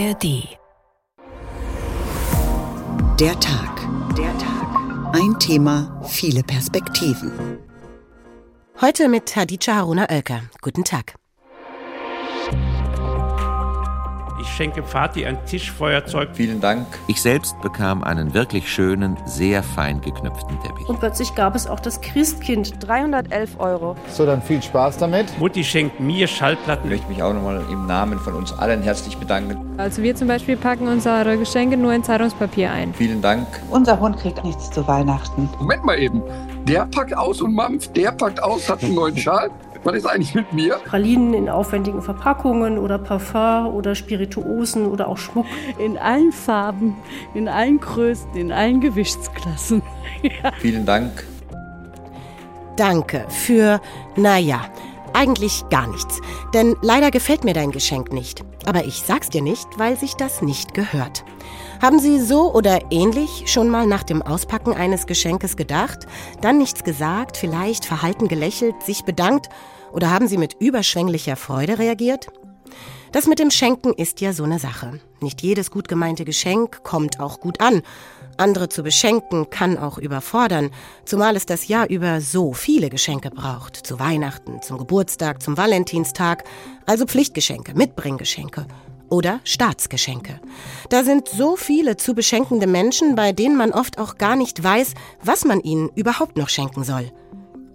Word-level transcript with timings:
ARD. 0.00 0.48
Der 3.20 3.38
Tag. 3.38 3.86
Der 4.16 4.32
Tag. 4.38 5.14
Ein 5.14 5.38
Thema, 5.38 6.00
viele 6.08 6.42
Perspektiven. 6.42 7.58
Heute 8.80 9.10
mit 9.10 9.36
Hadija 9.36 9.74
Haruna 9.76 10.06
Oelker. 10.10 10.40
Guten 10.62 10.84
Tag. 10.84 11.16
Ich 14.40 14.48
schenke 14.48 14.82
Vati 14.82 15.26
ein 15.26 15.38
Tischfeuerzeug. 15.44 16.30
Vielen 16.32 16.60
Dank. 16.62 16.86
Ich 17.08 17.20
selbst 17.20 17.60
bekam 17.60 18.02
einen 18.02 18.32
wirklich 18.32 18.72
schönen, 18.72 19.18
sehr 19.26 19.62
fein 19.62 20.00
geknüpften 20.00 20.58
Teppich. 20.62 20.88
Und 20.88 20.98
plötzlich 20.98 21.34
gab 21.34 21.54
es 21.54 21.66
auch 21.66 21.80
das 21.80 22.00
Christkind. 22.00 22.74
311 22.80 23.60
Euro. 23.60 23.96
So, 24.08 24.24
dann 24.24 24.40
viel 24.40 24.62
Spaß 24.62 24.96
damit. 24.96 25.38
Mutti 25.38 25.62
schenkt 25.62 26.00
mir 26.00 26.26
Schallplatten. 26.26 26.90
Ich 26.90 27.00
möchte 27.00 27.12
mich 27.12 27.22
auch 27.22 27.34
nochmal 27.34 27.62
im 27.70 27.84
Namen 27.86 28.18
von 28.18 28.34
uns 28.34 28.52
allen 28.52 28.82
herzlich 28.82 29.18
bedanken. 29.18 29.58
Also 29.76 30.02
wir 30.02 30.16
zum 30.16 30.28
Beispiel 30.28 30.56
packen 30.56 30.88
unsere 30.88 31.36
Geschenke 31.36 31.76
nur 31.76 31.92
in 31.92 32.02
Zeitungspapier 32.02 32.70
ein. 32.70 32.94
Vielen 32.94 33.20
Dank. 33.20 33.46
Unser 33.68 34.00
Hund 34.00 34.16
kriegt 34.16 34.42
nichts 34.42 34.70
zu 34.70 34.86
Weihnachten. 34.88 35.50
Moment 35.58 35.84
mal 35.84 35.98
eben. 35.98 36.22
Der 36.64 36.86
packt 36.86 37.14
aus 37.14 37.42
und 37.42 37.54
mampft, 37.54 37.94
der 37.96 38.12
packt 38.12 38.42
aus, 38.42 38.70
hat 38.70 38.82
einen 38.82 38.94
neuen 38.94 39.16
Schal. 39.16 39.50
Was 39.82 39.94
ist 39.94 40.06
eigentlich 40.06 40.34
mit 40.34 40.52
mir? 40.52 40.76
Pralinen 40.84 41.32
in 41.32 41.48
aufwendigen 41.48 42.02
Verpackungen 42.02 42.78
oder 42.78 42.98
Parfum 42.98 43.74
oder 43.74 43.94
Spirituosen 43.94 44.86
oder 44.86 45.08
auch 45.08 45.16
Schmuck. 45.16 45.46
In 45.78 45.96
allen 45.96 46.32
Farben, 46.32 46.96
in 47.32 47.48
allen 47.48 47.80
Größen, 47.80 48.34
in 48.34 48.52
allen 48.52 48.80
Gewichtsklassen. 48.80 49.82
ja. 50.22 50.52
Vielen 50.58 50.84
Dank. 50.84 51.26
Danke 52.76 53.24
für, 53.28 53.80
naja, 54.16 54.60
eigentlich 55.14 55.64
gar 55.70 55.86
nichts. 55.88 56.20
Denn 56.54 56.76
leider 56.82 57.10
gefällt 57.10 57.44
mir 57.44 57.54
dein 57.54 57.70
Geschenk 57.72 58.12
nicht. 58.12 58.42
Aber 58.66 58.84
ich 58.84 59.02
sag's 59.06 59.30
dir 59.30 59.42
nicht, 59.42 59.66
weil 59.78 59.96
sich 59.96 60.14
das 60.14 60.42
nicht 60.42 60.74
gehört. 60.74 61.24
Haben 61.82 61.98
Sie 61.98 62.20
so 62.20 62.52
oder 62.52 62.80
ähnlich 62.90 63.44
schon 63.46 63.70
mal 63.70 63.86
nach 63.86 64.02
dem 64.02 64.20
Auspacken 64.20 64.74
eines 64.74 65.06
Geschenkes 65.06 65.56
gedacht, 65.56 66.06
dann 66.42 66.58
nichts 66.58 66.84
gesagt, 66.84 67.38
vielleicht 67.38 67.86
verhalten 67.86 68.28
gelächelt, 68.28 68.82
sich 68.82 69.04
bedankt 69.04 69.48
oder 69.92 70.10
haben 70.10 70.28
Sie 70.28 70.38
mit 70.38 70.56
überschwänglicher 70.60 71.36
Freude 71.36 71.78
reagiert? 71.78 72.28
Das 73.12 73.26
mit 73.26 73.40
dem 73.40 73.50
Schenken 73.50 73.92
ist 73.92 74.20
ja 74.20 74.32
so 74.32 74.44
eine 74.44 74.60
Sache. 74.60 75.00
Nicht 75.20 75.42
jedes 75.42 75.70
gut 75.70 75.88
gemeinte 75.88 76.24
Geschenk 76.24 76.84
kommt 76.84 77.18
auch 77.18 77.40
gut 77.40 77.60
an. 77.60 77.82
Andere 78.36 78.68
zu 78.68 78.82
beschenken 78.82 79.50
kann 79.50 79.76
auch 79.76 79.98
überfordern, 79.98 80.70
zumal 81.04 81.34
es 81.36 81.44
das 81.44 81.66
Jahr 81.68 81.90
über 81.90 82.20
so 82.20 82.52
viele 82.52 82.88
Geschenke 82.88 83.30
braucht. 83.30 83.76
Zu 83.76 83.98
Weihnachten, 83.98 84.62
zum 84.62 84.78
Geburtstag, 84.78 85.42
zum 85.42 85.56
Valentinstag, 85.56 86.44
also 86.86 87.04
Pflichtgeschenke, 87.04 87.74
Mitbringgeschenke 87.74 88.66
oder 89.10 89.40
Staatsgeschenke. 89.44 90.40
Da 90.88 91.02
sind 91.02 91.28
so 91.28 91.56
viele 91.56 91.96
zu 91.96 92.14
beschenkende 92.14 92.68
Menschen, 92.68 93.16
bei 93.16 93.32
denen 93.32 93.56
man 93.56 93.72
oft 93.72 93.98
auch 93.98 94.18
gar 94.18 94.36
nicht 94.36 94.62
weiß, 94.62 94.94
was 95.22 95.44
man 95.44 95.60
ihnen 95.60 95.90
überhaupt 95.96 96.36
noch 96.36 96.48
schenken 96.48 96.84
soll. 96.84 97.10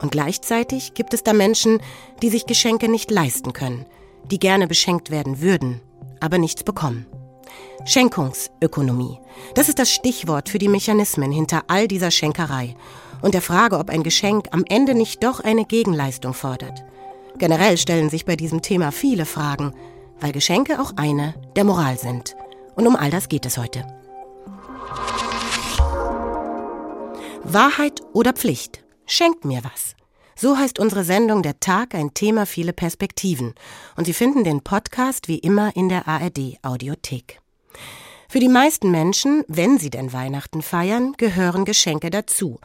Und 0.01 0.11
gleichzeitig 0.11 0.93
gibt 0.93 1.13
es 1.13 1.23
da 1.23 1.33
Menschen, 1.33 1.79
die 2.21 2.29
sich 2.29 2.45
Geschenke 2.45 2.89
nicht 2.89 3.11
leisten 3.11 3.53
können, 3.53 3.85
die 4.29 4.39
gerne 4.39 4.67
beschenkt 4.67 5.09
werden 5.09 5.41
würden, 5.41 5.81
aber 6.19 6.37
nichts 6.37 6.63
bekommen. 6.63 7.05
Schenkungsökonomie. 7.85 9.19
Das 9.53 9.69
ist 9.69 9.79
das 9.79 9.91
Stichwort 9.91 10.49
für 10.49 10.57
die 10.57 10.67
Mechanismen 10.67 11.31
hinter 11.31 11.63
all 11.67 11.87
dieser 11.87 12.11
Schenkerei 12.11 12.75
und 13.21 13.33
der 13.33 13.41
Frage, 13.41 13.77
ob 13.77 13.89
ein 13.89 14.03
Geschenk 14.03 14.47
am 14.51 14.63
Ende 14.67 14.95
nicht 14.95 15.23
doch 15.23 15.39
eine 15.39 15.65
Gegenleistung 15.65 16.33
fordert. 16.33 16.83
Generell 17.37 17.77
stellen 17.77 18.09
sich 18.09 18.25
bei 18.25 18.35
diesem 18.35 18.61
Thema 18.61 18.91
viele 18.91 19.25
Fragen, 19.25 19.73
weil 20.19 20.31
Geschenke 20.31 20.79
auch 20.79 20.93
eine 20.95 21.35
der 21.55 21.63
Moral 21.63 21.97
sind. 21.97 22.35
Und 22.75 22.87
um 22.87 22.95
all 22.95 23.09
das 23.09 23.29
geht 23.29 23.45
es 23.45 23.57
heute. 23.57 23.85
Wahrheit 27.43 28.01
oder 28.13 28.33
Pflicht? 28.33 28.84
Schenkt 29.07 29.45
mir 29.45 29.63
was. 29.63 29.95
So 30.35 30.57
heißt 30.57 30.79
unsere 30.79 31.03
Sendung 31.03 31.43
Der 31.43 31.59
Tag, 31.59 31.95
ein 31.95 32.13
Thema, 32.13 32.45
viele 32.45 32.73
Perspektiven. 32.73 33.53
Und 33.95 34.05
Sie 34.05 34.13
finden 34.13 34.43
den 34.43 34.61
Podcast 34.61 35.27
wie 35.27 35.37
immer 35.37 35.75
in 35.75 35.89
der 35.89 36.07
ARD 36.07 36.57
Audiothek. 36.61 37.39
Für 38.27 38.39
die 38.39 38.49
meisten 38.49 38.91
Menschen, 38.91 39.43
wenn 39.47 39.77
sie 39.77 39.89
denn 39.89 40.11
Weihnachten 40.11 40.61
feiern, 40.61 41.13
gehören 41.17 41.63
Geschenke 41.63 42.09
dazu. 42.09 42.59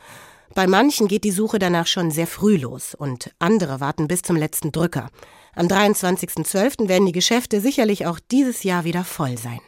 Bei 0.55 0.67
manchen 0.67 1.07
geht 1.07 1.23
die 1.23 1.31
Suche 1.31 1.61
danach 1.61 1.87
schon 1.87 2.11
sehr 2.11 2.27
früh 2.27 2.57
los 2.57 2.95
und 2.95 3.33
andere 3.39 3.79
warten 3.79 4.09
bis 4.09 4.23
zum 4.23 4.35
letzten 4.35 4.73
Drücker. 4.73 5.11
Am 5.55 5.67
23.12. 5.67 6.89
werden 6.89 7.07
die 7.07 7.13
Geschäfte 7.13 7.61
sicherlich 7.61 8.07
auch 8.07 8.19
dieses 8.31 8.65
Jahr 8.65 8.85
wieder 8.85 9.05
voll 9.05 9.39
sein. 9.39 9.61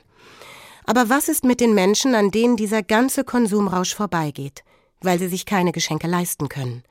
Aber 0.85 1.09
was 1.09 1.29
ist 1.29 1.45
mit 1.45 1.61
den 1.61 1.75
Menschen, 1.75 2.15
an 2.17 2.31
denen 2.31 2.57
dieser 2.57 2.83
ganze 2.83 3.23
Konsumrausch 3.23 3.95
vorbeigeht, 3.95 4.65
weil 5.05 5.19
sie 5.19 5.29
sich 5.29 5.47
keine 5.47 5.73
Geschenke 5.73 6.07
leisten 6.07 6.49
können? 6.49 6.83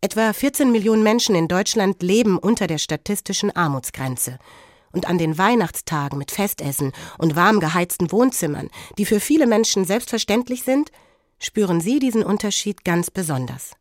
Etwa 0.00 0.32
14 0.32 0.70
Millionen 0.70 1.02
Menschen 1.02 1.34
in 1.34 1.48
Deutschland 1.48 2.02
leben 2.02 2.38
unter 2.38 2.66
der 2.66 2.78
statistischen 2.78 3.54
Armutsgrenze. 3.54 4.38
Und 4.92 5.08
an 5.08 5.18
den 5.18 5.36
Weihnachtstagen 5.36 6.18
mit 6.18 6.30
Festessen 6.30 6.92
und 7.18 7.36
warm 7.36 7.60
geheizten 7.60 8.12
Wohnzimmern, 8.12 8.70
die 8.98 9.04
für 9.04 9.20
viele 9.20 9.46
Menschen 9.46 9.84
selbstverständlich 9.84 10.62
sind, 10.62 10.90
spüren 11.38 11.80
sie 11.80 11.98
diesen 11.98 12.22
Unterschied 12.22 12.84
ganz 12.84 13.10
besonders. 13.10 13.72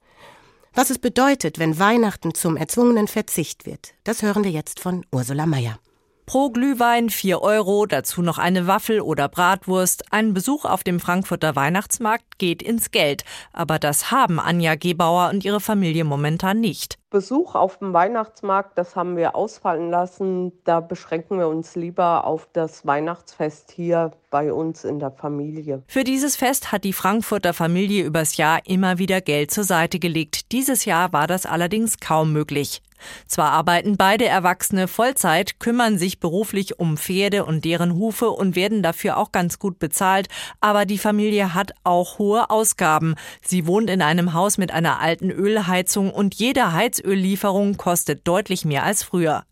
Was 0.73 0.89
es 0.89 0.99
bedeutet, 0.99 1.57
wenn 1.57 1.79
Weihnachten 1.79 2.33
zum 2.33 2.57
erzwungenen 2.57 3.07
Verzicht 3.07 3.65
wird, 3.65 3.93
das 4.03 4.21
hören 4.21 4.43
wir 4.43 4.51
jetzt 4.51 4.81
von 4.81 5.05
Ursula 5.11 5.45
Mayer. 5.45 5.79
Pro 6.25 6.49
Glühwein 6.49 7.11
4 7.11 7.39
Euro, 7.43 7.85
dazu 7.85 8.23
noch 8.23 8.39
eine 8.39 8.65
Waffel 8.65 8.99
oder 8.99 9.29
Bratwurst. 9.29 10.11
Ein 10.11 10.33
Besuch 10.33 10.65
auf 10.65 10.83
dem 10.83 10.99
Frankfurter 10.99 11.55
Weihnachtsmarkt 11.55 12.39
geht 12.39 12.63
ins 12.63 12.89
Geld. 12.89 13.23
Aber 13.53 13.77
das 13.77 14.09
haben 14.09 14.39
Anja 14.39 14.73
Gebauer 14.73 15.29
und 15.29 15.45
ihre 15.45 15.59
Familie 15.59 16.03
momentan 16.03 16.59
nicht. 16.59 16.97
Besuch 17.11 17.53
auf 17.53 17.77
dem 17.77 17.93
Weihnachtsmarkt, 17.93 18.75
das 18.75 18.95
haben 18.95 19.17
wir 19.17 19.35
ausfallen 19.35 19.91
lassen. 19.91 20.51
Da 20.63 20.79
beschränken 20.79 21.37
wir 21.37 21.47
uns 21.47 21.75
lieber 21.75 22.25
auf 22.25 22.47
das 22.53 22.87
Weihnachtsfest 22.87 23.71
hier 23.71 24.11
bei 24.31 24.51
uns 24.51 24.83
in 24.83 24.97
der 24.97 25.11
Familie. 25.11 25.83
Für 25.87 26.03
dieses 26.03 26.35
Fest 26.35 26.71
hat 26.71 26.85
die 26.85 26.93
Frankfurter 26.93 27.53
Familie 27.53 28.03
übers 28.03 28.35
Jahr 28.35 28.61
immer 28.65 28.97
wieder 28.97 29.21
Geld 29.21 29.51
zur 29.51 29.63
Seite 29.63 29.99
gelegt. 29.99 30.51
Dieses 30.51 30.85
Jahr 30.85 31.13
war 31.13 31.27
das 31.27 31.45
allerdings 31.45 31.99
kaum 31.99 32.33
möglich. 32.33 32.81
Zwar 33.27 33.51
arbeiten 33.51 33.97
beide 33.97 34.25
Erwachsene 34.25 34.87
Vollzeit, 34.87 35.59
kümmern 35.59 35.97
sich 35.97 36.19
beruflich 36.19 36.79
um 36.79 36.97
Pferde 36.97 37.45
und 37.45 37.65
deren 37.65 37.95
Hufe 37.95 38.29
und 38.29 38.55
werden 38.55 38.83
dafür 38.83 39.17
auch 39.17 39.31
ganz 39.31 39.59
gut 39.59 39.79
bezahlt, 39.79 40.27
aber 40.61 40.85
die 40.85 40.97
Familie 40.97 41.53
hat 41.53 41.73
auch 41.83 42.19
hohe 42.19 42.49
Ausgaben. 42.49 43.15
Sie 43.41 43.67
wohnt 43.67 43.89
in 43.89 44.01
einem 44.01 44.33
Haus 44.33 44.57
mit 44.57 44.71
einer 44.71 44.99
alten 44.99 45.31
Ölheizung 45.31 46.11
und 46.11 46.35
jede 46.35 46.73
Heizöllieferung 46.73 47.77
kostet 47.77 48.27
deutlich 48.27 48.65
mehr 48.65 48.83
als 48.83 49.03
früher. 49.03 49.43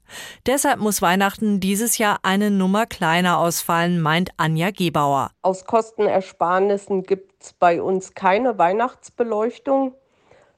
Deshalb 0.45 0.79
muss 0.79 1.01
Weihnachten 1.01 1.59
dieses 1.59 1.97
Jahr 1.97 2.19
eine 2.23 2.51
Nummer 2.51 2.85
kleiner 2.85 3.39
ausfallen, 3.39 4.01
meint 4.01 4.31
Anja 4.37 4.71
Gebauer. 4.71 5.31
Aus 5.41 5.65
Kostenersparnissen 5.65 7.03
gibt 7.03 7.43
es 7.43 7.53
bei 7.53 7.81
uns 7.81 8.13
keine 8.13 8.57
Weihnachtsbeleuchtung. 8.57 9.95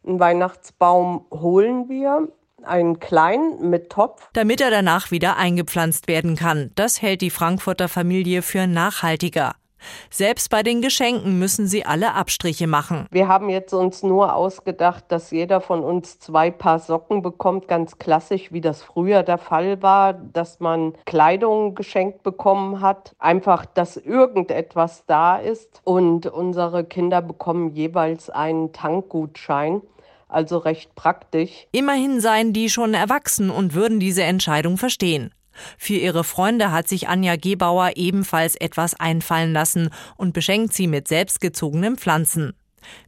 Einen 0.06 0.19
Weihnachtsbaum 0.19 1.25
holen 1.31 1.90
wir 1.90 2.28
einen 2.68 3.00
kleinen 3.00 3.70
mit 3.70 3.90
Topf. 3.90 4.28
Damit 4.34 4.62
er 4.62 4.72
danach 4.72 5.12
wieder 5.12 5.38
eingepflanzt 5.38 6.08
werden 6.08 6.36
kann. 6.36 6.72
Das 6.76 7.02
hält 7.02 7.22
die 7.22 7.30
Frankfurter 7.30 7.88
Familie 7.88 8.42
für 8.42 8.68
nachhaltiger. 8.68 9.56
Selbst 10.09 10.50
bei 10.50 10.64
den 10.64 10.81
Geschenken 10.81 11.40
müssen 11.40 11.68
sie 11.68 11.86
alle 11.86 12.14
Abstriche 12.14 12.68
machen. 12.68 13.08
Wir 13.12 13.28
haben 13.28 13.50
jetzt 13.50 13.74
uns 13.74 14.04
nur 14.04 14.36
ausgedacht, 14.36 15.06
dass 15.09 15.31
jeder 15.31 15.62
von 15.62 15.84
uns 15.84 16.20
zwei 16.20 16.52
Paar 16.52 16.80
Socken 16.80 17.22
bekommt, 17.22 17.68
ganz 17.68 17.98
klassisch, 17.98 18.52
wie 18.52 18.62
das 18.62 18.81
früher 18.81 19.24
der 19.24 19.38
Fall 19.38 19.81
war, 19.81 20.14
dass 20.14 20.59
man 20.59 20.94
Kleidung 21.06 21.75
geschenkt 21.75 22.24
bekommen 22.24 22.81
hat. 22.81 23.16
Einfach, 23.19 23.66
dass 23.66 23.98
irgendetwas 23.98 25.06
da 25.06 25.38
ist. 25.38 25.81
Und 25.84 26.28
unsere 26.28 26.84
Kinder 26.84 27.22
bekommen 27.22 27.69
jeweils 27.69 28.30
einen 28.30 28.74
Tankgutschein 28.74 29.81
also 30.27 30.57
recht 30.57 30.95
praktisch. 30.95 31.68
Immerhin 31.72 32.19
seien 32.19 32.54
die 32.54 32.69
schon 32.69 32.94
erwachsen 32.94 33.50
und 33.50 33.74
würden 33.74 34.00
diese 34.00 34.24
Entscheidung 34.24 34.77
verstehen. 34.77 35.31
Für 35.77 35.94
ihre 35.94 36.24
Freunde 36.24 36.72
hat 36.72 36.88
sich 36.88 37.07
Anja 37.07 37.36
Gebauer 37.36 37.92
ebenfalls 37.95 38.56
etwas 38.56 39.00
einfallen 39.00 39.54
lassen 39.54 39.89
und 40.18 40.33
beschenkt 40.33 40.74
sie 40.74 40.88
mit 40.88 41.07
selbstgezogenen 41.07 41.98
Pflanzen. 41.98 42.54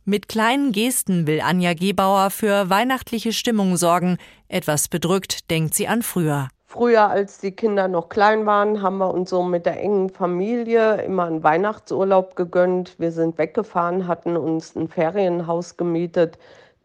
Mit 0.06 0.28
kleinen 0.28 0.72
Gesten 0.72 1.28
will 1.28 1.42
Anja 1.42 1.74
Gebauer 1.74 2.30
für 2.30 2.70
weihnachtliche 2.70 3.32
Stimmung 3.32 3.78
sorgen. 3.78 4.18
Etwas 4.48 4.88
bedrückt 4.88 5.52
denkt 5.52 5.76
sie 5.76 5.88
an 5.88 6.02
früher. 6.02 6.48
Früher, 6.66 7.10
als 7.10 7.40
die 7.40 7.52
Kinder 7.52 7.88
noch 7.88 8.10
klein 8.10 8.46
waren, 8.46 8.82
haben 8.82 8.98
wir 8.98 9.14
uns 9.14 9.30
so 9.30 9.42
mit 9.42 9.66
der 9.66 9.80
engen 9.80 10.10
Familie 10.10 11.02
immer 11.02 11.26
einen 11.26 11.44
Weihnachtsurlaub 11.44 12.36
gegönnt. 12.36 12.96
Wir 12.98 13.12
sind 13.12 13.38
weggefahren, 13.38 14.08
hatten 14.08 14.36
uns 14.36 14.76
ein 14.76 14.88
Ferienhaus 14.90 15.78
gemietet 15.78 16.38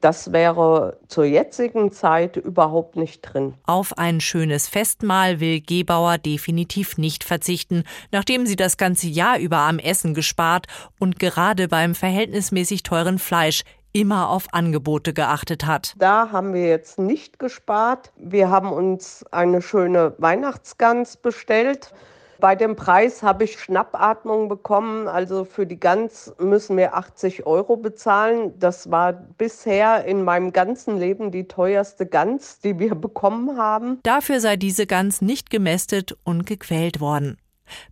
Das 0.02 0.32
wäre 0.32 0.98
zur 1.06 1.24
jetzigen 1.24 1.92
Zeit 1.92 2.36
überhaupt 2.36 2.96
nicht 2.96 3.22
drin. 3.22 3.54
Auf 3.66 3.96
ein 3.98 4.20
schönes 4.20 4.66
Festmahl 4.66 5.38
will 5.38 5.60
Gebauer 5.60 6.18
definitiv 6.18 6.98
nicht 6.98 7.22
verzichten, 7.22 7.84
nachdem 8.10 8.44
sie 8.44 8.56
das 8.56 8.76
ganze 8.76 9.06
Jahr 9.06 9.38
über 9.38 9.58
am 9.58 9.78
Essen 9.78 10.12
gespart 10.12 10.66
und 10.98 11.20
gerade 11.20 11.68
beim 11.68 11.94
verhältnismäßig 11.94 12.82
teuren 12.82 13.20
Fleisch 13.20 13.62
immer 13.92 14.28
auf 14.28 14.52
Angebote 14.52 15.12
geachtet 15.14 15.66
hat. 15.66 15.94
Da 15.98 16.32
haben 16.32 16.52
wir 16.52 16.66
jetzt 16.66 16.98
nicht 16.98 17.38
gespart. 17.38 18.10
Wir 18.16 18.50
haben 18.50 18.72
uns 18.72 19.24
eine 19.30 19.62
schöne 19.62 20.14
Weihnachtsgans 20.18 21.16
bestellt. 21.16 21.94
Bei 22.42 22.56
dem 22.56 22.74
Preis 22.74 23.22
habe 23.22 23.44
ich 23.44 23.60
Schnappatmung 23.60 24.48
bekommen. 24.48 25.06
Also 25.06 25.44
für 25.44 25.64
die 25.64 25.78
Gans 25.78 26.34
müssen 26.40 26.76
wir 26.76 26.96
80 26.96 27.46
Euro 27.46 27.76
bezahlen. 27.76 28.58
Das 28.58 28.90
war 28.90 29.12
bisher 29.12 30.04
in 30.06 30.24
meinem 30.24 30.52
ganzen 30.52 30.98
Leben 30.98 31.30
die 31.30 31.46
teuerste 31.46 32.04
Gans, 32.04 32.58
die 32.58 32.80
wir 32.80 32.94
bekommen 32.96 33.58
haben. 33.58 34.00
Dafür 34.02 34.40
sei 34.40 34.56
diese 34.56 34.88
Gans 34.88 35.22
nicht 35.22 35.50
gemästet 35.50 36.16
und 36.24 36.44
gequält 36.44 36.98
worden. 36.98 37.38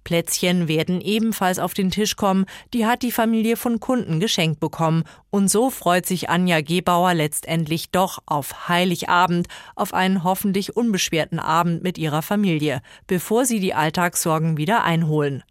Plätzchen 0.05 0.69
werden 0.69 1.01
ebenfalls 1.01 1.59
auf 1.59 1.75
den 1.75 1.91
Tisch 1.91 2.17
kommen, 2.17 2.47
die 2.75 2.87
hat 2.87 3.03
die 3.03 3.13
Familie 3.13 3.57
von 3.57 3.81
Kunden 3.81 4.21
geschenkt 4.21 4.61
bekommen. 4.61 5.05
Und 5.31 5.49
so 5.49 5.71
freut 5.71 6.07
sich 6.07 6.31
Anja 6.31 6.61
Gebauer 6.61 7.15
letztendlich 7.15 7.91
doch 7.91 8.19
auf 8.27 8.69
Heiligabend, 8.69 9.49
auf 9.77 9.95
einen 9.95 10.25
hoffentlich 10.25 10.77
unbeschwerten 10.77 11.39
Abend 11.39 11.83
mit 11.83 11.99
ihrer 11.99 12.23
Familie, 12.23 12.81
bevor 13.07 13.45
sie 13.45 13.61
die 13.61 13.75
Alltagssorgen 13.75 14.57
wieder 14.57 14.85
einholen. 14.85 15.43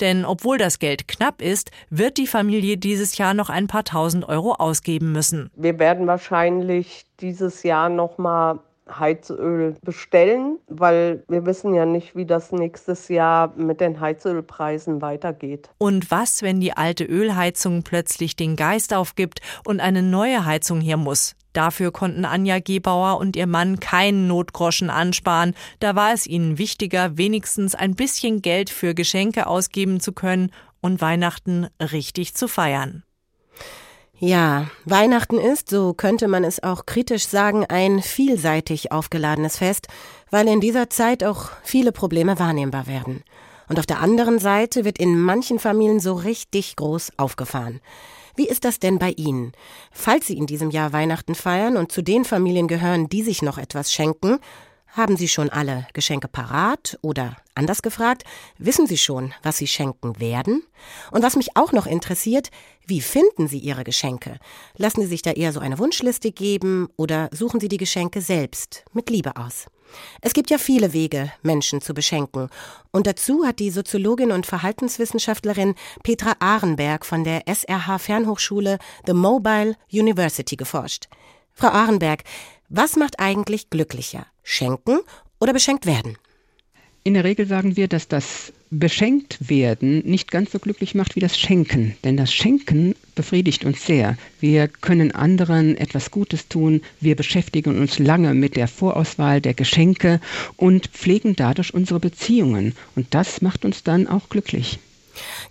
Denn 0.00 0.24
obwohl 0.24 0.58
das 0.58 0.78
Geld 0.78 1.08
knapp 1.08 1.42
ist, 1.42 1.70
wird 1.90 2.16
die 2.16 2.26
Familie 2.26 2.76
dieses 2.76 3.18
Jahr 3.18 3.34
noch 3.34 3.50
ein 3.50 3.66
paar 3.66 3.84
tausend 3.84 4.28
Euro 4.28 4.52
ausgeben 4.54 5.12
müssen. 5.12 5.50
Wir 5.56 5.78
werden 5.78 6.06
wahrscheinlich 6.06 7.04
dieses 7.20 7.62
Jahr 7.62 7.88
noch 7.88 8.18
mal 8.18 8.60
Heizöl 8.90 9.76
bestellen, 9.82 10.58
weil 10.68 11.22
wir 11.28 11.46
wissen 11.46 11.74
ja 11.74 11.86
nicht, 11.86 12.16
wie 12.16 12.26
das 12.26 12.52
nächstes 12.52 13.08
Jahr 13.08 13.52
mit 13.56 13.80
den 13.80 14.00
Heizölpreisen 14.00 15.02
weitergeht. 15.02 15.70
Und 15.78 16.10
was, 16.10 16.42
wenn 16.42 16.60
die 16.60 16.72
alte 16.72 17.04
Ölheizung 17.04 17.82
plötzlich 17.82 18.36
den 18.36 18.56
Geist 18.56 18.94
aufgibt 18.94 19.40
und 19.66 19.80
eine 19.80 20.02
neue 20.02 20.44
Heizung 20.44 20.80
hier 20.80 20.96
muss? 20.96 21.34
Dafür 21.52 21.90
konnten 21.90 22.24
Anja 22.24 22.60
Gebauer 22.60 23.18
und 23.18 23.34
ihr 23.34 23.46
Mann 23.46 23.80
keinen 23.80 24.28
Notgroschen 24.28 24.90
ansparen. 24.90 25.54
Da 25.80 25.96
war 25.96 26.12
es 26.12 26.26
ihnen 26.26 26.58
wichtiger, 26.58 27.18
wenigstens 27.18 27.74
ein 27.74 27.94
bisschen 27.94 28.42
Geld 28.42 28.70
für 28.70 28.94
Geschenke 28.94 29.46
ausgeben 29.46 29.98
zu 29.98 30.12
können 30.12 30.52
und 30.80 31.00
Weihnachten 31.00 31.66
richtig 31.80 32.34
zu 32.34 32.46
feiern. 32.46 33.02
Ja, 34.20 34.66
Weihnachten 34.84 35.38
ist, 35.38 35.70
so 35.70 35.94
könnte 35.94 36.26
man 36.26 36.42
es 36.42 36.60
auch 36.60 36.86
kritisch 36.86 37.28
sagen, 37.28 37.64
ein 37.66 38.02
vielseitig 38.02 38.90
aufgeladenes 38.90 39.58
Fest, 39.58 39.86
weil 40.28 40.48
in 40.48 40.60
dieser 40.60 40.90
Zeit 40.90 41.22
auch 41.22 41.50
viele 41.62 41.92
Probleme 41.92 42.36
wahrnehmbar 42.40 42.88
werden. 42.88 43.22
Und 43.68 43.78
auf 43.78 43.86
der 43.86 44.00
anderen 44.00 44.40
Seite 44.40 44.84
wird 44.84 44.98
in 44.98 45.20
manchen 45.20 45.60
Familien 45.60 46.00
so 46.00 46.14
richtig 46.14 46.74
groß 46.74 47.12
aufgefahren. 47.16 47.80
Wie 48.34 48.48
ist 48.48 48.64
das 48.64 48.80
denn 48.80 48.98
bei 48.98 49.10
Ihnen? 49.10 49.52
Falls 49.92 50.26
Sie 50.26 50.36
in 50.36 50.46
diesem 50.46 50.70
Jahr 50.70 50.92
Weihnachten 50.92 51.36
feiern 51.36 51.76
und 51.76 51.92
zu 51.92 52.02
den 52.02 52.24
Familien 52.24 52.66
gehören, 52.66 53.08
die 53.08 53.22
sich 53.22 53.42
noch 53.42 53.58
etwas 53.58 53.92
schenken, 53.92 54.38
haben 54.90 55.16
Sie 55.16 55.28
schon 55.28 55.50
alle 55.50 55.86
Geschenke 55.92 56.28
parat 56.28 56.98
oder 57.02 57.36
anders 57.54 57.82
gefragt, 57.82 58.24
wissen 58.58 58.86
Sie 58.86 58.98
schon, 58.98 59.34
was 59.42 59.58
Sie 59.58 59.66
schenken 59.66 60.18
werden? 60.20 60.62
Und 61.10 61.22
was 61.22 61.36
mich 61.36 61.56
auch 61.56 61.72
noch 61.72 61.86
interessiert, 61.86 62.50
wie 62.86 63.00
finden 63.00 63.48
Sie 63.48 63.58
Ihre 63.58 63.84
Geschenke? 63.84 64.38
Lassen 64.76 65.02
Sie 65.02 65.06
sich 65.06 65.22
da 65.22 65.32
eher 65.32 65.52
so 65.52 65.60
eine 65.60 65.78
Wunschliste 65.78 66.32
geben 66.32 66.88
oder 66.96 67.28
suchen 67.32 67.60
Sie 67.60 67.68
die 67.68 67.76
Geschenke 67.76 68.20
selbst 68.20 68.84
mit 68.92 69.10
Liebe 69.10 69.36
aus? 69.36 69.66
Es 70.20 70.34
gibt 70.34 70.50
ja 70.50 70.58
viele 70.58 70.92
Wege, 70.92 71.32
Menschen 71.42 71.80
zu 71.80 71.94
beschenken. 71.94 72.48
Und 72.90 73.06
dazu 73.06 73.46
hat 73.46 73.58
die 73.58 73.70
Soziologin 73.70 74.32
und 74.32 74.46
Verhaltenswissenschaftlerin 74.46 75.74
Petra 76.02 76.34
Ahrenberg 76.40 77.06
von 77.06 77.24
der 77.24 77.42
SRH 77.46 77.98
Fernhochschule 77.98 78.78
The 79.06 79.14
Mobile 79.14 79.76
University 79.90 80.56
geforscht. 80.56 81.08
Frau 81.54 81.68
Ahrenberg, 81.68 82.24
was 82.68 82.96
macht 82.96 83.18
eigentlich 83.18 83.70
glücklicher? 83.70 84.26
Schenken 84.50 85.00
oder 85.40 85.52
beschenkt 85.52 85.84
werden? 85.84 86.16
In 87.04 87.12
der 87.12 87.24
Regel 87.24 87.46
sagen 87.46 87.76
wir, 87.76 87.86
dass 87.86 88.08
das 88.08 88.52
beschenkt 88.70 89.48
werden 89.48 89.98
nicht 90.06 90.30
ganz 90.30 90.52
so 90.52 90.58
glücklich 90.58 90.94
macht 90.94 91.16
wie 91.16 91.20
das 91.20 91.38
Schenken. 91.38 91.96
Denn 92.02 92.16
das 92.16 92.32
Schenken 92.32 92.94
befriedigt 93.14 93.66
uns 93.66 93.84
sehr. 93.84 94.16
Wir 94.40 94.68
können 94.68 95.12
anderen 95.12 95.76
etwas 95.76 96.10
Gutes 96.10 96.48
tun. 96.48 96.80
Wir 96.98 97.14
beschäftigen 97.14 97.78
uns 97.78 97.98
lange 97.98 98.32
mit 98.32 98.56
der 98.56 98.68
Vorauswahl 98.68 99.42
der 99.42 99.54
Geschenke 99.54 100.18
und 100.56 100.86
pflegen 100.88 101.36
dadurch 101.36 101.74
unsere 101.74 102.00
Beziehungen. 102.00 102.74
Und 102.96 103.14
das 103.14 103.42
macht 103.42 103.66
uns 103.66 103.82
dann 103.82 104.06
auch 104.06 104.30
glücklich. 104.30 104.78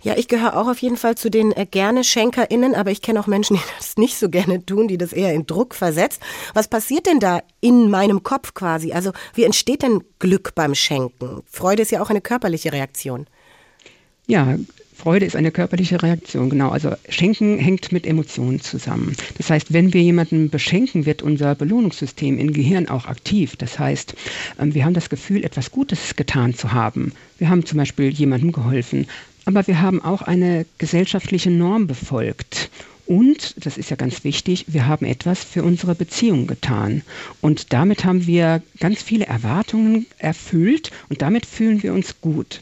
Ja, 0.02 0.16
ich 0.16 0.28
gehöre 0.28 0.56
auch 0.56 0.68
auf 0.68 0.78
jeden 0.78 0.96
Fall 0.96 1.16
zu 1.16 1.30
den 1.30 1.52
äh, 1.52 1.66
gerne 1.66 2.04
SchenkerInnen, 2.04 2.74
aber 2.74 2.90
ich 2.90 3.02
kenne 3.02 3.20
auch 3.20 3.26
Menschen, 3.26 3.56
die 3.56 3.62
das 3.78 3.96
nicht 3.96 4.18
so 4.18 4.28
gerne 4.28 4.64
tun, 4.64 4.88
die 4.88 4.98
das 4.98 5.12
eher 5.12 5.32
in 5.32 5.46
Druck 5.46 5.74
versetzt. 5.74 6.20
Was 6.54 6.68
passiert 6.68 7.06
denn 7.06 7.20
da 7.20 7.42
in 7.60 7.90
meinem 7.90 8.22
Kopf 8.22 8.54
quasi? 8.54 8.92
Also, 8.92 9.12
wie 9.34 9.44
entsteht 9.44 9.82
denn 9.82 10.04
Glück 10.18 10.54
beim 10.54 10.74
Schenken? 10.74 11.42
Freude 11.50 11.82
ist 11.82 11.90
ja 11.90 12.02
auch 12.02 12.10
eine 12.10 12.20
körperliche 12.20 12.72
Reaktion. 12.72 13.26
Ja, 14.26 14.56
Freude 14.98 15.26
ist 15.26 15.36
eine 15.36 15.52
körperliche 15.52 16.02
Reaktion, 16.02 16.50
genau. 16.50 16.70
Also 16.70 16.90
Schenken 17.08 17.58
hängt 17.58 17.92
mit 17.92 18.04
Emotionen 18.04 18.60
zusammen. 18.60 19.14
Das 19.36 19.48
heißt, 19.48 19.72
wenn 19.72 19.94
wir 19.94 20.02
jemanden 20.02 20.50
beschenken, 20.50 21.06
wird 21.06 21.22
unser 21.22 21.54
Belohnungssystem 21.54 22.36
im 22.36 22.52
Gehirn 22.52 22.88
auch 22.88 23.06
aktiv. 23.06 23.54
Das 23.54 23.78
heißt, 23.78 24.16
ähm, 24.58 24.74
wir 24.74 24.84
haben 24.84 24.94
das 24.94 25.08
Gefühl, 25.08 25.44
etwas 25.44 25.70
Gutes 25.70 26.16
getan 26.16 26.52
zu 26.52 26.72
haben. 26.72 27.12
Wir 27.38 27.48
haben 27.48 27.64
zum 27.64 27.78
Beispiel 27.78 28.10
jemandem 28.10 28.50
geholfen, 28.50 29.06
aber 29.48 29.66
wir 29.66 29.80
haben 29.80 30.04
auch 30.04 30.20
eine 30.20 30.66
gesellschaftliche 30.76 31.50
Norm 31.50 31.86
befolgt. 31.86 32.68
Und, 33.06 33.54
das 33.64 33.78
ist 33.78 33.88
ja 33.88 33.96
ganz 33.96 34.22
wichtig, 34.22 34.66
wir 34.68 34.86
haben 34.86 35.06
etwas 35.06 35.42
für 35.42 35.62
unsere 35.62 35.94
Beziehung 35.94 36.46
getan. 36.46 37.00
Und 37.40 37.72
damit 37.72 38.04
haben 38.04 38.26
wir 38.26 38.60
ganz 38.78 39.02
viele 39.02 39.24
Erwartungen 39.24 40.04
erfüllt 40.18 40.90
und 41.08 41.22
damit 41.22 41.46
fühlen 41.46 41.82
wir 41.82 41.94
uns 41.94 42.20
gut. 42.20 42.60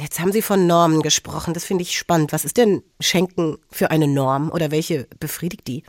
Jetzt 0.00 0.20
haben 0.20 0.32
Sie 0.32 0.40
von 0.40 0.66
Normen 0.66 1.02
gesprochen. 1.02 1.52
Das 1.52 1.66
finde 1.66 1.82
ich 1.82 1.98
spannend. 1.98 2.32
Was 2.32 2.46
ist 2.46 2.56
denn 2.56 2.82
Schenken 2.98 3.58
für 3.70 3.90
eine 3.90 4.08
Norm 4.08 4.50
oder 4.50 4.70
welche 4.70 5.06
befriedigt 5.20 5.68
die? 5.68 5.82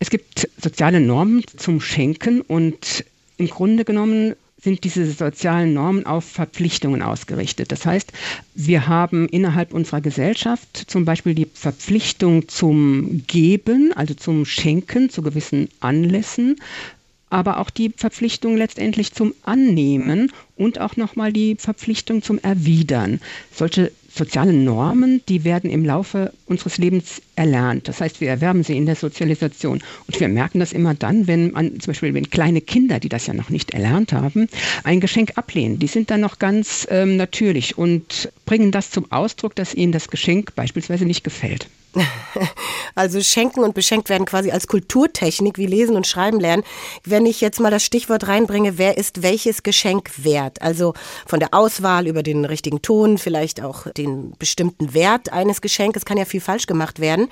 Es 0.00 0.10
gibt 0.10 0.50
soziale 0.62 1.00
Normen 1.00 1.44
zum 1.56 1.80
Schenken 1.80 2.42
und 2.42 3.06
im 3.38 3.48
Grunde 3.48 3.86
genommen 3.86 4.34
sind 4.62 4.84
diese 4.84 5.10
sozialen 5.10 5.72
Normen 5.72 6.06
auf 6.06 6.24
Verpflichtungen 6.24 7.02
ausgerichtet. 7.02 7.72
Das 7.72 7.86
heißt, 7.86 8.12
wir 8.54 8.86
haben 8.86 9.28
innerhalb 9.28 9.72
unserer 9.72 10.00
Gesellschaft 10.00 10.84
zum 10.86 11.04
Beispiel 11.04 11.34
die 11.34 11.48
Verpflichtung 11.52 12.48
zum 12.48 13.24
Geben, 13.26 13.92
also 13.94 14.14
zum 14.14 14.44
Schenken 14.44 15.10
zu 15.10 15.22
gewissen 15.22 15.68
Anlässen, 15.80 16.56
aber 17.30 17.58
auch 17.60 17.70
die 17.70 17.92
Verpflichtung 17.96 18.56
letztendlich 18.56 19.12
zum 19.12 19.34
Annehmen 19.44 20.32
und 20.56 20.80
auch 20.80 20.96
nochmal 20.96 21.32
die 21.32 21.54
Verpflichtung 21.56 22.22
zum 22.22 22.38
Erwidern. 22.40 23.20
Solche 23.54 23.92
sozialen 24.12 24.64
Normen, 24.64 25.22
die 25.28 25.44
werden 25.44 25.70
im 25.70 25.84
Laufe 25.84 26.32
unseres 26.46 26.78
Lebens 26.78 27.22
erlernt. 27.36 27.88
Das 27.88 28.00
heißt, 28.00 28.20
wir 28.20 28.28
erwerben 28.28 28.64
sie 28.64 28.76
in 28.76 28.86
der 28.86 28.96
Sozialisation. 28.96 29.82
Und 30.06 30.20
wir 30.20 30.28
merken 30.28 30.60
das 30.60 30.72
immer 30.72 30.94
dann, 30.94 31.26
wenn 31.26 31.52
man, 31.52 31.80
zum 31.80 31.92
Beispiel, 31.92 32.12
wenn 32.14 32.28
kleine 32.28 32.60
Kinder, 32.60 32.98
die 32.98 33.08
das 33.08 33.26
ja 33.26 33.34
noch 33.34 33.50
nicht 33.50 33.70
erlernt 33.70 34.12
haben, 34.12 34.48
ein 34.84 35.00
Geschenk 35.00 35.32
ablehnen. 35.36 35.78
Die 35.78 35.86
sind 35.86 36.10
dann 36.10 36.20
noch 36.20 36.38
ganz 36.38 36.86
ähm, 36.90 37.16
natürlich 37.16 37.78
und 37.78 38.30
bringen 38.46 38.72
das 38.72 38.90
zum 38.90 39.10
Ausdruck, 39.12 39.54
dass 39.54 39.74
ihnen 39.74 39.92
das 39.92 40.08
Geschenk 40.08 40.54
beispielsweise 40.54 41.04
nicht 41.04 41.24
gefällt. 41.24 41.68
Also 42.96 43.20
schenken 43.22 43.60
und 43.60 43.74
beschenkt 43.74 44.08
werden 44.08 44.26
quasi 44.26 44.50
als 44.50 44.66
Kulturtechnik 44.66 45.58
wie 45.58 45.66
Lesen 45.66 45.96
und 45.96 46.06
Schreiben 46.06 46.40
lernen. 46.40 46.64
Wenn 47.04 47.24
ich 47.24 47.40
jetzt 47.40 47.60
mal 47.60 47.70
das 47.70 47.84
Stichwort 47.84 48.26
reinbringe, 48.26 48.78
wer 48.78 48.98
ist 48.98 49.22
welches 49.22 49.62
Geschenk 49.62 50.10
wert? 50.16 50.60
Also 50.60 50.94
von 51.24 51.40
der 51.40 51.54
Auswahl 51.54 52.06
über 52.06 52.22
den 52.22 52.44
richtigen 52.44 52.82
Ton, 52.82 53.16
vielleicht 53.16 53.62
auch 53.62 53.86
den 53.92 54.34
bestimmten 54.38 54.92
Wert 54.92 55.32
eines 55.32 55.60
Geschenkes, 55.60 56.04
kann 56.04 56.18
ja 56.18 56.24
viel 56.24 56.40
falsch 56.40 56.66
gemacht 56.66 57.00
werden 57.00 57.28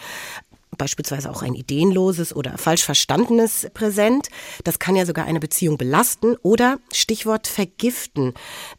beispielsweise 0.77 1.29
auch 1.29 1.43
ein 1.43 1.55
ideenloses 1.55 2.35
oder 2.35 2.57
falsch 2.57 2.85
verstandenes 2.85 3.67
Präsent. 3.75 4.29
Das 4.63 4.79
kann 4.79 4.95
ja 4.95 5.05
sogar 5.05 5.25
eine 5.25 5.41
Beziehung 5.41 5.77
belasten 5.77 6.37
oder 6.43 6.79
Stichwort 6.93 7.49
vergiften. 7.49 8.33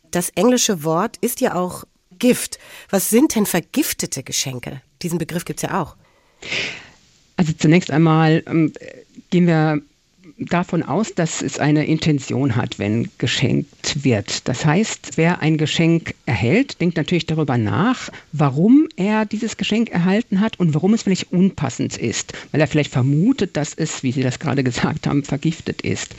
Das 0.09 0.29
englische 0.29 0.86
Wort 0.86 1.17
ist 1.17 1.41
ja 1.41 1.55
auch 1.55 1.83
Gift. 2.17 2.57
Was 2.89 3.09
sind 3.09 3.36
denn 3.36 3.45
vergiftete 3.45 4.24
Geschenke? 4.24 4.81
Diesen 5.01 5.17
Begriff 5.17 5.45
gibt 5.45 5.63
es 5.63 5.69
ja 5.69 5.81
auch. 5.81 5.95
Also 7.37 7.53
zunächst 7.57 7.91
einmal 7.91 8.43
ähm, 8.47 8.73
gehen 9.29 9.47
wir 9.47 9.81
davon 10.39 10.83
aus, 10.83 11.13
dass 11.13 11.41
es 11.41 11.59
eine 11.59 11.85
Intention 11.85 12.55
hat, 12.55 12.79
wenn 12.79 13.09
geschenkt 13.17 14.03
wird. 14.03 14.47
Das 14.47 14.65
heißt, 14.65 15.11
wer 15.15 15.41
ein 15.41 15.57
Geschenk 15.57 16.15
erhält, 16.25 16.79
denkt 16.79 16.97
natürlich 16.97 17.25
darüber 17.25 17.57
nach, 17.57 18.09
warum 18.31 18.87
er 18.95 19.25
dieses 19.25 19.57
Geschenk 19.57 19.89
erhalten 19.89 20.39
hat 20.39 20.59
und 20.59 20.73
warum 20.73 20.93
es 20.93 21.03
vielleicht 21.03 21.31
unpassend 21.31 21.97
ist, 21.97 22.33
weil 22.51 22.61
er 22.61 22.67
vielleicht 22.67 22.91
vermutet, 22.91 23.57
dass 23.57 23.73
es, 23.73 24.03
wie 24.03 24.11
Sie 24.11 24.21
das 24.21 24.39
gerade 24.39 24.63
gesagt 24.63 25.07
haben, 25.07 25.23
vergiftet 25.23 25.81
ist. 25.81 26.15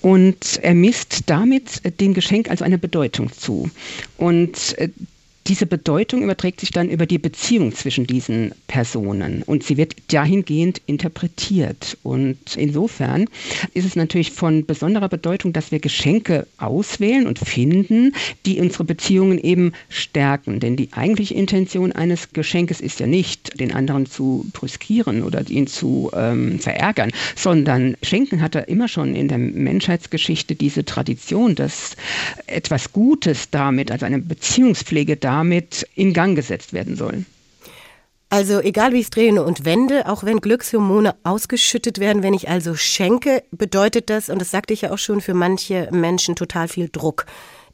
Und 0.00 0.58
er 0.62 0.74
misst 0.74 1.22
damit 1.26 1.82
dem 2.00 2.14
Geschenk 2.14 2.50
also 2.50 2.64
eine 2.64 2.78
Bedeutung 2.78 3.32
zu. 3.32 3.70
Und 4.16 4.78
äh, 4.78 4.88
diese 5.46 5.66
Bedeutung 5.66 6.22
überträgt 6.22 6.60
sich 6.60 6.70
dann 6.70 6.88
über 6.88 7.04
die 7.04 7.18
Beziehung 7.18 7.74
zwischen 7.74 8.06
diesen 8.06 8.52
Personen 8.66 9.42
und 9.42 9.62
sie 9.62 9.76
wird 9.76 9.94
dahingehend 10.08 10.80
interpretiert. 10.86 11.98
Und 12.02 12.38
insofern 12.56 13.26
ist 13.74 13.84
es 13.84 13.94
natürlich 13.94 14.30
von 14.30 14.64
besonderer 14.64 15.10
Bedeutung, 15.10 15.52
dass 15.52 15.70
wir 15.70 15.80
Geschenke 15.80 16.46
auswählen 16.56 17.26
und 17.26 17.38
finden, 17.38 18.14
die 18.46 18.58
unsere 18.58 18.84
Beziehungen 18.84 19.38
eben 19.38 19.72
stärken. 19.90 20.60
Denn 20.60 20.76
die 20.76 20.92
eigentliche 20.94 21.34
Intention 21.34 21.92
eines 21.92 22.32
Geschenkes 22.32 22.80
ist 22.80 23.00
ja 23.00 23.06
nicht, 23.06 23.60
den 23.60 23.74
anderen 23.74 24.06
zu 24.06 24.46
brüskieren 24.54 25.22
oder 25.22 25.46
ihn 25.50 25.66
zu 25.66 26.10
ähm, 26.14 26.58
verärgern, 26.58 27.10
sondern 27.36 27.96
Schenken 28.02 28.40
hatte 28.40 28.60
immer 28.60 28.88
schon 28.88 29.14
in 29.14 29.28
der 29.28 29.38
Menschheitsgeschichte 29.38 30.54
diese 30.54 30.86
Tradition, 30.86 31.54
dass 31.54 31.96
etwas 32.46 32.92
Gutes 32.92 33.50
damit, 33.50 33.90
also 33.90 34.06
eine 34.06 34.20
Beziehungspflege 34.20 35.16
damit, 35.16 35.33
damit 35.34 35.88
in 35.96 36.12
Gang 36.12 36.36
gesetzt 36.36 36.72
werden 36.72 36.94
sollen. 36.94 37.26
Also 38.30 38.60
egal 38.60 38.92
wie 38.92 38.98
ich 38.98 39.06
es 39.06 39.10
drehe 39.10 39.42
und 39.42 39.64
wende, 39.64 40.08
auch 40.08 40.22
wenn 40.22 40.40
Glückshormone 40.40 41.14
ausgeschüttet 41.24 41.98
werden, 41.98 42.22
wenn 42.22 42.34
ich 42.34 42.48
also 42.48 42.74
schenke, 42.76 43.42
bedeutet 43.50 44.10
das, 44.10 44.28
und 44.28 44.40
das 44.40 44.52
sagte 44.52 44.72
ich 44.72 44.82
ja 44.82 44.92
auch 44.92 44.98
schon, 44.98 45.20
für 45.20 45.34
manche 45.34 45.88
Menschen 45.92 46.36
total 46.36 46.68
viel 46.68 46.88
Druck. 46.90 47.26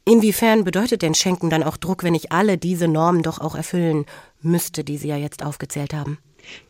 Inwiefern 0.05 0.63
bedeutet 0.63 1.03
denn 1.03 1.13
Schenken 1.13 1.51
dann 1.51 1.63
auch 1.63 1.77
Druck, 1.77 2.03
wenn 2.03 2.15
ich 2.15 2.31
alle 2.31 2.57
diese 2.57 2.87
Normen 2.87 3.21
doch 3.21 3.39
auch 3.39 3.55
erfüllen 3.55 4.05
müsste, 4.41 4.83
die 4.83 4.97
Sie 4.97 5.07
ja 5.07 5.17
jetzt 5.17 5.45
aufgezählt 5.45 5.93
haben? 5.93 6.17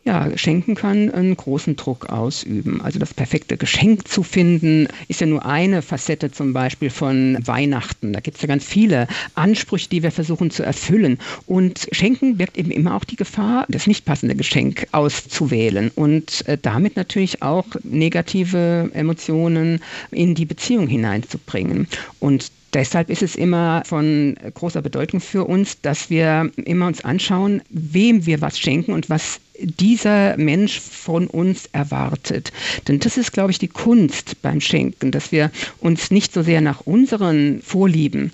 Ja, 0.04 0.36
Schenken 0.36 0.74
kann 0.74 1.10
einen 1.10 1.36
großen 1.36 1.76
Druck 1.76 2.06
ausüben. 2.10 2.80
Also 2.80 2.98
das 2.98 3.14
perfekte 3.14 3.56
Geschenk 3.56 4.08
zu 4.08 4.24
finden, 4.24 4.88
ist 5.06 5.20
ja 5.20 5.26
nur 5.28 5.46
eine 5.46 5.80
Facette 5.80 6.32
zum 6.32 6.52
Beispiel 6.52 6.90
von 6.90 7.38
Weihnachten. 7.46 8.12
Da 8.12 8.20
gibt 8.20 8.36
es 8.36 8.42
ja 8.42 8.48
ganz 8.48 8.64
viele 8.64 9.06
Ansprüche, 9.34 9.88
die 9.88 10.02
wir 10.02 10.10
versuchen 10.10 10.50
zu 10.50 10.64
erfüllen. 10.64 11.18
Und 11.46 11.86
Schenken 11.92 12.36
birgt 12.36 12.58
eben 12.58 12.72
immer 12.72 12.96
auch 12.96 13.04
die 13.04 13.16
Gefahr, 13.16 13.64
das 13.68 13.86
nicht 13.86 14.04
passende 14.04 14.34
Geschenk 14.34 14.88
auszuwählen 14.90 15.90
und 15.94 16.46
äh, 16.48 16.58
damit 16.60 16.96
natürlich 16.96 17.42
auch 17.42 17.66
negative 17.84 18.90
Emotionen 18.94 19.80
in 20.10 20.34
die 20.34 20.46
Beziehung 20.46 20.88
hineinzubringen. 20.88 21.86
Und 22.18 22.50
Deshalb 22.74 23.10
ist 23.10 23.22
es 23.22 23.34
immer 23.34 23.82
von 23.84 24.34
großer 24.54 24.80
Bedeutung 24.80 25.20
für 25.20 25.44
uns, 25.44 25.80
dass 25.82 26.08
wir 26.08 26.50
immer 26.56 26.86
uns 26.86 27.04
anschauen, 27.04 27.60
wem 27.68 28.24
wir 28.24 28.40
was 28.40 28.58
schenken 28.58 28.92
und 28.92 29.10
was 29.10 29.40
dieser 29.60 30.38
Mensch 30.38 30.80
von 30.80 31.26
uns 31.26 31.68
erwartet. 31.72 32.50
Denn 32.88 32.98
das 32.98 33.18
ist, 33.18 33.32
glaube 33.32 33.50
ich, 33.50 33.58
die 33.58 33.68
Kunst 33.68 34.40
beim 34.40 34.60
Schenken, 34.60 35.10
dass 35.10 35.32
wir 35.32 35.50
uns 35.80 36.10
nicht 36.10 36.32
so 36.32 36.42
sehr 36.42 36.62
nach 36.62 36.80
unseren 36.80 37.60
Vorlieben 37.62 38.32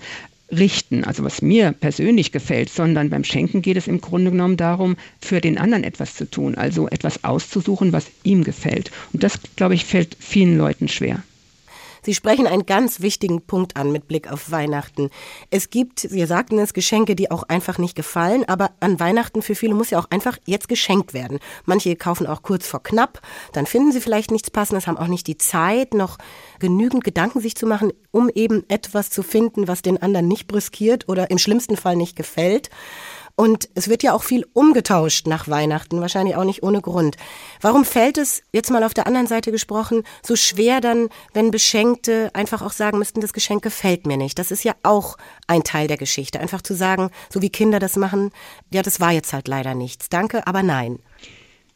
richten, 0.51 1.03
also 1.03 1.23
was 1.23 1.41
mir 1.41 1.73
persönlich 1.73 2.31
gefällt, 2.31 2.69
sondern 2.69 3.09
beim 3.09 3.23
Schenken 3.23 3.61
geht 3.61 3.77
es 3.77 3.87
im 3.87 4.01
Grunde 4.01 4.31
genommen 4.31 4.57
darum, 4.57 4.95
für 5.21 5.41
den 5.41 5.57
anderen 5.57 5.83
etwas 5.83 6.15
zu 6.15 6.29
tun, 6.29 6.55
also 6.55 6.87
etwas 6.87 7.23
auszusuchen, 7.23 7.93
was 7.93 8.07
ihm 8.23 8.43
gefällt. 8.43 8.89
Und 9.13 9.23
das, 9.23 9.39
glaube 9.57 9.75
ich, 9.75 9.85
fällt 9.85 10.15
vielen 10.19 10.57
Leuten 10.57 10.87
schwer. 10.87 11.21
Sie 12.03 12.13
sprechen 12.13 12.47
einen 12.47 12.65
ganz 12.65 13.01
wichtigen 13.01 13.41
Punkt 13.41 13.75
an 13.77 13.91
mit 13.91 14.07
Blick 14.07 14.31
auf 14.31 14.51
Weihnachten. 14.51 15.09
Es 15.49 15.69
gibt, 15.69 15.99
Sie 15.99 16.25
sagten 16.25 16.59
es, 16.59 16.73
Geschenke, 16.73 17.15
die 17.15 17.31
auch 17.31 17.43
einfach 17.43 17.77
nicht 17.77 17.95
gefallen, 17.95 18.45
aber 18.47 18.71
an 18.79 18.99
Weihnachten 18.99 19.41
für 19.41 19.55
viele 19.55 19.73
muss 19.73 19.89
ja 19.89 19.99
auch 19.99 20.09
einfach 20.09 20.37
jetzt 20.45 20.69
geschenkt 20.69 21.13
werden. 21.13 21.39
Manche 21.65 21.95
kaufen 21.95 22.27
auch 22.27 22.41
kurz 22.41 22.67
vor 22.67 22.83
knapp, 22.83 23.21
dann 23.53 23.65
finden 23.65 23.91
sie 23.91 24.01
vielleicht 24.01 24.31
nichts 24.31 24.51
Passendes, 24.51 24.87
haben 24.87 24.97
auch 24.97 25.07
nicht 25.07 25.27
die 25.27 25.37
Zeit, 25.37 25.93
noch 25.93 26.17
genügend 26.59 27.03
Gedanken 27.03 27.39
sich 27.41 27.55
zu 27.55 27.65
machen, 27.65 27.91
um 28.11 28.29
eben 28.29 28.63
etwas 28.69 29.09
zu 29.09 29.23
finden, 29.23 29.67
was 29.67 29.81
den 29.81 30.01
anderen 30.01 30.27
nicht 30.27 30.47
brüskiert 30.47 31.07
oder 31.07 31.29
im 31.31 31.37
schlimmsten 31.37 31.77
Fall 31.77 31.95
nicht 31.95 32.15
gefällt. 32.15 32.69
Und 33.39 33.69
es 33.73 33.87
wird 33.87 34.03
ja 34.03 34.11
auch 34.11 34.23
viel 34.23 34.45
umgetauscht 34.51 35.25
nach 35.25 35.47
Weihnachten, 35.47 36.01
wahrscheinlich 36.01 36.35
auch 36.35 36.43
nicht 36.43 36.61
ohne 36.61 36.81
Grund. 36.81 37.15
Warum 37.61 37.85
fällt 37.85 38.17
es, 38.17 38.43
jetzt 38.51 38.69
mal 38.69 38.83
auf 38.83 38.93
der 38.93 39.07
anderen 39.07 39.27
Seite 39.27 39.53
gesprochen, 39.53 40.03
so 40.21 40.35
schwer 40.35 40.81
dann, 40.81 41.07
wenn 41.33 41.49
Beschenkte 41.49 42.31
einfach 42.33 42.61
auch 42.61 42.73
sagen 42.73 42.99
müssten, 42.99 43.21
das 43.21 43.31
Geschenk 43.31 43.63
gefällt 43.63 44.05
mir 44.05 44.17
nicht? 44.17 44.39
Das 44.39 44.51
ist 44.51 44.65
ja 44.65 44.73
auch 44.83 45.15
ein 45.47 45.63
Teil 45.63 45.87
der 45.87 45.95
Geschichte. 45.95 46.41
Einfach 46.41 46.61
zu 46.61 46.75
sagen, 46.75 47.11
so 47.29 47.41
wie 47.41 47.49
Kinder 47.49 47.79
das 47.79 47.95
machen, 47.95 48.31
ja, 48.71 48.81
das 48.81 48.99
war 48.99 49.13
jetzt 49.13 49.31
halt 49.31 49.47
leider 49.47 49.73
nichts. 49.73 50.09
Danke, 50.09 50.45
aber 50.45 50.61
nein. 50.61 50.99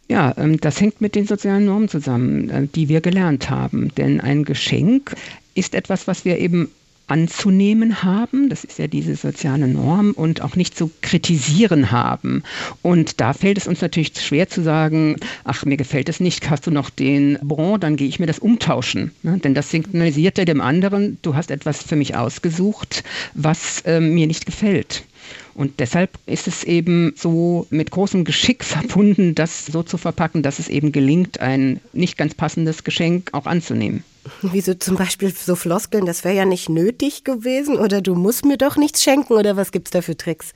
Ja, 0.10 0.34
ähm, 0.36 0.60
das 0.60 0.82
hängt 0.82 1.00
mit 1.00 1.15
den 1.15 1.27
sozialen 1.27 1.63
Normen 1.63 1.88
zusammen, 1.88 2.50
äh, 2.50 2.67
die 2.67 2.89
wir 2.89 3.00
gelernt 3.00 3.50
haben. 3.50 3.96
Denn 3.96 4.20
ein 4.20 4.43
Geschenk 4.43 5.15
ist 5.55 5.75
etwas, 5.75 6.08
was 6.08 6.25
wir 6.25 6.39
eben 6.39 6.74
anzunehmen 7.07 8.03
haben, 8.03 8.50
das 8.50 8.63
ist 8.63 8.79
ja 8.79 8.88
diese 8.88 9.15
soziale 9.15 9.67
Norm, 9.67 10.12
und 10.12 10.41
auch 10.41 10.55
nicht 10.55 10.77
zu 10.77 10.89
kritisieren 11.01 11.91
haben. 11.91 12.43
Und 12.81 13.19
da 13.19 13.33
fällt 13.33 13.57
es 13.57 13.67
uns 13.67 13.81
natürlich 13.81 14.13
schwer 14.19 14.48
zu 14.48 14.63
sagen, 14.63 15.17
ach, 15.43 15.65
mir 15.65 15.77
gefällt 15.77 16.10
es 16.10 16.19
nicht, 16.19 16.50
hast 16.50 16.67
du 16.67 16.72
noch 16.72 16.89
den 16.89 17.38
Bon, 17.41 17.79
dann 17.79 17.95
gehe 17.95 18.07
ich 18.07 18.19
mir 18.19 18.25
das 18.25 18.39
umtauschen. 18.39 19.12
Ne? 19.22 19.38
Denn 19.38 19.53
das 19.53 19.69
signalisiert 19.69 20.38
ja 20.38 20.45
dem 20.45 20.62
anderen, 20.62 21.17
du 21.22 21.36
hast 21.36 21.51
etwas 21.51 21.83
für 21.83 21.95
mich 21.95 22.15
ausgesucht, 22.15 23.03
was 23.33 23.81
äh, 23.81 24.00
mir 24.00 24.27
nicht 24.27 24.45
gefällt. 24.45 25.03
Und 25.55 25.79
deshalb 25.79 26.17
ist 26.25 26.48
es 26.48 26.63
eben 26.63 27.13
so 27.15 27.67
mit 27.69 27.91
großem 27.91 28.24
Geschick 28.24 28.63
verbunden, 28.63 29.36
das 29.36 29.65
so 29.65 29.83
zu 29.83 29.98
verpacken, 29.98 30.43
dass 30.43 30.60
es 30.60 30.69
eben 30.69 30.91
gelingt, 30.91 31.39
ein 31.39 31.79
nicht 31.93 32.17
ganz 32.17 32.33
passendes 32.33 32.83
Geschenk 32.83 33.29
auch 33.33 33.45
anzunehmen. 33.45 34.03
Wieso 34.41 34.74
zum 34.74 34.95
Beispiel 34.95 35.33
so 35.33 35.55
Floskeln, 35.55 36.05
das 36.05 36.24
wäre 36.24 36.36
ja 36.36 36.45
nicht 36.45 36.69
nötig 36.69 37.25
gewesen 37.25 37.77
oder 37.77 38.01
du 38.01 38.15
musst 38.15 38.45
mir 38.45 38.57
doch 38.57 38.77
nichts 38.77 39.03
schenken 39.03 39.33
oder 39.33 39.57
was 39.57 39.72
gibt 39.72 39.88
es 39.88 39.91
da 39.91 40.01
für 40.01 40.15
Tricks? 40.15 40.53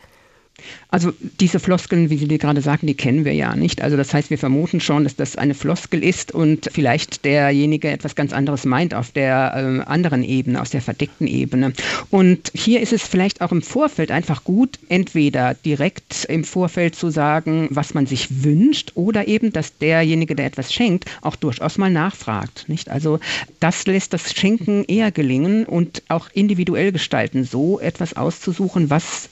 Also 0.90 1.14
diese 1.40 1.60
Floskeln, 1.60 2.10
wie 2.10 2.18
Sie 2.18 2.28
dir 2.28 2.38
gerade 2.38 2.62
sagten, 2.62 2.88
die 2.88 2.96
kennen 2.96 3.26
wir 3.26 3.34
ja 3.34 3.56
nicht. 3.56 3.82
Also 3.82 3.98
das 3.98 4.14
heißt, 4.14 4.30
wir 4.30 4.38
vermuten 4.38 4.80
schon, 4.80 5.04
dass 5.04 5.16
das 5.16 5.36
eine 5.36 5.54
Floskel 5.54 6.04
ist 6.04 6.32
und 6.32 6.70
vielleicht 6.72 7.26
derjenige 7.26 7.90
etwas 7.90 8.16
ganz 8.16 8.34
anderes 8.34 8.66
meint 8.66 8.94
auf 8.94 9.12
der 9.12 9.54
äh, 9.56 9.90
anderen 9.90 10.24
Ebene, 10.24 10.62
aus 10.62 10.70
der 10.70 10.82
verdeckten 10.82 11.28
Ebene. 11.28 11.74
Und 12.10 12.52
hier 12.56 12.82
ist 12.82 12.94
es 12.94 13.04
vielleicht 13.04 13.42
auch 13.42 13.52
im 13.52 13.62
Vorfeld 13.62 14.12
einfach 14.12 14.44
gut, 14.44 14.80
entweder 14.90 15.54
direkt 15.54 16.26
im 16.26 16.44
Vorfeld 16.44 16.96
zu 16.96 17.10
sagen, 17.10 17.68
was 17.70 17.94
man 17.94 18.06
sich 18.06 18.44
wünscht, 18.44 18.94
oder 18.96 19.28
eben, 19.28 19.52
dass 19.52 19.78
derjenige, 19.78 20.36
der 20.36 20.46
etwas 20.46 20.74
schenkt, 20.74 21.06
auch 21.22 21.36
durchaus 21.36 21.78
mal 21.78 21.92
nachfragt. 21.92 22.66
Nicht? 22.68 22.90
Also 22.90 23.20
das 23.60 23.86
lässt 23.86 24.14
das 24.14 24.34
Schenken 24.34 24.86
eher 24.86 25.12
gelingen 25.12 25.66
und 25.66 26.02
auch 26.08 26.30
individuell 26.34 26.92
gestalten, 26.92 27.44
so 27.44 27.80
etwas 27.80 28.16
auszusuchen, 28.16 28.90
was 28.90 29.30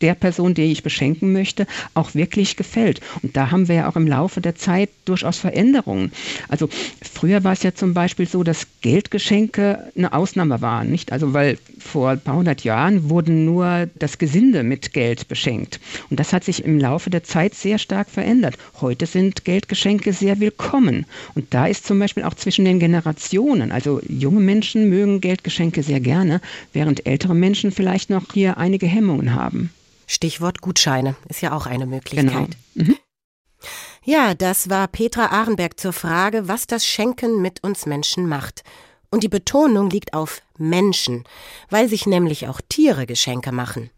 der 0.00 0.14
Person, 0.14 0.54
die 0.54 0.64
ich 0.64 0.82
beschenken 0.82 1.32
möchte, 1.32 1.66
auch 1.94 2.14
wirklich 2.14 2.56
gefällt. 2.56 3.00
Und 3.22 3.36
da 3.36 3.50
haben 3.50 3.68
wir 3.68 3.76
ja 3.76 3.88
auch 3.88 3.96
im 3.96 4.06
Laufe 4.06 4.40
der 4.40 4.54
Zeit 4.54 4.90
durchaus 5.04 5.38
Veränderungen. 5.38 6.12
Also 6.48 6.68
früher 7.02 7.44
war 7.44 7.52
es 7.52 7.62
ja 7.62 7.74
zum 7.74 7.94
Beispiel 7.94 8.28
so, 8.28 8.42
dass 8.42 8.66
Geldgeschenke 8.82 9.92
eine 9.96 10.12
Ausnahme 10.12 10.60
waren, 10.60 10.90
nicht? 10.90 11.12
Also 11.12 11.32
weil 11.32 11.58
vor 11.78 12.10
ein 12.10 12.20
paar 12.20 12.36
hundert 12.36 12.64
Jahren 12.64 13.08
wurden 13.08 13.44
nur 13.44 13.88
das 13.98 14.18
Gesinde 14.18 14.62
mit 14.62 14.92
Geld 14.92 15.28
beschenkt. 15.28 15.80
Und 16.10 16.20
das 16.20 16.32
hat 16.32 16.44
sich 16.44 16.64
im 16.64 16.78
Laufe 16.78 17.10
der 17.10 17.24
Zeit 17.24 17.54
sehr 17.54 17.78
stark 17.78 18.10
verändert. 18.10 18.56
Heute 18.80 19.06
sind 19.06 19.44
Geldgeschenke 19.44 20.12
sehr 20.12 20.40
willkommen. 20.40 21.06
Und 21.34 21.54
da 21.54 21.66
ist 21.66 21.86
zum 21.86 21.98
Beispiel 21.98 22.24
auch 22.24 22.34
zwischen 22.34 22.64
den 22.64 22.80
Generationen, 22.80 23.72
also 23.72 24.00
junge 24.08 24.40
Menschen 24.40 24.90
mögen 24.90 25.20
Geldgeschenke 25.20 25.82
sehr 25.82 26.00
gerne, 26.00 26.40
während 26.72 27.06
ältere 27.06 27.34
Menschen 27.34 27.70
vielleicht 27.72 28.10
noch 28.10 28.32
hier 28.32 28.58
einige 28.58 28.86
Hemmungen 28.86 29.34
haben. 29.34 29.70
Stichwort 30.06 30.60
Gutscheine 30.60 31.16
ist 31.28 31.40
ja 31.40 31.52
auch 31.52 31.66
eine 31.66 31.86
Möglichkeit. 31.86 32.26
Genau. 32.74 32.88
Mhm. 32.88 32.96
Ja, 34.04 34.34
das 34.34 34.70
war 34.70 34.86
Petra 34.86 35.26
Ahrenberg 35.26 35.80
zur 35.80 35.92
Frage, 35.92 36.46
was 36.46 36.66
das 36.66 36.86
Schenken 36.86 37.42
mit 37.42 37.64
uns 37.64 37.86
Menschen 37.86 38.28
macht. 38.28 38.62
Und 39.10 39.24
die 39.24 39.28
Betonung 39.28 39.90
liegt 39.90 40.14
auf 40.14 40.42
Menschen, 40.58 41.24
weil 41.70 41.88
sich 41.88 42.06
nämlich 42.06 42.48
auch 42.48 42.60
Tiere 42.68 43.06
Geschenke 43.06 43.50
machen. 43.50 43.90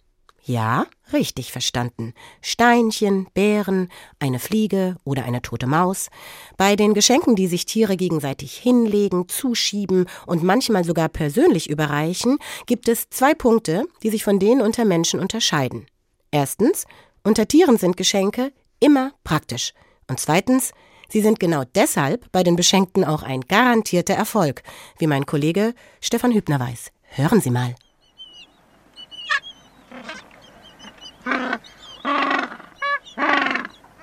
Ja, 0.49 0.87
richtig 1.13 1.53
verstanden. 1.53 2.15
Steinchen, 2.41 3.27
Bären, 3.35 3.91
eine 4.19 4.39
Fliege 4.39 4.97
oder 5.05 5.27
eine 5.27 5.43
tote 5.43 5.67
Maus. 5.67 6.09
Bei 6.57 6.75
den 6.75 6.95
Geschenken, 6.95 7.37
die 7.37 7.49
sich 7.49 7.67
Tiere 7.67 7.99
gegenseitig 7.99 8.57
hinlegen, 8.57 9.29
zuschieben 9.29 10.07
und 10.25 10.43
manchmal 10.43 10.85
sogar 10.85 11.11
persönlich 11.11 11.69
überreichen, 11.69 12.39
gibt 12.65 12.89
es 12.89 13.11
zwei 13.11 13.35
Punkte, 13.35 13.85
die 14.03 14.09
sich 14.09 14.25
von 14.25 14.39
denen 14.39 14.63
unter 14.63 14.87
Menschen 14.87 15.21
unterscheiden. 15.21 15.87
Erstens, 16.31 16.85
unter 17.25 17.49
Tieren 17.49 17.79
sind 17.79 17.97
Geschenke 17.97 18.53
immer 18.81 19.13
praktisch. 19.25 19.73
Und 20.09 20.21
zweitens, 20.21 20.73
Sie 21.11 21.23
sind 21.23 21.41
genau 21.41 21.65
deshalb 21.75 22.31
bei 22.33 22.43
den 22.43 22.57
Beschenkten 22.57 23.03
auch 23.03 23.23
ein 23.23 23.41
garantierter 23.41 24.15
Erfolg, 24.15 24.63
wie 24.99 25.07
mein 25.07 25.25
Kollege 25.25 25.75
Stefan 26.03 26.33
Hübner 26.33 26.61
weiß. 26.61 26.91
Hören 27.09 27.41
Sie 27.41 27.51
mal. 27.51 27.75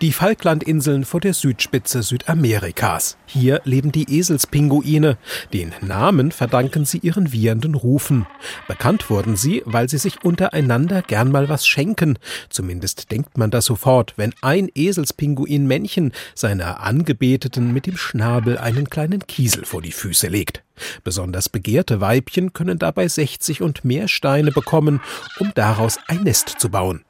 Die 0.01 0.11
Falklandinseln 0.11 1.05
vor 1.05 1.21
der 1.21 1.33
Südspitze 1.33 2.03
Südamerikas. 2.03 3.15
Hier 3.25 3.61
leben 3.63 3.93
die 3.93 4.19
Eselspinguine. 4.19 5.17
Den 5.53 5.73
Namen 5.79 6.33
verdanken 6.33 6.83
sie 6.83 6.97
ihren 6.97 7.31
wiehernden 7.31 7.75
Rufen. 7.75 8.27
Bekannt 8.67 9.09
wurden 9.09 9.37
sie, 9.37 9.63
weil 9.65 9.87
sie 9.87 9.97
sich 9.97 10.25
untereinander 10.25 11.01
gern 11.01 11.31
mal 11.31 11.47
was 11.47 11.65
schenken. 11.65 12.19
Zumindest 12.49 13.09
denkt 13.09 13.37
man 13.37 13.51
das 13.51 13.63
sofort, 13.63 14.13
wenn 14.17 14.33
ein 14.41 14.69
Eselspinguin-Männchen 14.75 16.11
seiner 16.33 16.81
Angebeteten 16.81 17.71
mit 17.71 17.85
dem 17.85 17.95
Schnabel 17.95 18.57
einen 18.57 18.89
kleinen 18.89 19.25
Kiesel 19.25 19.63
vor 19.63 19.81
die 19.81 19.93
Füße 19.93 20.27
legt. 20.27 20.61
Besonders 21.05 21.47
begehrte 21.47 22.01
Weibchen 22.01 22.51
können 22.51 22.79
dabei 22.79 23.07
60 23.07 23.61
und 23.61 23.85
mehr 23.85 24.09
Steine 24.09 24.51
bekommen, 24.51 24.99
um 25.39 25.53
daraus 25.55 25.99
ein 26.07 26.23
Nest 26.23 26.49
zu 26.59 26.67
bauen. 26.67 27.05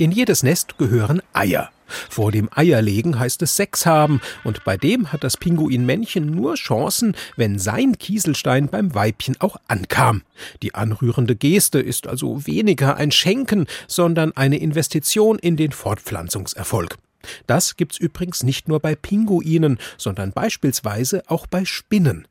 In 0.00 0.12
jedes 0.12 0.42
Nest 0.42 0.78
gehören 0.78 1.20
Eier. 1.34 1.68
Vor 2.08 2.32
dem 2.32 2.48
Eierlegen 2.54 3.18
heißt 3.18 3.42
es 3.42 3.56
Sex 3.56 3.84
haben, 3.84 4.22
und 4.44 4.64
bei 4.64 4.78
dem 4.78 5.12
hat 5.12 5.22
das 5.22 5.36
Pinguinmännchen 5.36 6.24
nur 6.24 6.54
Chancen, 6.54 7.14
wenn 7.36 7.58
sein 7.58 7.98
Kieselstein 7.98 8.68
beim 8.68 8.94
Weibchen 8.94 9.36
auch 9.40 9.56
ankam. 9.68 10.22
Die 10.62 10.74
anrührende 10.74 11.36
Geste 11.36 11.80
ist 11.80 12.06
also 12.06 12.46
weniger 12.46 12.96
ein 12.96 13.10
Schenken, 13.10 13.66
sondern 13.88 14.34
eine 14.34 14.56
Investition 14.56 15.38
in 15.38 15.58
den 15.58 15.70
Fortpflanzungserfolg. 15.70 16.96
Das 17.46 17.76
gibt's 17.76 17.98
übrigens 17.98 18.42
nicht 18.42 18.68
nur 18.68 18.80
bei 18.80 18.94
Pinguinen, 18.94 19.78
sondern 19.98 20.32
beispielsweise 20.32 21.24
auch 21.26 21.46
bei 21.46 21.66
Spinnen. 21.66 22.26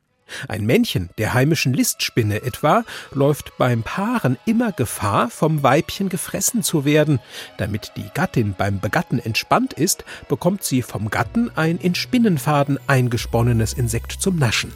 Ein 0.48 0.66
Männchen 0.66 1.10
der 1.18 1.34
heimischen 1.34 1.72
Listspinne 1.72 2.42
etwa 2.42 2.84
läuft 3.12 3.56
beim 3.58 3.82
Paaren 3.82 4.38
immer 4.46 4.72
Gefahr, 4.72 5.30
vom 5.30 5.62
Weibchen 5.62 6.08
gefressen 6.08 6.62
zu 6.62 6.84
werden. 6.84 7.20
Damit 7.58 7.92
die 7.96 8.08
Gattin 8.14 8.54
beim 8.56 8.80
Begatten 8.80 9.18
entspannt 9.18 9.72
ist, 9.72 10.04
bekommt 10.28 10.64
sie 10.64 10.82
vom 10.82 11.10
Gatten 11.10 11.50
ein 11.56 11.78
in 11.78 11.94
Spinnenfaden 11.94 12.78
eingesponnenes 12.86 13.72
Insekt 13.72 14.12
zum 14.12 14.36
Naschen. 14.36 14.72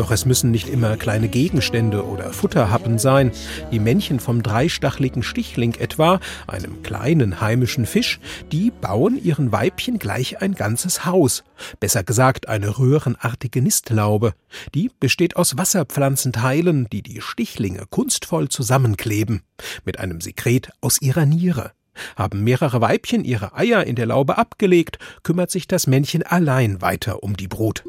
Doch 0.00 0.10
es 0.10 0.24
müssen 0.24 0.50
nicht 0.50 0.66
immer 0.66 0.96
kleine 0.96 1.28
Gegenstände 1.28 2.06
oder 2.06 2.32
Futterhappen 2.32 2.98
sein. 2.98 3.32
Die 3.70 3.78
Männchen 3.78 4.18
vom 4.18 4.42
dreistachligen 4.42 5.22
Stichling 5.22 5.74
etwa, 5.74 6.20
einem 6.46 6.82
kleinen 6.82 7.42
heimischen 7.42 7.84
Fisch, 7.84 8.18
die 8.50 8.70
bauen 8.70 9.22
ihren 9.22 9.52
Weibchen 9.52 9.98
gleich 9.98 10.40
ein 10.40 10.54
ganzes 10.54 11.04
Haus. 11.04 11.44
Besser 11.80 12.02
gesagt 12.02 12.48
eine 12.48 12.78
röhrenartige 12.78 13.60
Nistlaube. 13.60 14.32
Die 14.74 14.90
besteht 15.00 15.36
aus 15.36 15.58
Wasserpflanzenteilen, 15.58 16.88
die 16.90 17.02
die 17.02 17.20
Stichlinge 17.20 17.84
kunstvoll 17.90 18.48
zusammenkleben. 18.48 19.42
Mit 19.84 19.98
einem 19.98 20.22
Sekret 20.22 20.70
aus 20.80 21.02
ihrer 21.02 21.26
Niere. 21.26 21.72
Haben 22.16 22.42
mehrere 22.42 22.80
Weibchen 22.80 23.22
ihre 23.22 23.54
Eier 23.54 23.84
in 23.86 23.96
der 23.96 24.06
Laube 24.06 24.38
abgelegt, 24.38 24.98
kümmert 25.24 25.50
sich 25.50 25.68
das 25.68 25.86
Männchen 25.86 26.22
allein 26.22 26.80
weiter 26.80 27.22
um 27.22 27.36
die 27.36 27.48
Brut. 27.48 27.84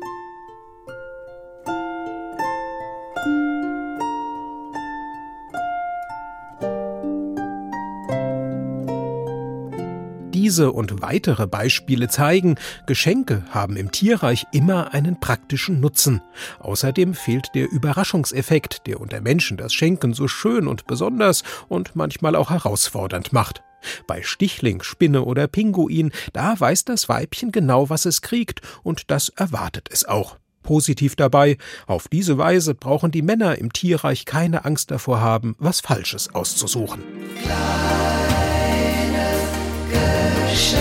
Diese 10.41 10.71
und 10.71 11.03
weitere 11.03 11.45
Beispiele 11.45 12.07
zeigen, 12.07 12.55
Geschenke 12.88 13.45
haben 13.51 13.77
im 13.77 13.91
Tierreich 13.91 14.48
immer 14.51 14.91
einen 14.91 15.19
praktischen 15.19 15.79
Nutzen. 15.79 16.24
Außerdem 16.57 17.13
fehlt 17.13 17.50
der 17.53 17.71
Überraschungseffekt, 17.71 18.88
der 18.88 19.00
unter 19.01 19.21
Menschen 19.21 19.55
das 19.55 19.71
Schenken 19.71 20.15
so 20.15 20.27
schön 20.27 20.67
und 20.67 20.88
besonders 20.88 21.43
und 21.69 21.95
manchmal 21.95 22.36
auch 22.36 22.50
herausfordernd 22.50 23.31
macht. 23.33 23.62
Bei 24.07 24.24
Stichling, 24.24 24.81
Spinne 24.81 25.25
oder 25.25 25.48
Pinguin, 25.48 26.12
da 26.33 26.60
weiß 26.60 26.86
das 26.86 27.07
Weibchen 27.07 27.51
genau, 27.51 27.91
was 27.91 28.05
es 28.05 28.24
kriegt, 28.24 28.62
und 28.81 29.12
das 29.12 29.29
erwartet 29.29 29.89
es 29.91 30.06
auch. 30.06 30.38
Positiv 30.63 31.15
dabei, 31.15 31.60
auf 31.86 32.08
diese 32.08 32.39
Weise 32.39 32.73
brauchen 32.73 33.12
die 33.12 33.21
Männer 33.21 33.60
im 33.60 33.71
Tierreich 33.71 34.25
keine 34.25 34.65
Angst 34.65 34.89
davor 34.89 35.21
haben, 35.21 35.56
was 35.60 35.82
Falsches 35.82 36.34
auszusuchen. 36.34 37.04
Geschenke 40.62 40.78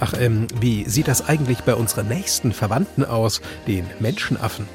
Ach, 0.00 0.14
ähm, 0.18 0.46
wie 0.58 0.88
sieht 0.88 1.08
das 1.08 1.28
eigentlich 1.28 1.58
bei 1.64 1.74
unseren 1.74 2.08
nächsten 2.08 2.52
Verwandten 2.52 3.04
aus, 3.04 3.42
den 3.66 3.84
Menschenaffen? 4.00 4.66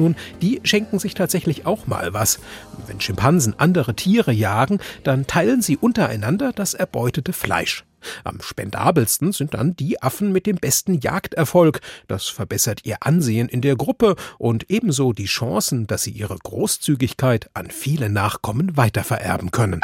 Nun, 0.00 0.16
die 0.40 0.60
schenken 0.64 0.98
sich 0.98 1.12
tatsächlich 1.12 1.66
auch 1.66 1.86
mal 1.86 2.14
was. 2.14 2.40
Wenn 2.86 3.02
Schimpansen 3.02 3.54
andere 3.58 3.94
Tiere 3.94 4.32
jagen, 4.32 4.78
dann 5.04 5.26
teilen 5.26 5.60
sie 5.60 5.76
untereinander 5.76 6.52
das 6.54 6.72
erbeutete 6.72 7.34
Fleisch. 7.34 7.84
Am 8.24 8.40
spendabelsten 8.40 9.32
sind 9.32 9.52
dann 9.52 9.76
die 9.76 10.00
Affen 10.02 10.32
mit 10.32 10.46
dem 10.46 10.56
besten 10.56 10.94
Jagderfolg. 10.94 11.82
Das 12.08 12.28
verbessert 12.28 12.80
ihr 12.84 12.96
Ansehen 13.00 13.50
in 13.50 13.60
der 13.60 13.76
Gruppe 13.76 14.16
und 14.38 14.70
ebenso 14.70 15.12
die 15.12 15.26
Chancen, 15.26 15.86
dass 15.86 16.04
sie 16.04 16.12
ihre 16.12 16.38
Großzügigkeit 16.38 17.50
an 17.52 17.70
viele 17.70 18.08
Nachkommen 18.08 18.78
weitervererben 18.78 19.50
können. 19.50 19.82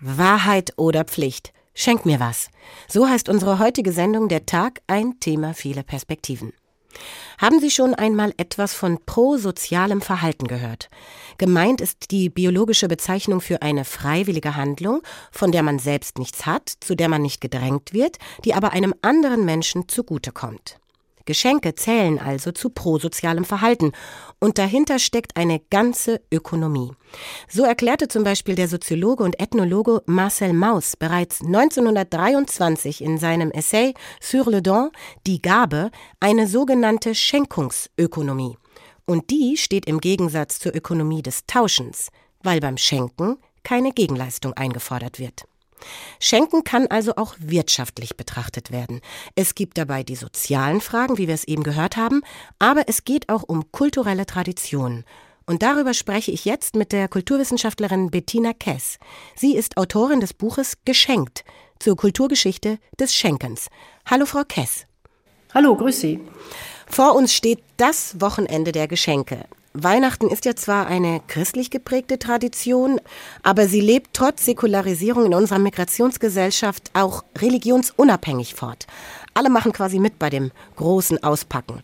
Wahrheit 0.00 0.72
oder 0.78 1.04
Pflicht? 1.04 1.52
Schenk 1.74 2.06
mir 2.06 2.18
was. 2.18 2.48
So 2.88 3.06
heißt 3.06 3.28
unsere 3.28 3.58
heutige 3.58 3.92
Sendung 3.92 4.28
Der 4.28 4.46
Tag, 4.46 4.80
ein 4.86 5.20
Thema 5.20 5.52
vieler 5.52 5.82
Perspektiven. 5.82 6.54
Haben 7.38 7.60
Sie 7.60 7.70
schon 7.70 7.94
einmal 7.94 8.32
etwas 8.36 8.74
von 8.74 8.98
prosozialem 9.04 10.00
Verhalten 10.00 10.48
gehört? 10.48 10.90
Gemeint 11.38 11.80
ist 11.80 12.10
die 12.10 12.30
biologische 12.30 12.88
Bezeichnung 12.88 13.40
für 13.40 13.62
eine 13.62 13.84
freiwillige 13.84 14.56
Handlung, 14.56 15.02
von 15.30 15.52
der 15.52 15.62
man 15.62 15.78
selbst 15.78 16.18
nichts 16.18 16.46
hat, 16.46 16.72
zu 16.80 16.96
der 16.96 17.08
man 17.08 17.22
nicht 17.22 17.40
gedrängt 17.40 17.92
wird, 17.92 18.18
die 18.44 18.54
aber 18.54 18.72
einem 18.72 18.94
anderen 19.02 19.44
Menschen 19.44 19.88
zugutekommt. 19.88 20.80
Geschenke 21.28 21.74
zählen 21.74 22.18
also 22.18 22.52
zu 22.52 22.70
prosozialem 22.70 23.44
Verhalten 23.44 23.92
und 24.40 24.56
dahinter 24.56 24.98
steckt 24.98 25.36
eine 25.36 25.60
ganze 25.60 26.22
Ökonomie. 26.32 26.92
So 27.50 27.64
erklärte 27.64 28.08
zum 28.08 28.24
Beispiel 28.24 28.54
der 28.54 28.66
Soziologe 28.66 29.22
und 29.22 29.38
Ethnologe 29.38 30.02
Marcel 30.06 30.54
Mauss 30.54 30.96
bereits 30.96 31.42
1923 31.42 33.02
in 33.02 33.18
seinem 33.18 33.50
Essay 33.50 33.92
Sur 34.22 34.50
le 34.50 34.62
don, 34.62 34.90
die 35.26 35.42
Gabe, 35.42 35.90
eine 36.18 36.46
sogenannte 36.46 37.14
Schenkungsökonomie. 37.14 38.56
Und 39.04 39.28
die 39.28 39.58
steht 39.58 39.86
im 39.86 40.00
Gegensatz 40.00 40.58
zur 40.58 40.74
Ökonomie 40.74 41.20
des 41.20 41.44
Tauschens, 41.46 42.08
weil 42.42 42.60
beim 42.60 42.78
Schenken 42.78 43.36
keine 43.64 43.92
Gegenleistung 43.92 44.54
eingefordert 44.54 45.18
wird. 45.18 45.44
Schenken 46.20 46.64
kann 46.64 46.86
also 46.86 47.16
auch 47.16 47.34
wirtschaftlich 47.38 48.16
betrachtet 48.16 48.70
werden. 48.70 49.00
Es 49.34 49.54
gibt 49.54 49.78
dabei 49.78 50.02
die 50.02 50.16
sozialen 50.16 50.80
Fragen, 50.80 51.18
wie 51.18 51.26
wir 51.26 51.34
es 51.34 51.44
eben 51.44 51.62
gehört 51.62 51.96
haben, 51.96 52.22
aber 52.58 52.84
es 52.88 53.04
geht 53.04 53.28
auch 53.28 53.42
um 53.42 53.70
kulturelle 53.72 54.26
Traditionen. 54.26 55.04
Und 55.46 55.62
darüber 55.62 55.94
spreche 55.94 56.30
ich 56.30 56.44
jetzt 56.44 56.76
mit 56.76 56.92
der 56.92 57.08
Kulturwissenschaftlerin 57.08 58.10
Bettina 58.10 58.52
Kess. 58.52 58.98
Sie 59.34 59.56
ist 59.56 59.78
Autorin 59.78 60.20
des 60.20 60.34
Buches 60.34 60.74
Geschenkt 60.84 61.44
zur 61.78 61.96
Kulturgeschichte 61.96 62.78
des 63.00 63.14
Schenkens. 63.14 63.68
Hallo, 64.04 64.26
Frau 64.26 64.42
Kess. 64.46 64.84
Hallo, 65.54 65.74
grüß 65.74 66.00
Sie. 66.00 66.20
Vor 66.86 67.14
uns 67.14 67.32
steht 67.32 67.60
das 67.78 68.20
Wochenende 68.20 68.72
der 68.72 68.88
Geschenke. 68.88 69.46
Weihnachten 69.82 70.28
ist 70.28 70.44
ja 70.44 70.56
zwar 70.56 70.86
eine 70.86 71.20
christlich 71.26 71.70
geprägte 71.70 72.18
Tradition, 72.18 73.00
aber 73.42 73.68
sie 73.68 73.80
lebt 73.80 74.10
trotz 74.12 74.44
Säkularisierung 74.44 75.26
in 75.26 75.34
unserer 75.34 75.58
Migrationsgesellschaft 75.58 76.90
auch 76.94 77.24
religionsunabhängig 77.38 78.54
fort. 78.54 78.86
Alle 79.34 79.50
machen 79.50 79.72
quasi 79.72 79.98
mit 79.98 80.18
bei 80.18 80.30
dem 80.30 80.50
großen 80.76 81.22
Auspacken. 81.22 81.82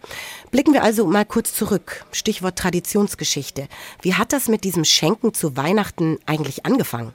Blicken 0.50 0.72
wir 0.72 0.82
also 0.82 1.06
mal 1.06 1.24
kurz 1.24 1.54
zurück. 1.54 2.04
Stichwort 2.12 2.58
Traditionsgeschichte. 2.58 3.68
Wie 4.02 4.14
hat 4.14 4.32
das 4.32 4.48
mit 4.48 4.64
diesem 4.64 4.84
Schenken 4.84 5.34
zu 5.34 5.56
Weihnachten 5.56 6.18
eigentlich 6.26 6.66
angefangen? 6.66 7.14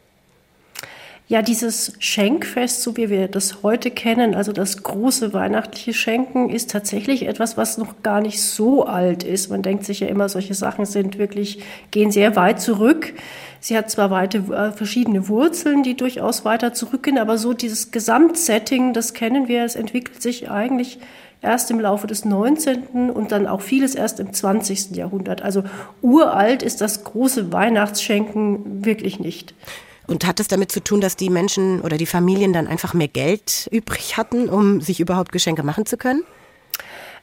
Ja, 1.32 1.44
dieses 1.44 1.94
Schenkfest, 2.00 2.82
so 2.82 2.98
wie 2.98 3.12
wir 3.12 3.28
das 3.28 3.62
heute 3.62 3.92
kennen, 3.92 4.34
also 4.34 4.52
das 4.52 4.82
große 4.82 5.32
weihnachtliche 5.32 5.94
Schenken, 5.94 6.50
ist 6.50 6.72
tatsächlich 6.72 7.28
etwas, 7.28 7.56
was 7.56 7.78
noch 7.78 8.02
gar 8.02 8.20
nicht 8.20 8.42
so 8.42 8.88
alt 8.88 9.24
ist. 9.24 9.52
Man 9.52 9.62
denkt 9.62 9.86
sich 9.86 10.00
ja 10.00 10.08
immer, 10.08 10.28
solche 10.28 10.56
Sachen 10.56 10.88
sind 10.88 11.20
wirklich, 11.20 11.62
gehen 11.92 12.10
sehr 12.10 12.36
weit 12.36 12.60
zurück. 12.60 13.14
Sie 13.60 13.78
hat 13.78 13.92
zwar 13.92 14.10
weite, 14.10 14.40
äh, 14.40 14.72
verschiedene 14.72 15.28
Wurzeln, 15.28 15.84
die 15.84 15.96
durchaus 15.96 16.46
weiter 16.46 16.74
zurückgehen, 16.74 17.20
aber 17.20 17.38
so 17.38 17.54
dieses 17.54 17.92
Gesamtsetting, 17.92 18.94
das 18.94 19.14
kennen 19.14 19.48
wir, 19.48 19.64
es 19.64 19.76
entwickelt 19.76 20.24
sich 20.24 20.50
eigentlich 20.50 20.98
erst 21.44 21.70
im 21.70 21.80
Laufe 21.80 22.08
des 22.08 22.26
19. 22.26 23.12
und 23.12 23.32
dann 23.32 23.46
auch 23.46 23.62
vieles 23.62 23.94
erst 23.94 24.20
im 24.20 24.34
20. 24.34 24.96
Jahrhundert. 24.96 25.44
Also 25.44 25.64
uralt 26.02 26.64
ist 26.64 26.82
das 26.82 27.04
große 27.04 27.54
Weihnachtsschenken 27.54 28.84
wirklich 28.84 29.20
nicht. 29.20 29.54
Und 30.10 30.26
hat 30.26 30.40
es 30.40 30.48
damit 30.48 30.72
zu 30.72 30.84
tun, 30.84 31.02
dass 31.02 31.16
die 31.16 31.30
Menschen 31.30 31.82
oder 31.82 31.96
die 31.96 32.08
Familien 32.08 32.52
dann 32.52 32.66
einfach 32.66 32.96
mehr 32.96 33.08
Geld 33.08 33.70
übrig 33.72 34.18
hatten, 34.18 34.50
um 34.50 34.82
sich 34.82 35.00
überhaupt 35.00 35.32
Geschenke 35.32 35.62
machen 35.62 35.86
zu 35.86 35.98
können? 35.98 36.24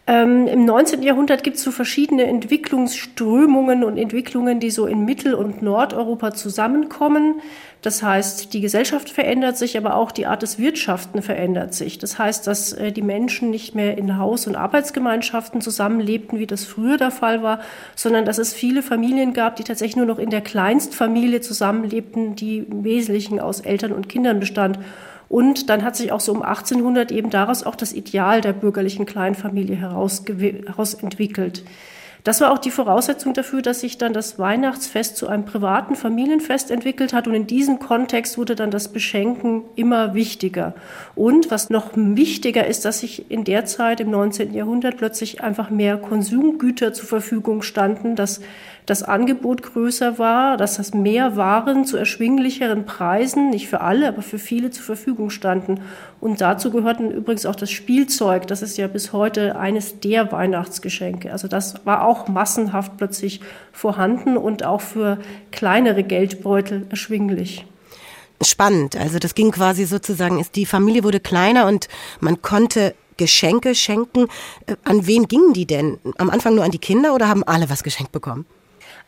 Ähm, 0.07 0.47
Im 0.47 0.65
19. 0.65 1.03
Jahrhundert 1.03 1.43
gibt 1.43 1.57
es 1.57 1.65
so 1.65 1.73
verschiedene 1.73 2.27
Entwicklungsströmungen 2.27 3.83
und 3.83 3.99
Entwicklungen, 3.99 4.61
die 4.61 4.71
so 4.71 4.87
in 4.87 5.05
Mittel- 5.05 5.35
und 5.35 5.63
Nordeuropa 5.63 6.33
zusammenkommen. 6.33 7.41
Das 7.83 8.03
heißt, 8.03 8.53
die 8.53 8.61
Gesellschaft 8.61 9.11
verändert 9.11 9.57
sich, 9.57 9.79
aber 9.79 9.95
auch 9.95 10.11
die 10.11 10.27
Art 10.27 10.43
des 10.43 10.59
Wirtschaften 10.59 11.23
verändert 11.23 11.75
sich. 11.75 11.99
Das 11.99 12.19
heißt, 12.19 12.47
dass 12.47 12.73
äh, 12.73 12.91
die 12.91 13.03
Menschen 13.03 13.51
nicht 13.51 13.75
mehr 13.75 13.97
in 13.97 14.19
Haus- 14.19 14.47
und 14.47 14.57
Arbeitsgemeinschaften 14.57 15.61
zusammenlebten, 15.61 16.39
wie 16.39 16.47
das 16.47 16.65
früher 16.65 16.97
der 16.97 17.11
Fall 17.11 17.43
war, 17.43 17.61
sondern 17.95 18.25
dass 18.25 18.39
es 18.39 18.53
viele 18.55 18.83
Familien 18.83 19.35
gab, 19.35 19.57
die 19.57 19.65
tatsächlich 19.65 19.97
nur 19.97 20.07
noch 20.07 20.19
in 20.19 20.31
der 20.31 20.41
Kleinstfamilie 20.41 21.43
zusammenlebten, 21.43 22.35
die 22.35 22.59
im 22.59 22.83
Wesentlichen 22.83 23.39
aus 23.39 23.61
Eltern 23.61 23.93
und 23.93 24.09
Kindern 24.09 24.41
bestand. 24.41 24.79
Und 25.29 25.71
dann 25.71 25.83
hat 25.83 25.97
sich 25.97 26.13
auch 26.13 26.21
so 26.21 26.33
um 26.33 26.43
1800 26.43 27.11
eben 27.11 27.31
daraus 27.31 27.63
auch 27.65 27.75
das 27.75 27.93
Ideal 27.93 28.41
der 28.41 28.53
bürgerlichen 28.53 29.07
Kleinfamilie 29.07 29.77
herausentwickelt. 29.77 31.65
Das 32.27 32.41
war 32.41 32.51
auch 32.51 32.59
die 32.59 32.73
Voraussetzung 32.73 33.35
dafür, 33.35 33.63
dass 33.63 33.83
sich 33.83 33.99
dann 33.99 34.13
das 34.13 34.37
Weihnachtsfest 34.37 35.17
zu 35.17 35.29
einem 35.29 35.45
privaten 35.45 35.95
Familienfest 35.95 36.73
entwickelt 36.73 37.13
hat. 37.13 37.29
Und 37.29 37.35
in 37.35 37.47
diesem 37.47 37.79
Kontext 37.79 38.37
wurde 38.37 38.57
dann 38.57 38.73
das 38.73 38.89
Beschenken 38.89 39.63
immer 39.77 40.13
wichtiger. 40.13 40.75
Und 41.17 41.51
was 41.51 41.71
noch 41.71 41.93
wichtiger 41.95 42.67
ist, 42.67 42.85
dass 42.85 43.01
sich 43.01 43.31
in 43.31 43.45
der 43.45 43.65
Zeit 43.65 44.01
im 44.01 44.11
19. 44.11 44.53
Jahrhundert 44.53 44.99
plötzlich 44.99 45.43
einfach 45.43 45.71
mehr 45.71 45.97
Konsumgüter 45.97 46.93
zur 46.93 47.07
Verfügung 47.07 47.63
standen, 47.63 48.17
dass 48.17 48.43
das 48.85 49.03
Angebot 49.03 49.63
größer 49.63 50.19
war, 50.19 50.59
dass 50.59 50.77
das 50.77 50.93
mehr 50.93 51.35
Waren 51.35 51.87
zu 51.87 51.97
erschwinglicheren 51.97 52.85
Preisen, 52.85 53.49
nicht 53.49 53.67
für 53.67 53.81
alle, 53.81 54.09
aber 54.09 54.21
für 54.21 54.39
viele 54.39 54.71
zur 54.71 54.85
Verfügung 54.85 55.31
standen. 55.31 55.81
Und 56.21 56.43
dazu 56.43 56.71
gehörten 56.71 57.11
übrigens 57.11 57.47
auch 57.47 57.57
das 57.57 57.71
Spielzeug. 57.71 58.47
Das 58.47 58.61
ist 58.61 58.77
ja 58.77 58.87
bis 58.87 59.15
heute 59.15 59.59
eines 59.59 60.01
der 60.01 60.31
Weihnachtsgeschenke. 60.33 61.33
Also 61.33 61.49
das 61.49 61.87
war 61.87 62.05
auch 62.05 62.29
massenhaft 62.29 62.99
plötzlich 62.99 63.41
vorhanden 63.73 64.37
und 64.37 64.67
auch 64.67 64.83
für 64.83 65.17
kleinere 65.51 66.03
Geldbeutel 66.03 66.85
erschwinglich 66.91 67.65
spannend. 68.43 68.97
Also 68.97 69.19
das 69.19 69.35
ging 69.35 69.51
quasi 69.51 69.85
sozusagen, 69.85 70.39
ist 70.39 70.57
die 70.57 70.67
Familie 70.67 71.05
wurde 71.05 71.21
kleiner 71.21 71.67
und 71.67 71.89
man 72.21 72.43
konnte 72.43 72.95
Geschenke 73.17 73.75
schenken. 73.75 74.29
Äh, 74.67 74.77
an 74.85 75.07
wen 75.07 75.29
gingen 75.29 75.53
die 75.53 75.67
denn? 75.67 75.99
Am 76.19 76.31
Anfang 76.31 76.55
nur 76.55 76.65
an 76.65 76.71
die 76.71 76.79
Kinder 76.79 77.15
oder 77.15 77.29
haben 77.29 77.45
alle 77.45 77.71
was 77.71 77.83
geschenkt 77.83 78.13
bekommen? 78.13 78.47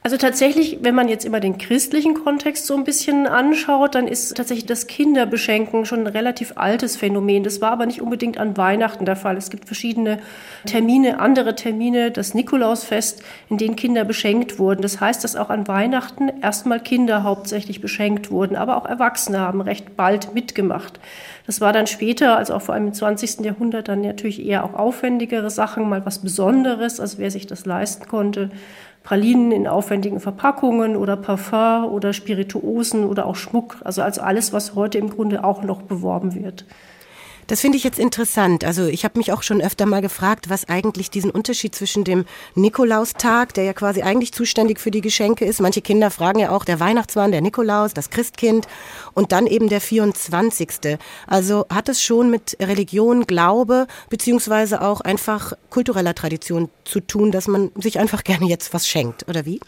Also 0.04 0.16
tatsächlich, 0.16 0.78
wenn 0.80 0.94
man 0.94 1.08
jetzt 1.08 1.24
immer 1.24 1.40
den 1.40 1.58
christlichen 1.58 2.14
Kontext 2.14 2.66
so 2.66 2.76
ein 2.76 2.84
bisschen 2.84 3.26
anschaut, 3.26 3.96
dann 3.96 4.06
ist 4.06 4.36
tatsächlich 4.36 4.64
das 4.64 4.86
Kinderbeschenken 4.86 5.84
schon 5.84 6.00
ein 6.00 6.06
relativ 6.06 6.52
altes 6.54 6.96
Phänomen. 6.96 7.42
Das 7.42 7.60
war 7.60 7.72
aber 7.72 7.84
nicht 7.84 8.00
unbedingt 8.00 8.38
an 8.38 8.56
Weihnachten 8.56 9.04
der 9.04 9.16
Fall. 9.16 9.36
Es 9.36 9.50
gibt 9.50 9.66
verschiedene 9.66 10.18
Termine, 10.64 11.18
andere 11.18 11.56
Termine, 11.56 12.12
das 12.12 12.32
Nikolausfest, 12.32 13.22
in 13.50 13.58
denen 13.58 13.76
Kinder 13.76 14.04
beschenkt 14.04 14.60
wurden. 14.60 14.82
Das 14.82 15.00
heißt, 15.00 15.24
dass 15.24 15.34
auch 15.36 15.50
an 15.50 15.66
Weihnachten 15.66 16.30
erstmal 16.40 16.80
Kinder 16.80 17.24
hauptsächlich 17.24 17.80
beschenkt 17.80 18.30
wurden, 18.30 18.56
aber 18.56 18.76
auch 18.76 18.86
Erwachsene 18.86 19.40
haben 19.40 19.60
recht 19.60 19.96
bald 19.96 20.32
mitgemacht. 20.32 21.00
Das 21.46 21.60
war 21.60 21.72
dann 21.72 21.86
später, 21.86 22.36
also 22.36 22.54
auch 22.54 22.62
vor 22.62 22.74
allem 22.74 22.88
im 22.88 22.92
20. 22.92 23.40
Jahrhundert, 23.40 23.88
dann 23.88 24.02
natürlich 24.02 24.44
eher 24.46 24.64
auch 24.64 24.74
aufwendigere 24.74 25.50
Sachen, 25.50 25.88
mal 25.88 26.06
was 26.06 26.20
Besonderes, 26.20 27.00
also 27.00 27.18
wer 27.18 27.30
sich 27.30 27.46
das 27.46 27.66
leisten 27.66 28.06
konnte. 28.06 28.50
Pralinen 29.08 29.52
in 29.52 29.66
aufwendigen 29.66 30.20
Verpackungen 30.20 30.94
oder 30.94 31.16
Parfum 31.16 31.86
oder 31.86 32.12
Spirituosen 32.12 33.06
oder 33.06 33.24
auch 33.24 33.36
Schmuck, 33.36 33.78
also 33.82 34.02
als 34.02 34.18
alles, 34.18 34.52
was 34.52 34.74
heute 34.74 34.98
im 34.98 35.08
Grunde 35.08 35.44
auch 35.44 35.62
noch 35.62 35.80
beworben 35.80 36.34
wird. 36.34 36.66
Das 37.48 37.62
finde 37.62 37.78
ich 37.78 37.84
jetzt 37.84 37.98
interessant. 37.98 38.62
Also 38.62 38.84
ich 38.84 39.04
habe 39.04 39.18
mich 39.18 39.32
auch 39.32 39.42
schon 39.42 39.62
öfter 39.62 39.86
mal 39.86 40.02
gefragt, 40.02 40.50
was 40.50 40.68
eigentlich 40.68 41.10
diesen 41.10 41.30
Unterschied 41.30 41.74
zwischen 41.74 42.04
dem 42.04 42.26
Nikolaustag, 42.54 43.54
der 43.54 43.64
ja 43.64 43.72
quasi 43.72 44.02
eigentlich 44.02 44.34
zuständig 44.34 44.78
für 44.78 44.90
die 44.90 45.00
Geschenke 45.00 45.46
ist. 45.46 45.58
Manche 45.58 45.80
Kinder 45.80 46.10
fragen 46.10 46.40
ja 46.40 46.50
auch, 46.50 46.66
der 46.66 46.78
Weihnachtsmann, 46.78 47.32
der 47.32 47.40
Nikolaus, 47.40 47.94
das 47.94 48.10
Christkind 48.10 48.68
und 49.14 49.32
dann 49.32 49.46
eben 49.46 49.70
der 49.70 49.80
24. 49.80 50.98
Also 51.26 51.64
hat 51.70 51.88
es 51.88 52.02
schon 52.02 52.28
mit 52.28 52.54
Religion, 52.60 53.26
Glaube 53.26 53.86
beziehungsweise 54.10 54.82
auch 54.82 55.00
einfach 55.00 55.54
kultureller 55.70 56.14
Tradition 56.14 56.68
zu 56.84 57.00
tun, 57.00 57.32
dass 57.32 57.48
man 57.48 57.70
sich 57.76 57.98
einfach 57.98 58.24
gerne 58.24 58.46
jetzt 58.46 58.74
was 58.74 58.86
schenkt, 58.86 59.26
oder 59.26 59.46
wie? 59.46 59.58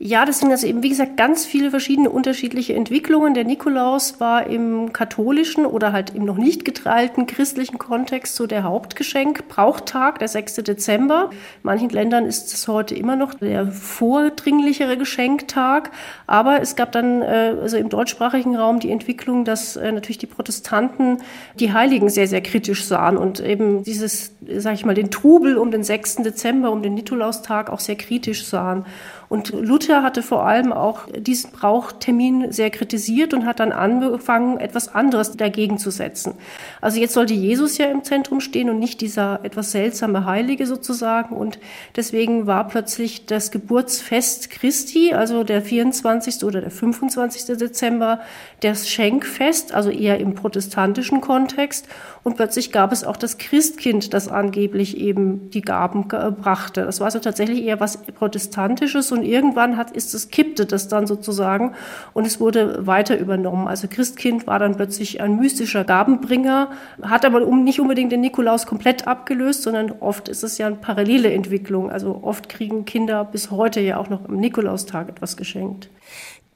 Ja, 0.00 0.24
das 0.24 0.38
sind 0.38 0.52
also 0.52 0.64
eben, 0.64 0.84
wie 0.84 0.90
gesagt, 0.90 1.16
ganz 1.16 1.44
viele 1.44 1.70
verschiedene 1.70 2.08
unterschiedliche 2.08 2.72
Entwicklungen. 2.72 3.34
Der 3.34 3.42
Nikolaus 3.42 4.20
war 4.20 4.46
im 4.46 4.92
katholischen 4.92 5.66
oder 5.66 5.92
halt 5.92 6.14
im 6.14 6.24
noch 6.24 6.36
nicht 6.36 6.64
geteilten 6.64 7.26
christlichen 7.26 7.78
Kontext 7.78 8.36
so 8.36 8.46
der 8.46 8.62
Hauptgeschenk, 8.62 9.48
Brauchtag, 9.48 10.20
der 10.20 10.28
6. 10.28 10.54
Dezember. 10.62 11.30
In 11.32 11.38
manchen 11.64 11.88
Ländern 11.88 12.26
ist 12.26 12.54
es 12.54 12.68
heute 12.68 12.94
immer 12.94 13.16
noch 13.16 13.34
der 13.34 13.66
vordringlichere 13.72 14.96
Geschenktag. 14.96 15.90
Aber 16.28 16.62
es 16.62 16.76
gab 16.76 16.92
dann 16.92 17.20
äh, 17.22 17.56
also 17.60 17.76
im 17.76 17.88
deutschsprachigen 17.88 18.54
Raum 18.54 18.78
die 18.78 18.92
Entwicklung, 18.92 19.44
dass 19.44 19.74
äh, 19.74 19.90
natürlich 19.90 20.18
die 20.18 20.26
Protestanten 20.26 21.22
die 21.58 21.72
Heiligen 21.72 22.08
sehr, 22.08 22.28
sehr 22.28 22.40
kritisch 22.40 22.84
sahen 22.84 23.16
und 23.16 23.40
eben 23.40 23.82
dieses, 23.82 24.30
sag 24.58 24.74
ich 24.74 24.84
mal, 24.84 24.94
den 24.94 25.10
Trubel 25.10 25.58
um 25.58 25.72
den 25.72 25.82
6. 25.82 26.18
Dezember, 26.18 26.70
um 26.70 26.84
den 26.84 26.94
Nikolaustag 26.94 27.68
auch 27.68 27.80
sehr 27.80 27.96
kritisch 27.96 28.46
sahen. 28.46 28.86
Und 29.28 29.52
Luther 29.52 30.02
hatte 30.02 30.22
vor 30.22 30.46
allem 30.46 30.72
auch 30.72 31.02
diesen 31.14 31.50
Brauchtermin 31.50 32.50
sehr 32.50 32.70
kritisiert 32.70 33.34
und 33.34 33.44
hat 33.44 33.60
dann 33.60 33.72
angefangen, 33.72 34.58
etwas 34.58 34.94
anderes 34.94 35.36
dagegen 35.36 35.78
zu 35.78 35.90
setzen. 35.90 36.34
Also 36.80 36.98
jetzt 36.98 37.12
sollte 37.12 37.34
Jesus 37.34 37.76
ja 37.76 37.86
im 37.86 38.04
Zentrum 38.04 38.40
stehen 38.40 38.70
und 38.70 38.78
nicht 38.78 39.02
dieser 39.02 39.40
etwas 39.42 39.72
seltsame 39.72 40.24
Heilige 40.24 40.66
sozusagen. 40.66 41.36
Und 41.36 41.58
deswegen 41.94 42.46
war 42.46 42.68
plötzlich 42.68 43.26
das 43.26 43.50
Geburtsfest 43.50 44.48
Christi, 44.48 45.12
also 45.12 45.44
der 45.44 45.60
24. 45.60 46.44
oder 46.44 46.62
der 46.62 46.70
25. 46.70 47.58
Dezember, 47.58 48.20
das 48.60 48.88
Schenkfest, 48.88 49.74
also 49.74 49.90
eher 49.90 50.18
im 50.20 50.34
protestantischen 50.34 51.20
Kontext. 51.20 51.86
Und 52.24 52.36
plötzlich 52.36 52.72
gab 52.72 52.92
es 52.92 53.04
auch 53.04 53.16
das 53.16 53.36
Christkind, 53.36 54.14
das 54.14 54.28
angeblich 54.28 54.96
eben 54.96 55.50
die 55.50 55.62
Gaben 55.62 56.08
brachte. 56.08 56.84
Das 56.84 57.00
war 57.00 57.06
also 57.06 57.18
tatsächlich 57.18 57.62
eher 57.64 57.80
was 57.80 57.98
Protestantisches 57.98 59.12
und 59.18 59.24
irgendwann 59.24 59.76
hat, 59.76 59.90
ist 59.90 60.14
es, 60.14 60.30
kippte 60.30 60.66
das 60.66 60.88
dann 60.88 61.06
sozusagen 61.06 61.74
und 62.14 62.26
es 62.26 62.40
wurde 62.40 62.86
weiter 62.86 63.18
übernommen. 63.18 63.68
Also 63.68 63.88
Christkind 63.88 64.46
war 64.46 64.58
dann 64.58 64.76
plötzlich 64.76 65.20
ein 65.20 65.36
mystischer 65.36 65.84
Gabenbringer, 65.84 66.70
hat 67.02 67.24
aber 67.24 67.40
nicht 67.40 67.80
unbedingt 67.80 68.12
den 68.12 68.20
Nikolaus 68.20 68.66
komplett 68.66 69.06
abgelöst, 69.06 69.62
sondern 69.62 69.92
oft 70.00 70.28
ist 70.28 70.44
es 70.44 70.58
ja 70.58 70.66
eine 70.66 70.76
parallele 70.76 71.32
Entwicklung. 71.32 71.90
Also 71.90 72.20
oft 72.22 72.48
kriegen 72.48 72.84
Kinder 72.84 73.24
bis 73.24 73.50
heute 73.50 73.80
ja 73.80 73.98
auch 73.98 74.08
noch 74.08 74.28
am 74.28 74.36
Nikolaustag 74.36 75.08
etwas 75.08 75.36
geschenkt. 75.36 75.90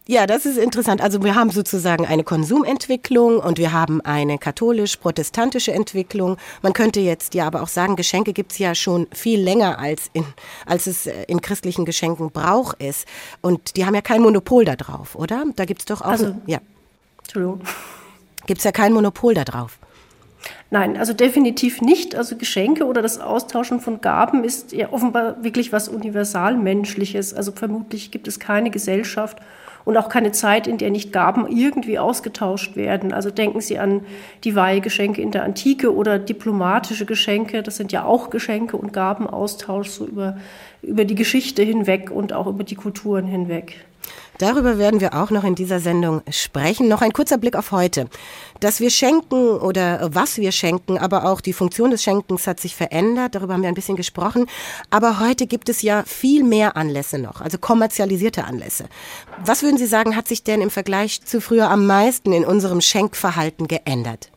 Ja, 0.06 0.26
das 0.26 0.46
ist 0.46 0.58
interessant. 0.58 1.00
Also 1.00 1.22
wir 1.22 1.36
haben 1.36 1.50
sozusagen 1.50 2.06
eine 2.06 2.24
Konsumentwicklung 2.24 3.38
und 3.38 3.58
wir 3.58 3.72
haben 3.72 4.00
eine 4.00 4.36
katholisch-protestantische 4.36 5.72
Entwicklung. 5.72 6.38
Man 6.60 6.72
könnte 6.72 6.98
jetzt 6.98 7.34
ja 7.34 7.46
aber 7.46 7.62
auch 7.62 7.68
sagen, 7.68 7.94
Geschenke 7.94 8.32
gibt's 8.32 8.58
ja 8.58 8.74
schon 8.74 9.06
viel 9.12 9.40
länger 9.40 9.78
als, 9.78 10.10
in, 10.12 10.24
als 10.66 10.88
es 10.88 11.06
äh, 11.06 11.24
in 11.28 11.40
christlichen 11.40 11.84
Geschenken 11.84 12.30
Brauch 12.30 12.74
ist. 12.74 13.06
Und 13.42 13.76
die 13.76 13.86
haben 13.86 13.94
ja 13.94 14.00
kein 14.00 14.22
Monopol 14.22 14.64
da 14.64 14.74
drauf, 14.74 15.14
oder? 15.14 15.44
Da 15.54 15.66
gibt's 15.66 15.84
doch 15.84 16.00
auch... 16.00 16.06
Also, 16.06 16.34
ja. 16.46 16.58
Entschuldigung. 17.22 17.60
Gibt's 18.46 18.64
ja 18.64 18.72
kein 18.72 18.92
Monopol 18.92 19.34
da 19.34 19.44
drauf. 19.44 19.78
Nein, 20.70 20.96
also 20.96 21.12
definitiv 21.12 21.80
nicht. 21.80 22.16
Also 22.16 22.36
Geschenke 22.36 22.86
oder 22.86 23.02
das 23.02 23.20
Austauschen 23.20 23.80
von 23.80 24.00
Gaben 24.00 24.42
ist 24.42 24.72
ja 24.72 24.92
offenbar 24.92 25.44
wirklich 25.44 25.72
was 25.72 25.88
Universalmenschliches. 25.88 27.34
Also 27.34 27.52
vermutlich 27.52 28.10
gibt 28.10 28.26
es 28.26 28.40
keine 28.40 28.70
Gesellschaft, 28.70 29.38
und 29.84 29.96
auch 29.96 30.08
keine 30.08 30.32
Zeit, 30.32 30.66
in 30.66 30.78
der 30.78 30.90
nicht 30.90 31.12
Gaben 31.12 31.46
irgendwie 31.48 31.98
ausgetauscht 31.98 32.76
werden. 32.76 33.12
Also 33.12 33.30
denken 33.30 33.60
Sie 33.60 33.78
an 33.78 34.02
die 34.44 34.54
Weihgeschenke 34.54 35.20
in 35.20 35.30
der 35.30 35.44
Antike 35.44 35.94
oder 35.94 36.18
diplomatische 36.18 37.06
Geschenke. 37.06 37.62
Das 37.62 37.76
sind 37.76 37.92
ja 37.92 38.04
auch 38.04 38.30
Geschenke 38.30 38.76
und 38.76 38.92
Gabenaustausch 38.92 39.88
so 39.88 40.06
über, 40.06 40.36
über 40.82 41.04
die 41.04 41.14
Geschichte 41.14 41.62
hinweg 41.62 42.10
und 42.10 42.32
auch 42.32 42.46
über 42.46 42.64
die 42.64 42.76
Kulturen 42.76 43.26
hinweg. 43.26 43.84
Darüber 44.42 44.76
werden 44.76 45.00
wir 45.00 45.14
auch 45.14 45.30
noch 45.30 45.44
in 45.44 45.54
dieser 45.54 45.78
Sendung 45.78 46.20
sprechen. 46.28 46.88
Noch 46.88 47.00
ein 47.00 47.12
kurzer 47.12 47.38
Blick 47.38 47.54
auf 47.54 47.70
heute. 47.70 48.08
Dass 48.58 48.80
wir 48.80 48.90
schenken 48.90 49.36
oder 49.36 50.10
was 50.12 50.36
wir 50.36 50.50
schenken, 50.50 50.98
aber 50.98 51.26
auch 51.26 51.40
die 51.40 51.52
Funktion 51.52 51.92
des 51.92 52.02
Schenkens 52.02 52.48
hat 52.48 52.58
sich 52.58 52.74
verändert. 52.74 53.36
Darüber 53.36 53.54
haben 53.54 53.62
wir 53.62 53.68
ein 53.68 53.76
bisschen 53.76 53.94
gesprochen. 53.94 54.46
Aber 54.90 55.20
heute 55.20 55.46
gibt 55.46 55.68
es 55.68 55.82
ja 55.82 56.02
viel 56.08 56.42
mehr 56.42 56.76
Anlässe 56.76 57.20
noch, 57.20 57.40
also 57.40 57.56
kommerzialisierte 57.56 58.42
Anlässe. 58.42 58.86
Was 59.44 59.62
würden 59.62 59.78
Sie 59.78 59.86
sagen, 59.86 60.16
hat 60.16 60.26
sich 60.26 60.42
denn 60.42 60.60
im 60.60 60.70
Vergleich 60.70 61.22
zu 61.24 61.40
früher 61.40 61.70
am 61.70 61.86
meisten 61.86 62.32
in 62.32 62.44
unserem 62.44 62.80
Schenkverhalten 62.80 63.68
geändert? 63.68 64.32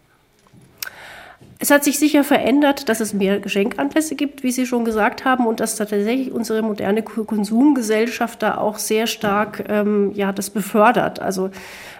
Es 1.57 1.71
hat 1.71 1.85
sich 1.85 1.97
sicher 1.97 2.25
verändert, 2.25 2.89
dass 2.89 2.99
es 2.99 3.13
mehr 3.13 3.39
Geschenkanlässe 3.39 4.15
gibt, 4.15 4.43
wie 4.43 4.51
Sie 4.51 4.65
schon 4.65 4.83
gesagt 4.83 5.23
haben, 5.23 5.47
und 5.47 5.61
dass 5.61 5.77
tatsächlich 5.77 6.33
unsere 6.33 6.61
moderne 6.61 7.01
Konsumgesellschaft 7.01 8.43
da 8.43 8.57
auch 8.57 8.77
sehr 8.77 9.07
stark 9.07 9.63
ähm, 9.69 10.11
ja, 10.15 10.33
das 10.33 10.49
befördert. 10.49 11.21
Also 11.21 11.51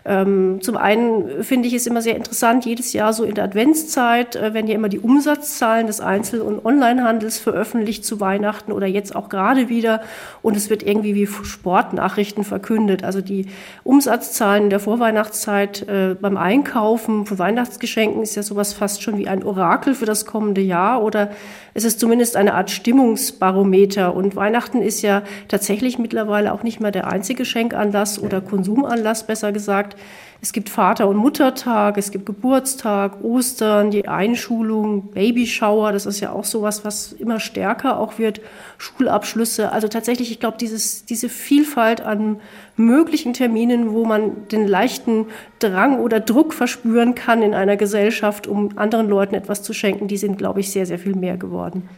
ähm, 0.03 0.59
zum 0.61 0.77
einen 0.77 1.43
finde 1.43 1.67
ich 1.67 1.73
es 1.73 1.87
immer 1.87 2.01
sehr 2.01 2.17
interessant, 2.17 2.65
jedes 2.65 2.91
Jahr 2.93 3.13
so 3.13 3.23
in 3.23 3.33
der 3.33 3.45
Adventszeit 3.45 4.35
äh, 4.35 4.53
werden 4.53 4.67
ja 4.67 4.75
immer 4.75 4.89
die 4.89 4.99
Umsatzzahlen 4.99 5.87
des 5.87 6.01
Einzel- 6.01 6.41
und 6.41 6.63
Onlinehandels 6.63 7.39
veröffentlicht 7.39 8.05
zu 8.05 8.19
Weihnachten 8.19 8.73
oder 8.73 8.85
jetzt 8.85 9.15
auch 9.15 9.29
gerade 9.29 9.69
wieder. 9.69 10.01
Und 10.41 10.57
es 10.57 10.69
wird 10.69 10.83
irgendwie 10.83 11.15
wie 11.15 11.25
Sportnachrichten 11.25 12.43
verkündet. 12.43 13.03
Also 13.03 13.21
die 13.21 13.47
Umsatzzahlen 13.83 14.69
der 14.69 14.81
Vorweihnachtszeit 14.81 15.87
äh, 15.87 16.15
beim 16.19 16.35
Einkaufen 16.35 17.25
von 17.25 17.39
Weihnachtsgeschenken 17.39 18.21
ist 18.21 18.35
ja 18.35 18.43
sowas 18.43 18.73
fast 18.73 19.01
schon 19.01 19.17
wie 19.17 19.27
ein 19.27 19.44
Orakel 19.45 19.95
für 19.95 20.05
das 20.05 20.25
kommende 20.25 20.62
Jahr 20.62 21.03
oder 21.03 21.31
es 21.73 21.84
ist 21.84 21.99
zumindest 21.99 22.36
eine 22.36 22.53
Art 22.53 22.71
Stimmungsbarometer. 22.71 24.15
Und 24.15 24.36
Weihnachten 24.36 24.81
ist 24.81 25.01
ja 25.01 25.23
tatsächlich 25.47 25.99
mittlerweile 25.99 26.53
auch 26.53 26.63
nicht 26.63 26.79
mehr 26.79 26.91
der 26.91 27.08
einzige 27.08 27.45
Schenkanlass 27.45 28.17
oder 28.21 28.41
Konsumanlass, 28.41 29.27
besser 29.27 29.51
gesagt. 29.51 29.95
Es 30.41 30.53
gibt 30.53 30.69
Vater- 30.69 31.08
und 31.08 31.17
Muttertag, 31.17 31.97
es 31.97 32.12
gibt 32.12 32.25
Geburtstag, 32.25 33.23
Ostern, 33.23 33.89
die 33.89 34.08
Einschulung, 34.08 35.10
Babyshower, 35.12 35.91
das 35.91 36.05
ist 36.05 36.19
ja 36.19 36.31
auch 36.34 36.43
sowas, 36.43 36.86
was 36.86 37.13
immer 37.13 37.39
stärker 37.39 37.99
auch 37.99 38.19
wird, 38.19 38.41
Schulabschlüsse. 38.77 39.71
Also 39.71 39.88
tatsächlich, 39.88 40.31
ich 40.31 40.39
glaube, 40.39 40.58
dieses, 40.60 41.05
diese 41.05 41.29
Vielfalt 41.29 42.01
an 42.01 42.41
möglichen 42.77 43.33
Terminen, 43.33 43.93
wo 43.93 44.05
man 44.05 44.47
den 44.49 44.67
leichten 44.67 45.27
Drang 45.59 45.99
oder 45.99 46.19
Druck 46.19 46.53
verspüren 46.53 47.15
kann 47.15 47.41
in 47.41 47.53
einer 47.53 47.77
Gesellschaft, 47.77 48.47
um 48.47 48.77
anderen 48.77 49.07
Leuten 49.07 49.35
etwas 49.35 49.63
zu 49.63 49.73
schenken, 49.73 50.07
die 50.07 50.17
sind, 50.17 50.38
glaube 50.38 50.59
ich, 50.59 50.71
sehr, 50.71 50.85
sehr 50.85 50.99
viel 50.99 51.15
mehr 51.15 51.38
geworden. 51.38 51.89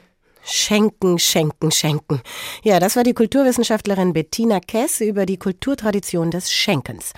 Schenken, 0.44 1.20
schenken, 1.20 1.72
schenken. 1.72 2.22
Ja, 2.64 2.80
das 2.80 2.96
war 2.96 3.04
die 3.04 3.14
Kulturwissenschaftlerin 3.14 4.14
Bettina 4.14 4.62
Kess 4.62 5.02
über 5.02 5.26
die 5.26 5.38
Kulturtradition 5.38 6.32
des 6.32 6.54
Schenkens. 6.54 7.12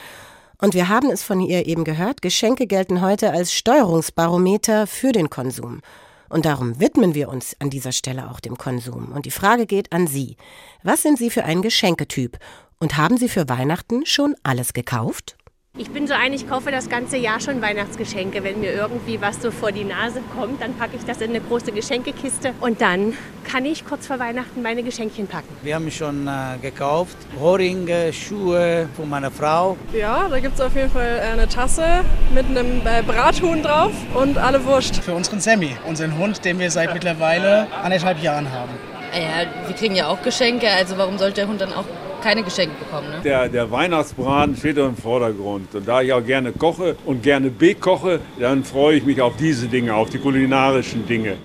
Und 0.62 0.74
wir 0.74 0.90
haben 0.90 1.10
es 1.10 1.24
von 1.24 1.40
ihr 1.40 1.68
eben 1.68 1.84
gehört, 1.84 2.22
Geschenke 2.22 2.66
gelten 2.66 3.02
heute 3.02 3.32
als 3.32 3.54
Steuerungsbarometer 3.54 4.88
für 4.88 5.12
den 5.12 5.30
Konsum. 5.30 5.82
Und 6.28 6.46
darum 6.46 6.80
widmen 6.80 7.16
wir 7.16 7.30
uns 7.30 7.56
an 7.60 7.70
dieser 7.70 7.92
Stelle 7.92 8.30
auch 8.30 8.40
dem 8.40 8.58
Konsum. 8.58 9.12
Und 9.12 9.26
die 9.26 9.32
Frage 9.32 9.66
geht 9.66 9.92
an 9.92 10.08
Sie. 10.08 10.36
Was 10.84 11.02
sind 11.02 11.18
Sie 11.18 11.30
für 11.30 11.44
ein 11.44 11.62
Geschenketyp? 11.62 12.38
Und 12.82 12.96
haben 12.96 13.18
Sie 13.18 13.28
für 13.28 13.50
Weihnachten 13.50 14.06
schon 14.06 14.36
alles 14.42 14.72
gekauft? 14.72 15.36
Ich 15.78 15.92
bin 15.92 16.08
so 16.08 16.14
ein, 16.14 16.32
ich 16.32 16.48
kaufe 16.48 16.72
das 16.72 16.88
ganze 16.88 17.18
Jahr 17.18 17.42
schon 17.42 17.62
Weihnachtsgeschenke. 17.62 18.42
Wenn 18.42 18.62
mir 18.62 18.72
irgendwie 18.72 19.20
was 19.20 19.42
so 19.42 19.52
vor 19.52 19.74
die 19.74 19.84
Nase 19.84 20.22
kommt, 20.34 20.62
dann 20.62 20.74
packe 20.76 20.96
ich 20.96 21.04
das 21.04 21.20
in 21.20 21.32
eine 21.32 21.42
große 21.42 21.74
Geschenkekiste 21.74 22.54
und 22.62 22.80
dann 22.80 23.16
kann 23.44 23.66
ich 23.66 23.86
kurz 23.86 24.08
vor 24.08 24.18
Weihnachten 24.20 24.62
meine 24.62 24.82
Geschenkchen 24.82 25.28
packen. 25.28 25.50
Wir 25.62 25.76
haben 25.76 25.92
schon 25.92 26.26
äh, 26.26 26.58
gekauft 26.62 27.18
Ohrringe, 27.38 28.14
Schuhe 28.14 28.88
von 28.96 29.10
meiner 29.10 29.30
Frau. 29.30 29.76
Ja, 29.92 30.30
da 30.30 30.40
gibt 30.40 30.56
es 30.56 30.62
auf 30.62 30.74
jeden 30.74 30.90
Fall 30.90 31.20
eine 31.20 31.50
Tasse 31.50 32.06
mit 32.34 32.46
einem 32.46 32.80
äh, 32.88 33.04
Brathuhn 33.06 33.62
drauf 33.62 33.92
und 34.14 34.38
alle 34.38 34.64
Wurst. 34.64 35.04
Für 35.04 35.16
unseren 35.16 35.42
Sammy, 35.42 35.76
unseren 35.86 36.18
Hund, 36.18 36.46
den 36.46 36.58
wir 36.60 36.72
seit 36.72 36.94
mittlerweile 36.94 37.68
anderthalb 37.84 38.24
Jahren 38.24 38.50
haben. 38.54 38.72
Ja, 39.14 39.68
wir 39.68 39.76
kriegen 39.76 39.96
ja 39.96 40.08
auch 40.08 40.22
Geschenke, 40.22 40.70
also 40.70 40.98
warum 40.98 41.18
sollte 41.18 41.42
der 41.42 41.50
Hund 41.50 41.60
dann 41.60 41.74
auch 41.74 41.86
keine 42.22 42.44
Geschenke 42.44 42.76
bekommen. 42.78 43.10
Ne? 43.10 43.22
Der, 43.24 43.50
der 43.50 43.72
Weihnachtsbraten 43.72 44.56
steht 44.56 44.78
im 44.78 44.96
Vordergrund. 44.96 45.74
Und 45.76 45.88
da 45.88 46.02
ich 46.02 46.14
auch 46.14 46.26
gerne 46.26 46.52
koche 46.52 46.96
und 47.06 47.24
gerne 47.24 47.50
bekoche, 47.50 48.20
dann 48.40 48.64
freue 48.64 48.98
ich 48.98 49.06
mich 49.06 49.22
auf 49.22 49.36
diese 49.38 49.68
Dinge, 49.68 49.94
auf 49.96 50.10
die 50.10 50.20
kulinarischen 50.20 51.06
Dinge. 51.06 51.38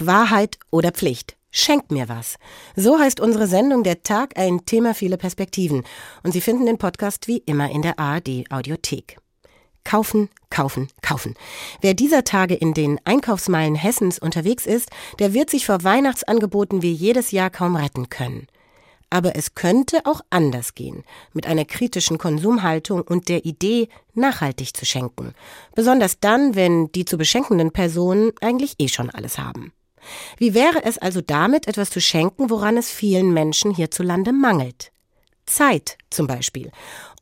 Wahrheit 0.00 0.58
oder 0.70 0.90
Pflicht? 0.90 1.36
Schenkt 1.50 1.90
mir 1.90 2.08
was. 2.08 2.36
So 2.74 2.98
heißt 2.98 3.18
unsere 3.18 3.46
Sendung 3.46 3.82
Der 3.82 4.02
Tag, 4.02 4.38
ein 4.38 4.66
Thema 4.66 4.94
viele 4.94 5.16
Perspektiven. 5.16 5.84
Und 6.22 6.32
Sie 6.32 6.42
finden 6.42 6.66
den 6.66 6.76
Podcast 6.76 7.28
wie 7.28 7.38
immer 7.38 7.70
in 7.70 7.82
der 7.82 7.98
ARD 7.98 8.44
Audiothek. 8.50 9.16
Kaufen, 9.82 10.28
kaufen, 10.50 10.88
kaufen. 11.00 11.34
Wer 11.80 11.94
dieser 11.94 12.24
Tage 12.24 12.54
in 12.54 12.74
den 12.74 13.00
Einkaufsmeilen 13.04 13.76
Hessens 13.76 14.18
unterwegs 14.18 14.66
ist, 14.66 14.90
der 15.18 15.32
wird 15.32 15.48
sich 15.48 15.64
vor 15.64 15.84
Weihnachtsangeboten 15.84 16.82
wie 16.82 16.92
jedes 16.92 17.30
Jahr 17.30 17.50
kaum 17.50 17.76
retten 17.76 18.10
können. 18.10 18.48
Aber 19.10 19.36
es 19.36 19.54
könnte 19.54 20.00
auch 20.04 20.20
anders 20.30 20.74
gehen, 20.74 21.04
mit 21.32 21.46
einer 21.46 21.64
kritischen 21.64 22.18
Konsumhaltung 22.18 23.02
und 23.02 23.28
der 23.28 23.44
Idee, 23.44 23.88
nachhaltig 24.14 24.76
zu 24.76 24.84
schenken. 24.84 25.34
Besonders 25.74 26.18
dann, 26.20 26.54
wenn 26.54 26.90
die 26.92 27.04
zu 27.04 27.16
beschenkenden 27.16 27.70
Personen 27.70 28.32
eigentlich 28.40 28.74
eh 28.78 28.88
schon 28.88 29.10
alles 29.10 29.38
haben. 29.38 29.72
Wie 30.38 30.54
wäre 30.54 30.84
es 30.84 30.98
also 30.98 31.20
damit, 31.20 31.68
etwas 31.68 31.90
zu 31.90 32.00
schenken, 32.00 32.50
woran 32.50 32.76
es 32.76 32.90
vielen 32.90 33.32
Menschen 33.32 33.74
hierzulande 33.74 34.32
mangelt? 34.32 34.92
Zeit 35.46 35.96
zum 36.10 36.26
Beispiel. 36.26 36.70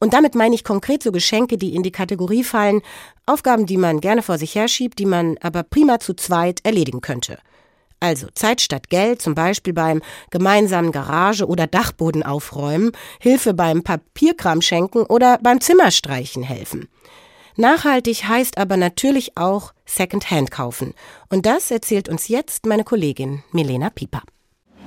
Und 0.00 0.14
damit 0.14 0.34
meine 0.34 0.54
ich 0.54 0.64
konkret 0.64 1.02
so 1.02 1.12
Geschenke, 1.12 1.58
die 1.58 1.74
in 1.74 1.82
die 1.82 1.92
Kategorie 1.92 2.44
fallen, 2.44 2.80
Aufgaben, 3.26 3.66
die 3.66 3.76
man 3.76 4.00
gerne 4.00 4.22
vor 4.22 4.38
sich 4.38 4.54
herschiebt, 4.54 4.98
die 4.98 5.06
man 5.06 5.36
aber 5.40 5.62
prima 5.62 6.00
zu 6.00 6.14
zweit 6.14 6.60
erledigen 6.64 7.00
könnte. 7.00 7.38
Also 8.00 8.28
Zeit 8.34 8.60
statt 8.60 8.90
Geld, 8.90 9.22
zum 9.22 9.34
Beispiel 9.34 9.72
beim 9.72 10.02
gemeinsamen 10.30 10.92
Garage- 10.92 11.46
oder 11.46 11.66
Dachboden 11.66 12.22
aufräumen, 12.22 12.92
Hilfe 13.20 13.54
beim 13.54 13.82
Papierkram 13.82 14.60
schenken 14.60 15.04
oder 15.04 15.38
beim 15.42 15.60
Zimmerstreichen 15.60 16.42
helfen. 16.42 16.88
Nachhaltig 17.56 18.24
heißt 18.24 18.58
aber 18.58 18.76
natürlich 18.76 19.36
auch 19.36 19.72
Secondhand 19.86 20.50
kaufen. 20.50 20.92
Und 21.30 21.46
das 21.46 21.70
erzählt 21.70 22.08
uns 22.08 22.28
jetzt 22.28 22.66
meine 22.66 22.84
Kollegin 22.84 23.44
Milena 23.52 23.90
Pieper. 23.90 24.22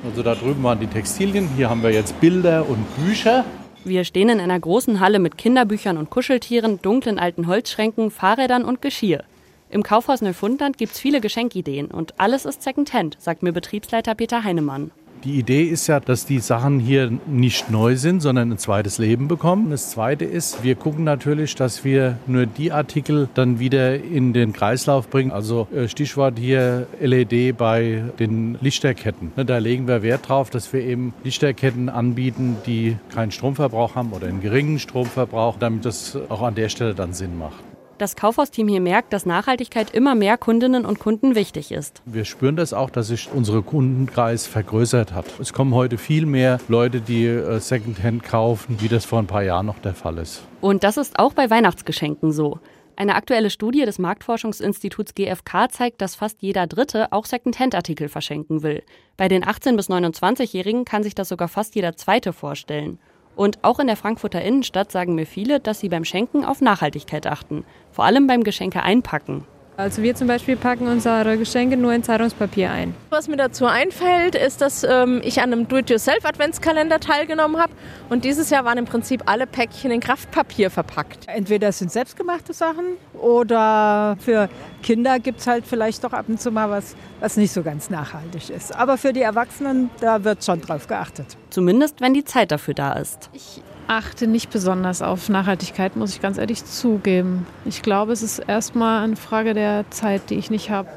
Also 0.04 0.22
da 0.22 0.36
drüben 0.36 0.62
waren 0.64 0.80
die 0.80 0.88
Textilien, 0.88 1.50
hier 1.56 1.70
haben 1.70 1.82
wir 1.82 1.92
jetzt 1.92 2.20
Bilder 2.20 2.68
und 2.68 2.86
Bücher. 2.98 3.46
Wir 3.84 4.04
stehen 4.04 4.30
in 4.30 4.42
einer 4.42 4.60
großen 4.60 5.00
Halle 5.00 5.20
mit 5.20 5.38
Kinderbüchern 5.38 5.98
und 5.98 6.10
Kuscheltieren, 6.10 6.82
dunklen 6.82 7.20
alten 7.20 7.48
Holzschränken, 7.48 8.12
Fahrrädern 8.12 8.66
und 8.66 8.82
Geschirr. 8.82 9.24
Im 9.70 9.84
Kaufhaus 9.84 10.22
Neufundland 10.22 10.78
gibt 10.78 10.94
es 10.94 11.00
viele 11.00 11.20
Geschenkideen 11.20 11.88
und 11.88 12.20
alles 12.20 12.46
ist 12.46 12.64
Secondhand, 12.64 13.18
sagt 13.20 13.44
mir 13.44 13.52
Betriebsleiter 13.52 14.16
Peter 14.16 14.44
Heinemann. 14.44 14.92
Die 15.24 15.40
Idee 15.40 15.64
ist 15.64 15.88
ja, 15.88 16.00
dass 16.00 16.26
die 16.26 16.40
Sachen 16.40 16.80
hier 16.80 17.12
nicht 17.26 17.72
neu 17.72 17.96
sind, 17.96 18.22
sondern 18.22 18.52
ein 18.52 18.58
zweites 18.60 18.98
Leben 18.98 19.28
bekommen. 19.28 19.72
Das 19.72 19.90
zweite 19.90 20.26
ist, 20.26 20.64
wir 20.64 20.76
gucken 20.76 21.04
natürlich, 21.04 21.56
dass 21.56 21.84
wir 21.84 22.18
nur 22.28 22.46
die 22.46 22.72
Artikel 22.72 23.28
dann 23.34 23.60
wieder 23.60 23.96
in 23.96 24.32
den 24.32 24.54
Kreislauf 24.54 25.10
bringen. 25.10 25.32
Also 25.32 25.68
äh, 25.76 25.88
Stichwort 25.88 26.38
hier 26.38 26.88
LED 27.02 27.58
bei 27.58 28.04
den 28.20 28.58
Lichterketten. 28.62 29.32
Ne, 29.36 29.44
da 29.44 29.58
legen 29.58 29.88
wir 29.88 30.04
Wert 30.04 30.30
drauf, 30.30 30.52
dass 30.52 30.72
wir 30.72 30.82
eben 30.82 31.14
Lichterketten 31.24 31.90
anbieten, 31.90 32.58
die 32.66 32.96
keinen 33.14 33.32
Stromverbrauch 33.32 33.96
haben 33.96 34.14
oder 34.14 34.28
einen 34.28 34.42
geringen 34.42 34.78
Stromverbrauch, 34.78 35.58
damit 35.60 35.84
das 35.84 36.16
auch 36.30 36.44
an 36.44 36.56
der 36.56 36.70
Stelle 36.70 36.94
dann 36.94 37.14
Sinn 37.14 37.38
macht. 37.38 37.67
Das 37.98 38.16
Kaufhausteam 38.16 38.68
hier 38.68 38.80
merkt, 38.80 39.12
dass 39.12 39.26
Nachhaltigkeit 39.26 39.90
immer 39.90 40.14
mehr 40.14 40.38
Kundinnen 40.38 40.86
und 40.86 41.00
Kunden 41.00 41.34
wichtig 41.34 41.72
ist. 41.72 42.04
Wir 42.06 42.26
spüren 42.26 42.56
das 42.56 42.72
auch, 42.72 42.92
dass 42.92 43.08
sich 43.08 43.28
unser 43.34 43.64
Kundenkreis 43.64 44.46
vergrößert 44.46 45.14
hat. 45.14 45.26
Es 45.40 45.52
kommen 45.52 45.74
heute 45.74 45.98
viel 45.98 46.28
mehr 46.28 46.60
Leute, 46.68 47.02
die 47.02 47.26
äh, 47.26 47.60
Secondhand 47.60 48.24
kaufen, 48.24 48.78
wie 48.80 48.88
das 48.88 49.04
vor 49.04 49.18
ein 49.18 49.26
paar 49.26 49.42
Jahren 49.42 49.66
noch 49.66 49.80
der 49.80 49.96
Fall 49.96 50.20
ist. 50.20 50.44
Und 50.62 50.84
das 50.84 50.98
ist 50.98 51.18
auch 51.18 51.34
bei 51.34 51.50
Weihnachtsgeschenken 51.50 52.32
so. 52.32 52.60
Eine 52.96 53.16
aktuelle 53.16 53.50
Studie 53.50 53.86
des 53.86 53.98
Marktforschungsinstituts 53.98 55.16
GfK 55.16 55.72
zeigt, 55.72 56.02
dass 56.02 56.16
fast 56.16 56.44
jeder 56.44 56.68
Dritte 56.68 57.12
auch 57.12 57.26
Secondhand-Artikel 57.26 58.10
verschenken 58.10 58.62
will. 58.62 58.84
Bei 59.18 59.28
den 59.28 59.44
18- 59.44 59.76
bis 59.76 59.90
29-Jährigen 59.90 60.86
kann 60.86 61.02
sich 61.02 61.16
das 61.16 61.30
sogar 61.30 61.48
fast 61.48 61.74
jeder 61.74 61.96
Zweite 61.96 62.32
vorstellen. 62.32 63.00
Und 63.38 63.60
auch 63.62 63.78
in 63.80 63.86
der 63.88 63.96
Frankfurter 63.96 64.42
Innenstadt 64.42 64.92
sagen 64.92 65.14
mir 65.14 65.28
viele, 65.28 65.60
dass 65.60 65.80
sie 65.80 65.90
beim 65.90 66.04
Schenken 66.04 66.44
auf 66.44 66.60
Nachhaltigkeit 66.60 67.28
achten. 67.28 67.64
Vor 67.92 68.04
allem 68.04 68.26
beim 68.26 68.44
Geschenke 68.44 68.82
einpacken. 68.82 69.46
Also 69.78 70.02
wir 70.02 70.16
zum 70.16 70.28
Beispiel 70.28 70.56
packen 70.56 70.88
unsere 70.88 71.38
Geschenke 71.38 71.78
nur 71.78 71.94
in 71.94 72.02
Zeitungspapier 72.02 72.72
ein. 72.72 72.96
Was 73.12 73.28
mir 73.28 73.38
dazu 73.38 73.68
einfällt, 73.68 74.34
ist, 74.34 74.60
dass 74.60 74.84
ähm, 74.84 75.22
ich 75.24 75.40
an 75.40 75.54
einem 75.54 75.68
Do-it-yourself-Adventskalender 75.68 77.00
teilgenommen 77.00 77.62
habe 77.62 77.74
und 78.10 78.26
dieses 78.26 78.50
Jahr 78.50 78.66
waren 78.66 78.80
im 78.80 78.86
Prinzip 78.86 79.22
alle 79.28 79.46
Päckchen 79.46 79.92
in 79.92 80.00
Kraftpapier 80.00 80.72
verpackt. 80.72 81.28
Entweder 81.28 81.68
es 81.68 81.78
sind 81.78 81.92
selbstgemachte 81.92 82.54
Sachen 82.54 82.98
oder 83.14 84.18
für 84.20 84.50
Kinder 84.82 85.20
gibt 85.20 85.42
es 85.42 85.48
halt 85.48 85.68
vielleicht 85.68 86.04
doch 86.04 86.14
ab 86.14 86.26
und 86.28 86.42
zu 86.42 86.50
mal 86.50 86.72
was, 86.72 86.96
was 87.20 87.38
nicht 87.38 87.52
so 87.52 87.62
ganz 87.62 87.92
nachhaltig 87.92 88.50
ist. 88.50 88.76
Aber 88.76 88.98
für 88.98 89.14
die 89.14 89.22
Erwachsenen, 89.22 89.92
da 90.02 90.24
wird 90.24 90.44
schon 90.44 90.60
drauf 90.60 90.88
geachtet. 90.88 91.38
Zumindest, 91.52 92.02
wenn 92.02 92.16
die 92.16 92.24
Zeit 92.24 92.50
dafür 92.50 92.74
da 92.74 92.94
ist. 92.94 93.30
Ich 93.34 93.62
achte 93.88 94.28
nicht 94.28 94.50
besonders 94.50 95.02
auf 95.02 95.30
Nachhaltigkeit, 95.30 95.96
muss 95.96 96.14
ich 96.14 96.22
ganz 96.22 96.38
ehrlich 96.38 96.66
zugeben. 96.66 97.46
Ich 97.66 97.82
glaube, 97.82 98.12
es 98.12 98.22
ist 98.22 98.40
erstmal 98.40 99.04
eine 99.04 99.16
Frage 99.16 99.54
der 99.54 99.86
Zeit, 99.90 100.30
die 100.30 100.36
ich 100.36 100.50
nicht 100.50 100.70
habe. 100.70 100.90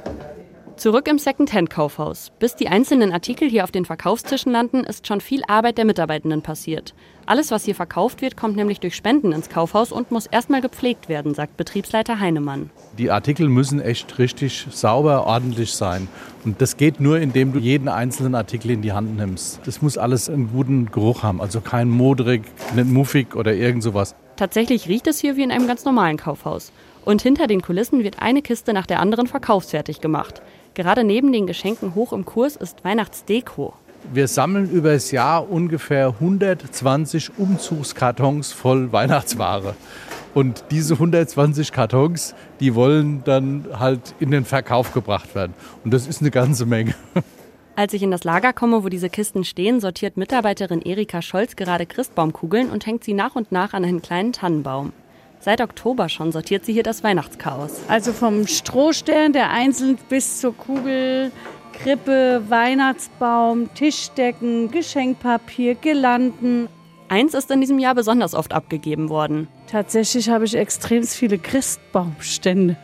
Zurück 0.81 1.09
im 1.09 1.19
Second-Hand-Kaufhaus. 1.19 2.33
Bis 2.39 2.57
die 2.57 2.69
einzelnen 2.69 3.13
Artikel 3.13 3.51
hier 3.51 3.65
auf 3.65 3.71
den 3.71 3.85
Verkaufstischen 3.85 4.51
landen, 4.51 4.83
ist 4.83 5.07
schon 5.07 5.21
viel 5.21 5.43
Arbeit 5.47 5.77
der 5.77 5.85
Mitarbeitenden 5.85 6.41
passiert. 6.41 6.95
Alles, 7.27 7.51
was 7.51 7.67
hier 7.67 7.75
verkauft 7.75 8.23
wird, 8.23 8.35
kommt 8.35 8.57
nämlich 8.57 8.81
durch 8.81 8.97
Spenden 8.97 9.33
ins 9.33 9.51
Kaufhaus 9.51 9.93
und 9.93 10.11
muss 10.11 10.25
erstmal 10.25 10.63
gepflegt 10.63 11.11
werden, 11.11 11.35
sagt 11.35 11.59
Betriebsleiter 11.59 12.19
Heinemann. 12.19 12.71
Die 12.97 13.11
Artikel 13.11 13.51
müssen 13.51 13.83
echt 13.83 14.19
richtig 14.19 14.69
sauber, 14.71 15.27
ordentlich 15.27 15.75
sein. 15.75 16.09
Und 16.47 16.63
das 16.63 16.79
geht 16.79 16.99
nur, 16.99 17.19
indem 17.19 17.53
du 17.53 17.59
jeden 17.59 17.91
einzelnen 17.91 18.35
Artikel 18.35 18.71
in 18.71 18.81
die 18.81 18.93
Hand 18.93 19.19
nimmst. 19.19 19.61
Das 19.67 19.83
muss 19.83 19.99
alles 19.99 20.31
einen 20.31 20.51
guten 20.51 20.91
Geruch 20.91 21.23
haben, 21.23 21.43
also 21.43 21.61
kein 21.61 21.91
modrig, 21.91 22.45
nicht 22.75 22.89
muffig 22.89 23.37
oder 23.37 23.53
irgend 23.53 23.83
sowas. 23.83 24.15
Tatsächlich 24.37 24.89
riecht 24.89 25.07
es 25.09 25.21
hier 25.21 25.37
wie 25.37 25.43
in 25.43 25.53
einem 25.53 25.67
ganz 25.67 25.85
normalen 25.85 26.17
Kaufhaus. 26.17 26.73
Und 27.05 27.21
hinter 27.21 27.47
den 27.47 27.61
Kulissen 27.61 28.03
wird 28.03 28.23
eine 28.23 28.41
Kiste 28.41 28.73
nach 28.73 28.87
der 28.87 29.01
anderen 29.01 29.27
verkaufsfertig 29.27 30.01
gemacht. 30.01 30.41
Gerade 30.81 31.05
neben 31.05 31.31
den 31.31 31.47
Geschenken 31.47 31.95
hoch 31.95 32.15
im 32.15 32.25
Kurs 32.25 32.57
ist 32.57 32.85
Weihnachtsdeko. 32.85 33.75
Wir 34.15 34.29
sammeln 34.29 34.71
über 34.71 34.95
das 34.95 35.11
Jahr 35.11 35.51
ungefähr 35.51 36.07
120 36.19 37.33
Umzugskartons 37.37 38.55
voll 38.55 38.91
Weihnachtsware. 38.91 39.75
Und 40.33 40.65
diese 40.71 40.95
120 40.95 41.73
Kartons, 41.73 42.35
die 42.61 42.75
wollen 42.75 43.23
dann 43.25 43.67
halt 43.79 44.15
in 44.21 44.31
den 44.31 44.47
Verkauf 44.47 44.95
gebracht 44.95 45.35
werden. 45.35 45.53
Und 45.85 45.93
das 45.93 46.07
ist 46.07 46.23
eine 46.23 46.31
ganze 46.31 46.65
Menge. 46.65 46.95
Als 47.77 47.93
ich 47.93 48.03
in 48.03 48.11
das 48.11 48.25
Lager 48.25 48.55
komme, 48.55 48.83
wo 48.83 48.89
diese 48.89 49.11
Kisten 49.11 49.45
stehen, 49.45 49.81
sortiert 49.81 50.17
Mitarbeiterin 50.17 50.81
Erika 50.81 51.21
Scholz 51.21 51.57
gerade 51.57 51.85
Christbaumkugeln 51.85 52.71
und 52.71 52.87
hängt 52.87 53.05
sie 53.05 53.13
nach 53.13 53.37
und 53.37 53.53
nach 53.53 53.75
an 53.75 53.85
einen 53.85 54.01
kleinen 54.01 54.33
Tannenbaum. 54.33 54.95
Seit 55.43 55.63
Oktober 55.63 56.11
schon 56.11 56.33
sortiert 56.33 56.67
sie 56.67 56.75
hier 56.75 56.83
das 56.83 57.03
Weihnachtschaos. 57.03 57.81
Also 57.89 58.13
vom 58.13 58.47
Strohstern, 58.47 59.33
der 59.33 59.51
einzeln 59.51 59.99
bis 60.11 60.41
zur 60.41 60.55
Kugel, 60.55 61.33
Krippe, 61.73 62.43
Weihnachtsbaum, 62.49 63.73
Tischdecken, 63.75 64.71
Geschenkpapier, 64.71 65.77
Girlanden. 65.77 66.69
Eins 67.09 67.33
ist 67.33 67.51
in 67.51 67.63
diesem 67.63 67.79
Jahr 67.79 67.95
besonders 67.95 68.35
oft 68.35 68.53
abgegeben 68.53 69.09
worden. 69.09 69.49
Tatsächlich 69.67 70.29
habe 70.29 70.45
ich 70.45 70.55
extrem 70.55 71.05
viele 71.05 71.39
Christbaumstände. 71.39 72.77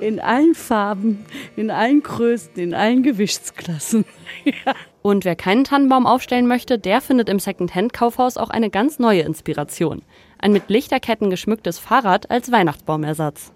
In 0.00 0.18
allen 0.18 0.56
Farben, 0.56 1.24
in 1.54 1.70
allen 1.70 2.02
Größen, 2.02 2.56
in 2.56 2.74
allen 2.74 3.04
Gewichtsklassen. 3.04 4.04
ja. 4.44 4.74
Und 5.02 5.24
wer 5.24 5.36
keinen 5.36 5.62
Tannenbaum 5.62 6.08
aufstellen 6.08 6.48
möchte, 6.48 6.80
der 6.80 7.00
findet 7.00 7.28
im 7.28 7.38
Second-Hand-Kaufhaus 7.38 8.36
auch 8.36 8.50
eine 8.50 8.70
ganz 8.70 8.98
neue 8.98 9.20
Inspiration 9.20 10.02
ein 10.40 10.52
mit 10.52 10.68
Lichterketten 10.68 11.30
geschmücktes 11.30 11.78
Fahrrad 11.78 12.30
als 12.30 12.50
Weihnachtsbaumersatz. 12.50 13.52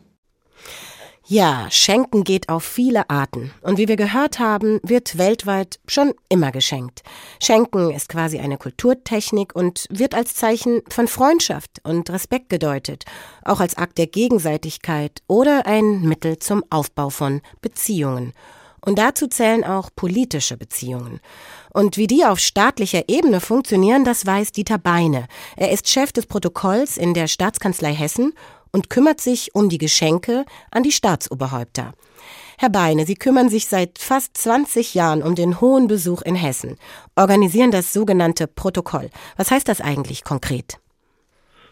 Ja, 1.27 1.69
Schenken 1.71 2.23
geht 2.23 2.51
auf 2.51 2.65
viele 2.65 3.09
Arten. 3.09 3.51
Und 3.63 3.79
wie 3.79 3.89
wir 3.89 3.97
gehört 3.97 4.41
haben, 4.41 4.79
wird 4.83 5.17
weltweit 5.17 5.81
schon 5.87 6.13
immer 6.29 6.53
geschenkt. 6.53 7.03
Schenken 7.43 7.91
ist 7.91 8.11
quasi 8.11 8.39
eine 8.41 8.59
Kulturtechnik 8.59 9.57
und 9.57 9.87
wird 9.89 10.15
als 10.15 10.35
Zeichen 10.35 10.83
von 10.91 11.09
Freundschaft 11.09 11.81
und 11.83 12.11
Respekt 12.11 12.51
gedeutet, 12.51 13.07
auch 13.43 13.61
als 13.61 13.79
Akt 13.79 13.97
der 13.97 14.07
Gegenseitigkeit 14.07 15.23
oder 15.27 15.65
ein 15.65 16.03
Mittel 16.03 16.39
zum 16.41 16.63
Aufbau 16.69 17.09
von 17.09 17.41
Beziehungen. 17.63 18.35
Und 18.83 18.99
dazu 18.99 19.27
zählen 19.27 19.65
auch 19.65 19.89
politische 19.97 20.59
Beziehungen. 20.59 21.21
Und 21.75 21.97
wie 21.97 22.07
die 22.07 22.25
auf 22.25 22.39
staatlicher 22.39 23.09
Ebene 23.09 23.41
funktionieren, 23.41 24.05
das 24.05 24.25
weiß 24.25 24.53
Dieter 24.53 24.79
Beine. 24.79 25.27
Er 25.57 25.73
ist 25.73 25.89
Chef 25.89 26.13
des 26.13 26.27
Protokolls 26.27 26.97
in 26.97 27.15
der 27.15 27.27
Staatskanzlei 27.27 27.93
Hessen 27.93 28.33
und 28.71 28.91
kümmert 28.91 29.21
sich 29.21 29.57
um 29.57 29.69
die 29.69 29.79
Geschenke 29.79 30.45
an 30.71 30.85
die 30.85 30.93
Staatsoberhäupter. 30.93 31.93
Herr 32.59 32.71
Beine, 32.71 33.07
Sie 33.07 33.17
kümmern 33.17 33.49
sich 33.49 33.67
seit 33.67 33.99
fast 33.99 34.37
20 34.37 34.95
Jahren 34.95 35.25
um 35.25 35.35
den 35.35 35.61
hohen 35.61 35.89
Besuch 35.89 36.23
in 36.23 36.37
Hessen, 36.37 36.77
organisieren 37.17 37.73
das 37.73 37.93
sogenannte 37.93 38.47
Protokoll. 38.47 39.11
Was 39.37 39.51
heißt 39.51 39.67
das 39.67 39.81
eigentlich 39.81 40.23
konkret? 40.23 40.79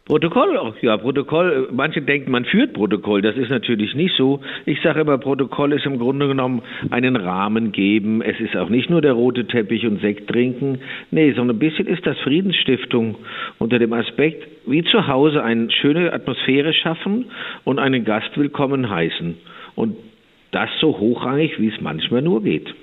Protokoll, 0.05 0.75
ja, 0.81 0.97
Protokoll. 0.97 1.69
Manche 1.71 2.03
denken, 2.03 2.33
man 2.33 2.45
führt 2.45 2.73
Protokoll. 2.73 3.23
Das 3.23 3.37
ist 3.37 3.51
natürlich 3.51 3.95
nicht 3.95 4.17
so. 4.17 4.41
Ich 4.67 4.81
sage 4.83 5.01
immer, 5.03 5.17
Protokoll 5.17 5.73
ist 5.73 5.87
im 5.87 6.01
Grunde 6.01 6.27
genommen 6.27 6.63
einen 6.91 7.15
Rahmen 7.15 7.71
geben. 7.71 8.21
Es 8.21 8.41
ist 8.41 8.57
auch 8.57 8.69
nicht 8.69 8.91
nur 8.91 9.01
der 9.01 9.13
rote 9.13 9.47
Teppich 9.47 9.87
und 9.87 10.01
Sekt 10.01 10.29
trinken. 10.29 10.81
Nee, 11.13 11.33
sondern 11.33 11.57
ein 11.57 11.61
bisschen 11.61 11.87
ist 11.87 12.05
das 12.05 12.19
Friedensstiftung 12.19 13.15
unter 13.59 13.79
dem 13.79 13.93
Aspekt, 13.93 14.49
wie 14.67 14.83
zu 14.83 15.07
Hause 15.07 15.45
eine 15.45 15.71
schöne 15.71 16.13
Atmosphäre 16.13 16.75
schaffen 16.75 17.27
und 17.63 17.79
einen 17.79 18.05
Gast 18.05 18.37
willkommen 18.37 18.91
heißen. 18.91 19.37
Und 19.77 19.97
das 20.51 20.69
so 20.81 20.99
hochrangig, 20.99 21.61
wie 21.61 21.69
es 21.69 21.81
manchmal 21.81 22.23
nur 22.23 22.43
geht. 22.43 22.75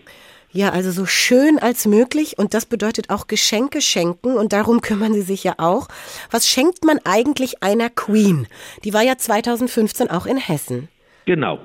Ja, 0.52 0.72
also 0.72 0.92
so 0.92 1.06
schön 1.06 1.60
als 1.60 1.86
möglich 1.86 2.40
und 2.40 2.54
das 2.54 2.66
bedeutet 2.66 3.12
auch 3.12 3.28
Geschenke 3.28 3.82
schenken 3.82 4.36
und 4.36 4.52
darum 4.52 4.82
kümmern 4.82 5.14
Sie 5.14 5.22
sich 5.22 5.44
ja 5.44 5.56
auch. 5.58 5.88
Was 6.32 6.48
schenkt 6.48 6.84
man 6.84 7.00
eigentlich 7.04 7.62
einer 7.62 7.90
Queen? 7.90 8.48
Die 8.84 8.94
war 8.94 9.04
ja 9.04 9.18
2015 9.18 10.10
auch 10.10 10.26
in 10.26 10.38
Hessen. 10.38 10.90
Genau. 11.26 11.60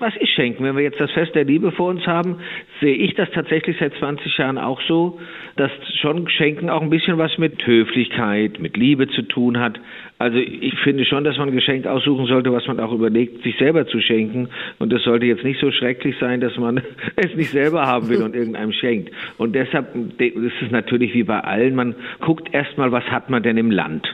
Was 0.00 0.16
ist 0.16 0.30
Schenken? 0.30 0.64
Wenn 0.64 0.76
wir 0.76 0.82
jetzt 0.82 0.98
das 0.98 1.10
Fest 1.10 1.34
der 1.34 1.44
Liebe 1.44 1.72
vor 1.72 1.90
uns 1.90 2.06
haben, 2.06 2.36
sehe 2.80 2.94
ich 2.94 3.14
das 3.16 3.30
tatsächlich 3.32 3.76
seit 3.78 3.92
20 3.96 4.34
Jahren 4.38 4.56
auch 4.56 4.80
so, 4.88 5.20
dass 5.56 5.70
schon 6.00 6.26
Schenken 6.26 6.70
auch 6.70 6.80
ein 6.80 6.88
bisschen 6.88 7.18
was 7.18 7.36
mit 7.36 7.66
Höflichkeit, 7.66 8.60
mit 8.60 8.78
Liebe 8.78 9.08
zu 9.08 9.20
tun 9.20 9.60
hat. 9.60 9.78
Also 10.16 10.38
ich 10.38 10.74
finde 10.78 11.04
schon, 11.04 11.22
dass 11.22 11.36
man 11.36 11.50
ein 11.50 11.54
Geschenk 11.54 11.86
aussuchen 11.86 12.24
sollte, 12.24 12.50
was 12.50 12.66
man 12.66 12.80
auch 12.80 12.94
überlegt, 12.94 13.42
sich 13.42 13.58
selber 13.58 13.86
zu 13.86 14.00
schenken. 14.00 14.48
Und 14.78 14.90
es 14.90 15.02
sollte 15.02 15.26
jetzt 15.26 15.44
nicht 15.44 15.60
so 15.60 15.70
schrecklich 15.70 16.16
sein, 16.18 16.40
dass 16.40 16.56
man 16.56 16.80
es 17.16 17.36
nicht 17.36 17.50
selber 17.50 17.82
haben 17.86 18.08
will 18.08 18.22
und 18.22 18.34
irgendeinem 18.34 18.72
schenkt. 18.72 19.12
Und 19.36 19.54
deshalb 19.54 19.94
ist 20.18 20.62
es 20.62 20.70
natürlich 20.70 21.12
wie 21.12 21.24
bei 21.24 21.40
allen, 21.40 21.74
man 21.74 21.94
guckt 22.20 22.54
erstmal, 22.54 22.90
was 22.90 23.04
hat 23.04 23.28
man 23.28 23.42
denn 23.42 23.58
im 23.58 23.70
Land. 23.70 24.08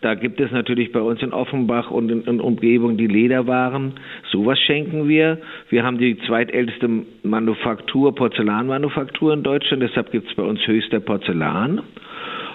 Da 0.00 0.14
gibt 0.14 0.40
es 0.40 0.50
natürlich 0.50 0.92
bei 0.92 1.00
uns 1.00 1.22
in 1.22 1.32
Offenbach 1.32 1.90
und 1.90 2.10
in, 2.10 2.22
in 2.22 2.40
Umgebung 2.40 2.96
die 2.96 3.06
Lederwaren. 3.06 3.94
Sowas 4.30 4.58
schenken 4.58 5.08
wir. 5.08 5.38
Wir 5.68 5.84
haben 5.84 5.98
die 5.98 6.16
zweitälteste 6.26 6.88
Manufaktur, 7.22 8.14
Porzellanmanufaktur 8.14 9.34
in 9.34 9.42
Deutschland. 9.42 9.82
Deshalb 9.82 10.10
gibt 10.10 10.28
es 10.28 10.34
bei 10.34 10.42
uns 10.42 10.66
höchster 10.66 11.00
Porzellan. 11.00 11.82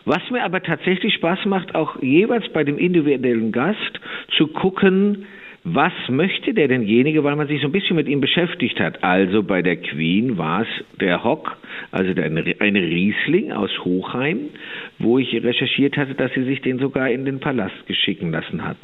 Was 0.05 0.21
mir 0.31 0.43
aber 0.43 0.61
tatsächlich 0.61 1.13
Spaß 1.15 1.45
macht, 1.45 1.75
auch 1.75 2.01
jeweils 2.01 2.47
bei 2.49 2.63
dem 2.63 2.77
individuellen 2.77 3.51
Gast 3.51 3.99
zu 4.37 4.47
gucken, 4.47 5.25
was 5.65 5.91
möchte 6.09 6.53
der 6.53 6.67
denjenige, 6.67 7.23
weil 7.23 7.35
man 7.35 7.47
sich 7.47 7.59
so 7.59 7.67
ein 7.67 7.71
bisschen 7.71 7.95
mit 7.95 8.07
ihm 8.07 8.21
beschäftigt 8.21 8.79
hat. 8.79 9.03
Also 9.03 9.41
bei 9.41 9.63
der 9.63 9.77
Queen 9.77 10.37
war 10.37 10.61
es 10.61 10.67
der 10.99 11.23
Hock, 11.23 11.57
also 11.91 12.13
der, 12.13 12.25
eine 12.25 12.81
Riesling 12.81 13.51
aus 13.51 13.71
Hochheim, 13.83 14.49
wo 14.99 15.17
ich 15.17 15.33
recherchiert 15.33 15.97
hatte, 15.97 16.13
dass 16.13 16.31
sie 16.33 16.43
sich 16.43 16.61
den 16.61 16.77
sogar 16.77 17.09
in 17.09 17.25
den 17.25 17.39
Palast 17.39 17.87
geschicken 17.87 18.31
lassen 18.31 18.63
hat. 18.63 18.77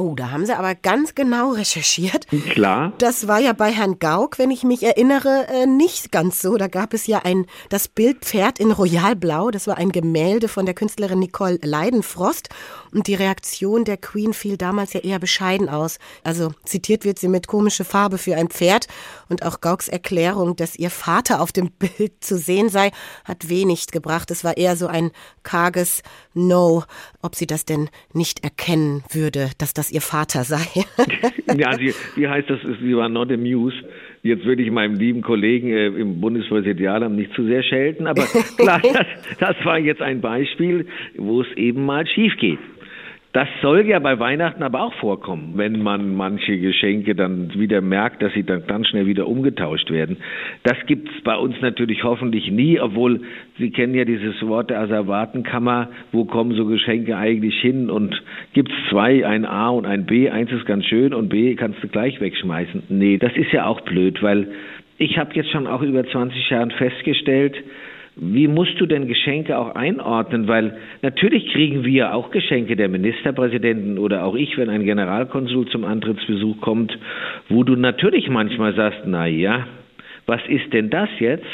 Oh, 0.00 0.14
da 0.14 0.30
haben 0.30 0.46
Sie 0.46 0.56
aber 0.56 0.74
ganz 0.74 1.14
genau 1.14 1.50
recherchiert. 1.50 2.26
Klar. 2.52 2.94
Das 2.96 3.28
war 3.28 3.38
ja 3.38 3.52
bei 3.52 3.70
Herrn 3.70 3.98
Gauck, 3.98 4.38
wenn 4.38 4.50
ich 4.50 4.64
mich 4.64 4.82
erinnere, 4.82 5.46
äh, 5.52 5.66
nicht 5.66 6.10
ganz 6.10 6.40
so. 6.40 6.56
Da 6.56 6.68
gab 6.68 6.94
es 6.94 7.06
ja 7.06 7.20
ein, 7.22 7.44
das 7.68 7.86
Bild 7.86 8.24
Pferd 8.24 8.60
in 8.60 8.70
Royalblau. 8.70 9.50
Das 9.50 9.66
war 9.66 9.76
ein 9.76 9.92
Gemälde 9.92 10.48
von 10.48 10.64
der 10.64 10.74
Künstlerin 10.74 11.18
Nicole 11.18 11.58
Leidenfrost. 11.62 12.48
Und 12.92 13.06
die 13.06 13.14
Reaktion 13.14 13.84
der 13.84 13.96
Queen 13.96 14.32
fiel 14.32 14.56
damals 14.56 14.92
ja 14.92 15.00
eher 15.00 15.18
bescheiden 15.18 15.68
aus. 15.68 15.98
Also 16.24 16.52
zitiert 16.64 17.04
wird 17.04 17.18
sie 17.18 17.28
mit 17.28 17.46
komische 17.46 17.84
Farbe 17.84 18.18
für 18.18 18.36
ein 18.36 18.48
Pferd. 18.48 18.86
Und 19.28 19.44
auch 19.44 19.60
Gaucks 19.60 19.88
Erklärung, 19.88 20.56
dass 20.56 20.76
ihr 20.76 20.90
Vater 20.90 21.40
auf 21.40 21.52
dem 21.52 21.70
Bild 21.78 22.12
zu 22.20 22.36
sehen 22.36 22.68
sei, 22.68 22.90
hat 23.24 23.48
wenig 23.48 23.88
gebracht. 23.88 24.30
Es 24.30 24.44
war 24.44 24.56
eher 24.56 24.76
so 24.76 24.86
ein 24.86 25.10
karges 25.42 26.02
No, 26.34 26.84
ob 27.22 27.34
sie 27.34 27.46
das 27.46 27.64
denn 27.64 27.88
nicht 28.12 28.44
erkennen 28.44 29.02
würde, 29.12 29.50
dass 29.58 29.74
das 29.74 29.90
ihr 29.90 30.00
Vater 30.00 30.44
sei. 30.44 30.64
ja, 31.56 31.76
sie, 31.76 31.94
wie 32.16 32.28
heißt 32.28 32.48
das? 32.48 32.60
Sie 32.80 32.96
war 32.96 33.08
not 33.08 33.32
amused. 33.32 33.82
Jetzt 34.22 34.44
würde 34.44 34.62
ich 34.62 34.70
meinem 34.70 34.96
lieben 34.96 35.22
Kollegen 35.22 35.70
äh, 35.70 35.86
im 35.86 36.20
Bundespräsidialamt 36.20 37.16
nicht 37.16 37.32
zu 37.34 37.44
sehr 37.44 37.62
schelten, 37.62 38.06
aber 38.06 38.22
klar, 38.58 38.80
das, 38.80 39.06
das 39.38 39.56
war 39.64 39.78
jetzt 39.78 40.02
ein 40.02 40.20
Beispiel, 40.20 40.86
wo 41.16 41.40
es 41.40 41.48
eben 41.56 41.86
mal 41.86 42.06
schief 42.06 42.34
geht. 42.38 42.58
Das 43.32 43.46
soll 43.62 43.86
ja 43.86 44.00
bei 44.00 44.18
Weihnachten 44.18 44.64
aber 44.64 44.82
auch 44.82 44.94
vorkommen, 44.94 45.52
wenn 45.54 45.80
man 45.80 46.16
manche 46.16 46.58
Geschenke 46.58 47.14
dann 47.14 47.52
wieder 47.54 47.80
merkt, 47.80 48.22
dass 48.22 48.32
sie 48.32 48.42
dann 48.42 48.66
ganz 48.66 48.88
schnell 48.88 49.06
wieder 49.06 49.28
umgetauscht 49.28 49.88
werden. 49.92 50.16
Das 50.64 50.76
gibt's 50.86 51.12
bei 51.22 51.36
uns 51.36 51.54
natürlich 51.60 52.02
hoffentlich 52.02 52.50
nie, 52.50 52.80
obwohl 52.80 53.20
Sie 53.56 53.70
kennen 53.70 53.94
ja 53.94 54.04
dieses 54.04 54.44
Wort 54.48 54.70
der 54.70 54.80
Asservatenkammer, 54.80 55.90
wo 56.10 56.24
kommen 56.24 56.56
so 56.56 56.66
Geschenke 56.66 57.16
eigentlich 57.16 57.54
hin 57.60 57.88
und 57.88 58.20
gibt's 58.52 58.74
zwei, 58.88 59.24
ein 59.24 59.44
A 59.44 59.68
und 59.68 59.86
ein 59.86 60.06
B, 60.06 60.28
eins 60.28 60.50
ist 60.50 60.66
ganz 60.66 60.86
schön 60.86 61.14
und 61.14 61.28
B 61.28 61.54
kannst 61.54 61.80
du 61.84 61.88
gleich 61.88 62.20
wegschmeißen. 62.20 62.84
Nee, 62.88 63.18
das 63.18 63.36
ist 63.36 63.52
ja 63.52 63.66
auch 63.66 63.82
blöd, 63.82 64.24
weil 64.24 64.48
ich 64.98 65.18
habe 65.18 65.34
jetzt 65.34 65.50
schon 65.50 65.68
auch 65.68 65.82
über 65.82 66.04
20 66.04 66.50
Jahren 66.50 66.72
festgestellt, 66.72 67.54
wie 68.16 68.48
musst 68.48 68.80
du 68.80 68.86
denn 68.86 69.06
Geschenke 69.06 69.56
auch 69.56 69.74
einordnen? 69.74 70.48
Weil 70.48 70.76
natürlich 71.02 71.52
kriegen 71.52 71.84
wir 71.84 72.14
auch 72.14 72.30
Geschenke 72.30 72.76
der 72.76 72.88
Ministerpräsidenten 72.88 73.98
oder 73.98 74.24
auch 74.24 74.34
ich, 74.34 74.58
wenn 74.58 74.68
ein 74.68 74.84
Generalkonsul 74.84 75.68
zum 75.68 75.84
Antrittsbesuch 75.84 76.60
kommt, 76.60 76.96
wo 77.48 77.62
du 77.62 77.76
natürlich 77.76 78.28
manchmal 78.28 78.74
sagst, 78.74 79.00
na 79.06 79.26
ja, 79.26 79.66
was 80.26 80.40
ist 80.48 80.72
denn 80.72 80.90
das 80.90 81.08
jetzt? 81.18 81.46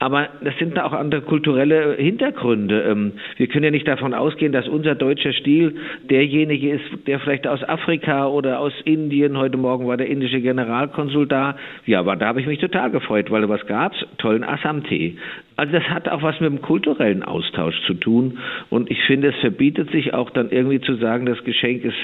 Aber 0.00 0.28
das 0.42 0.56
sind 0.58 0.76
da 0.76 0.84
auch 0.84 0.92
andere 0.92 1.22
kulturelle 1.22 1.96
Hintergründe. 1.96 2.82
Ähm, 2.82 3.12
wir 3.36 3.48
können 3.48 3.64
ja 3.64 3.70
nicht 3.72 3.88
davon 3.88 4.14
ausgehen, 4.14 4.52
dass 4.52 4.68
unser 4.68 4.94
deutscher 4.94 5.32
Stil 5.32 5.74
derjenige 6.08 6.70
ist, 6.70 7.06
der 7.06 7.18
vielleicht 7.18 7.48
aus 7.48 7.68
Afrika 7.68 8.28
oder 8.28 8.60
aus 8.60 8.72
Indien, 8.84 9.36
heute 9.36 9.56
Morgen 9.56 9.88
war 9.88 9.96
der 9.96 10.06
indische 10.06 10.40
Generalkonsul 10.40 11.26
da. 11.26 11.56
Ja, 11.84 11.98
aber 12.00 12.14
da 12.14 12.26
habe 12.26 12.40
ich 12.40 12.46
mich 12.46 12.60
total 12.60 12.90
gefreut, 12.90 13.30
weil 13.32 13.48
was 13.48 13.66
gab's? 13.66 13.96
Tollen 14.18 14.44
Assam-Tee. 14.44 15.16
Also 15.56 15.72
das 15.72 15.84
hat 15.90 16.08
auch 16.08 16.22
was 16.22 16.38
mit 16.38 16.48
dem 16.48 16.62
kulturellen 16.62 17.24
Austausch 17.24 17.74
zu 17.88 17.94
tun. 17.94 18.38
Und 18.70 18.92
ich 18.92 19.02
finde, 19.02 19.30
es 19.30 19.36
verbietet 19.40 19.90
sich 19.90 20.14
auch 20.14 20.30
dann 20.30 20.50
irgendwie 20.50 20.80
zu 20.80 20.94
sagen, 20.94 21.26
das 21.26 21.42
Geschenk 21.42 21.84
ist 21.84 21.96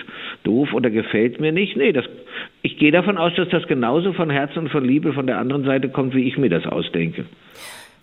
doof 0.42 0.72
oder 0.72 0.90
gefällt 0.90 1.40
mir 1.40 1.52
nicht. 1.52 1.76
Nee, 1.76 1.92
das, 1.92 2.06
ich 2.62 2.76
gehe 2.78 2.90
davon 2.90 3.18
aus, 3.18 3.32
dass 3.36 3.48
das 3.50 3.68
genauso 3.68 4.12
von 4.14 4.30
Herzen 4.30 4.58
und 4.58 4.70
von 4.70 4.84
Liebe 4.84 5.12
von 5.12 5.28
der 5.28 5.38
anderen 5.38 5.62
Seite 5.62 5.88
kommt, 5.88 6.16
wie 6.16 6.26
ich 6.26 6.36
mir 6.36 6.50
das 6.50 6.66
ausdenke. 6.66 7.26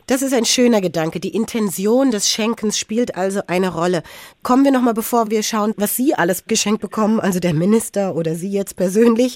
Das 0.08 0.22
ist 0.22 0.34
ein 0.34 0.46
schöner 0.46 0.82
Gedanke. 0.82 1.20
Die 1.20 1.34
Intention 1.36 2.12
des 2.12 2.30
Schenkens 2.30 2.78
spielt 2.78 3.16
also 3.16 3.42
eine 3.48 3.74
Rolle. 3.74 4.04
Kommen 4.44 4.64
wir 4.66 4.72
nochmal, 4.72 4.94
bevor 4.94 5.30
wir 5.30 5.44
schauen, 5.44 5.74
was 5.78 5.96
Sie 5.96 6.14
alles 6.14 6.46
geschenkt 6.46 6.82
bekommen, 6.82 7.20
also 7.20 7.40
der 7.40 7.54
Minister 7.54 8.16
oder 8.16 8.36
Sie 8.36 8.52
jetzt 8.52 8.76
persönlich. 8.76 9.36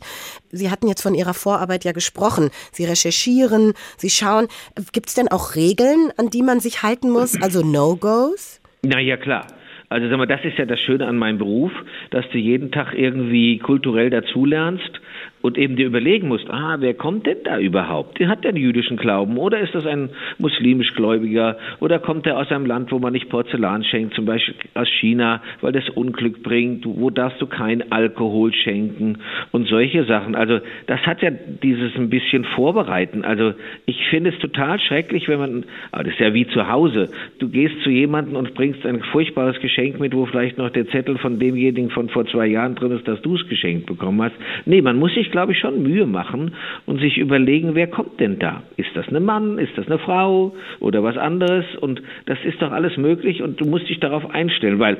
Sie 0.51 0.69
hatten 0.69 0.87
jetzt 0.87 1.01
von 1.01 1.13
Ihrer 1.15 1.33
Vorarbeit 1.33 1.85
ja 1.85 1.91
gesprochen. 1.91 2.49
Sie 2.71 2.85
recherchieren, 2.85 3.73
Sie 3.97 4.09
schauen. 4.09 4.47
Gibt 4.91 5.09
es 5.09 5.15
denn 5.15 5.27
auch 5.27 5.55
Regeln, 5.55 6.11
an 6.17 6.29
die 6.29 6.41
man 6.41 6.59
sich 6.59 6.83
halten 6.83 7.09
muss, 7.09 7.41
also 7.41 7.61
No-Gos? 7.61 8.59
Na 8.83 8.99
ja, 8.99 9.17
klar. 9.17 9.47
Also 9.89 10.09
sag 10.09 10.17
mal, 10.17 10.25
das 10.25 10.43
ist 10.43 10.57
ja 10.57 10.65
das 10.65 10.79
Schöne 10.79 11.05
an 11.05 11.17
meinem 11.17 11.37
Beruf, 11.37 11.71
dass 12.09 12.25
du 12.31 12.37
jeden 12.37 12.71
Tag 12.71 12.93
irgendwie 12.93 13.59
kulturell 13.59 14.09
dazulernst 14.09 14.99
und 15.41 15.57
eben 15.57 15.75
dir 15.75 15.85
überlegen 15.85 16.27
musst, 16.27 16.49
ah, 16.49 16.77
wer 16.79 16.95
kommt 16.95 17.27
denn 17.27 17.37
da 17.43 17.59
überhaupt? 17.59 18.19
Der 18.19 18.29
hat 18.29 18.43
den 18.43 18.55
jüdischen 18.55 18.97
Glauben 18.97 19.37
oder 19.37 19.59
ist 19.59 19.75
das 19.75 19.85
ein 19.85 20.09
muslimisch 20.39 20.93
Gläubiger 20.95 21.57
oder 21.79 21.99
kommt 21.99 22.25
er 22.25 22.37
aus 22.37 22.51
einem 22.51 22.65
Land, 22.65 22.91
wo 22.91 22.97
man 22.97 23.13
nicht 23.13 23.29
Porzellan 23.29 23.83
schenkt, 23.83 24.15
zum 24.15 24.25
Beispiel 24.25 24.55
aus 24.73 24.87
China, 24.99 25.43
weil 25.61 25.71
das 25.71 25.87
Unglück 25.89 26.41
bringt, 26.41 26.85
wo 26.85 27.11
darfst 27.11 27.39
du 27.41 27.45
kein 27.45 27.91
Alkohol 27.91 28.53
schenken 28.53 29.19
und 29.51 29.67
solche 29.67 30.05
Sachen. 30.05 30.35
Also 30.35 30.59
das 30.87 31.01
hat 31.01 31.21
ja 31.21 31.29
dieses 31.31 31.95
ein 31.95 32.09
bisschen 32.09 32.43
Vorbereiten. 32.43 33.23
Also 33.23 33.53
ich 33.85 34.07
finde 34.09 34.31
es 34.31 34.39
total 34.39 34.79
schrecklich, 34.79 35.27
wenn 35.27 35.39
man, 35.39 35.65
aber 35.91 36.05
das 36.05 36.13
ist 36.13 36.19
ja 36.19 36.33
wie 36.33 36.47
zu 36.47 36.67
Hause, 36.67 37.09
du 37.37 37.49
gehst 37.49 37.75
zu 37.83 37.91
jemandem 37.91 38.35
und 38.35 38.55
bringst 38.55 38.85
ein 38.85 39.01
furchtbares 39.11 39.59
Geschenk 39.59 39.99
mit, 39.99 40.15
wo 40.15 40.25
vielleicht 40.25 40.57
noch 40.57 40.71
der 40.71 40.87
Zettel 40.87 41.19
von 41.19 41.37
demjenigen 41.37 41.91
von 41.91 42.09
vor 42.09 42.25
zwei 42.25 42.47
Jahren 42.47 42.73
drin 42.73 42.91
ist, 42.91 43.07
dass 43.07 43.21
du 43.21 43.35
es 43.35 43.47
geschenkt 43.47 43.85
bekommen 43.85 44.21
hast. 44.23 44.35
Nee, 44.65 44.81
man 44.81 44.97
muss 44.97 45.13
sich 45.13 45.29
glaube 45.35 45.51
ich, 45.51 45.59
schon 45.59 45.83
Mühe 45.83 46.05
machen 46.05 46.55
und 46.85 47.01
sich 47.01 47.17
überlegen, 47.17 47.75
wer 47.75 47.87
kommt 47.87 48.21
denn 48.21 48.39
da? 48.39 48.63
Ist 48.77 48.95
das 48.95 49.05
ein 49.09 49.25
Mann? 49.25 49.57
Ist 49.57 49.77
das 49.77 49.85
eine 49.87 49.99
Frau? 49.99 50.55
Oder 50.79 51.03
was 51.03 51.17
anderes? 51.17 51.65
Und 51.81 52.01
das 52.25 52.37
ist 52.45 52.61
doch 52.61 52.71
alles 52.71 52.95
möglich 52.95 53.41
und 53.41 53.59
du 53.59 53.65
musst 53.65 53.89
dich 53.89 53.99
darauf 53.99 54.29
einstellen, 54.29 54.79
weil 54.79 54.97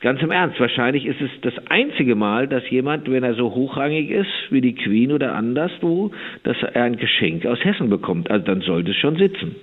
Ganz 0.00 0.22
im 0.22 0.30
Ernst, 0.30 0.60
wahrscheinlich 0.60 1.06
ist 1.06 1.20
es 1.20 1.30
das 1.42 1.54
einzige 1.70 2.14
Mal, 2.14 2.46
dass 2.46 2.62
jemand, 2.70 3.10
wenn 3.10 3.24
er 3.24 3.34
so 3.34 3.52
hochrangig 3.52 4.10
ist 4.10 4.30
wie 4.50 4.60
die 4.60 4.76
Queen 4.76 5.10
oder 5.10 5.34
anderswo, 5.34 6.12
dass 6.44 6.56
er 6.62 6.84
ein 6.84 6.98
Geschenk 6.98 7.44
aus 7.46 7.58
Hessen 7.64 7.90
bekommt. 7.90 8.30
Also 8.30 8.44
dann 8.46 8.60
sollte 8.60 8.92
es 8.92 8.96
schon 8.96 9.16
sitzen. 9.16 9.56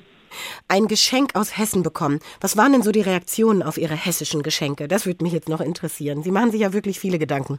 Ein 0.67 0.87
Geschenk 0.87 1.35
aus 1.35 1.57
Hessen 1.57 1.83
bekommen. 1.83 2.19
Was 2.41 2.57
waren 2.57 2.73
denn 2.73 2.81
so 2.81 2.91
die 2.91 2.99
Reaktionen 2.99 3.63
auf 3.63 3.77
Ihre 3.77 3.95
hessischen 3.95 4.43
Geschenke? 4.43 4.89
Das 4.89 5.05
würde 5.05 5.23
mich 5.23 5.31
jetzt 5.31 5.47
noch 5.47 5.61
interessieren. 5.61 6.21
Sie 6.21 6.31
machen 6.31 6.51
sich 6.51 6.61
ja 6.61 6.73
wirklich 6.73 6.99
viele 6.99 7.17
Gedanken. 7.17 7.57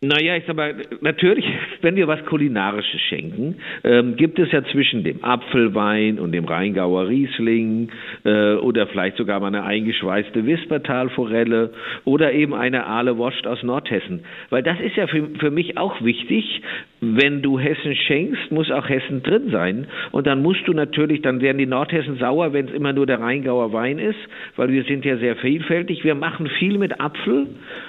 Naja, 0.00 0.36
ich 0.36 0.44
sag 0.46 0.54
mal, 0.54 0.76
natürlich, 1.00 1.44
wenn 1.82 1.96
wir 1.96 2.06
was 2.06 2.24
Kulinarisches 2.26 3.00
schenken, 3.08 3.56
ähm, 3.82 4.14
gibt 4.14 4.38
es 4.38 4.52
ja 4.52 4.62
zwischen 4.62 5.02
dem 5.02 5.24
Apfelwein 5.24 6.20
und 6.20 6.30
dem 6.30 6.44
Rheingauer 6.44 7.08
Riesling 7.08 7.90
äh, 8.24 8.54
oder 8.54 8.86
vielleicht 8.86 9.16
sogar 9.16 9.40
mal 9.40 9.48
eine 9.48 9.64
eingeschweißte 9.64 10.46
Wispertalforelle 10.46 11.72
oder 12.04 12.32
eben 12.32 12.54
eine 12.54 12.86
Aale 12.86 13.16
Wurst 13.16 13.44
aus 13.48 13.64
Nordhessen. 13.64 14.24
Weil 14.50 14.62
das 14.62 14.78
ist 14.78 14.94
ja 14.94 15.08
für, 15.08 15.30
für 15.40 15.50
mich 15.50 15.76
auch 15.76 16.00
wichtig, 16.00 16.62
wenn 17.00 17.42
du 17.42 17.58
Hessen 17.58 17.94
schenkst, 17.94 18.50
muss 18.50 18.70
auch 18.70 18.88
Hessen 18.88 19.22
drin 19.22 19.50
sein. 19.50 19.86
Und 20.10 20.26
dann 20.26 20.42
musst 20.42 20.66
du 20.66 20.72
natürlich, 20.72 21.22
dann 21.22 21.40
werden 21.40 21.58
die 21.58 21.66
Nordhessen 21.66 22.16
sauer, 22.18 22.52
wenn 22.52 22.66
es 22.66 22.72
immer 22.72 22.92
nur 22.92 23.06
der 23.06 23.20
Rheingauer 23.20 23.72
Wein 23.72 23.98
ist, 23.98 24.18
weil 24.56 24.70
wir 24.70 24.84
sind 24.84 25.04
ja 25.04 25.16
sehr 25.16 25.36
vielfältig. 25.36 26.04
Wir 26.04 26.14
machen 26.14 26.48
viel 26.58 26.78
mit 26.78 27.00
Apfel, 27.00 27.46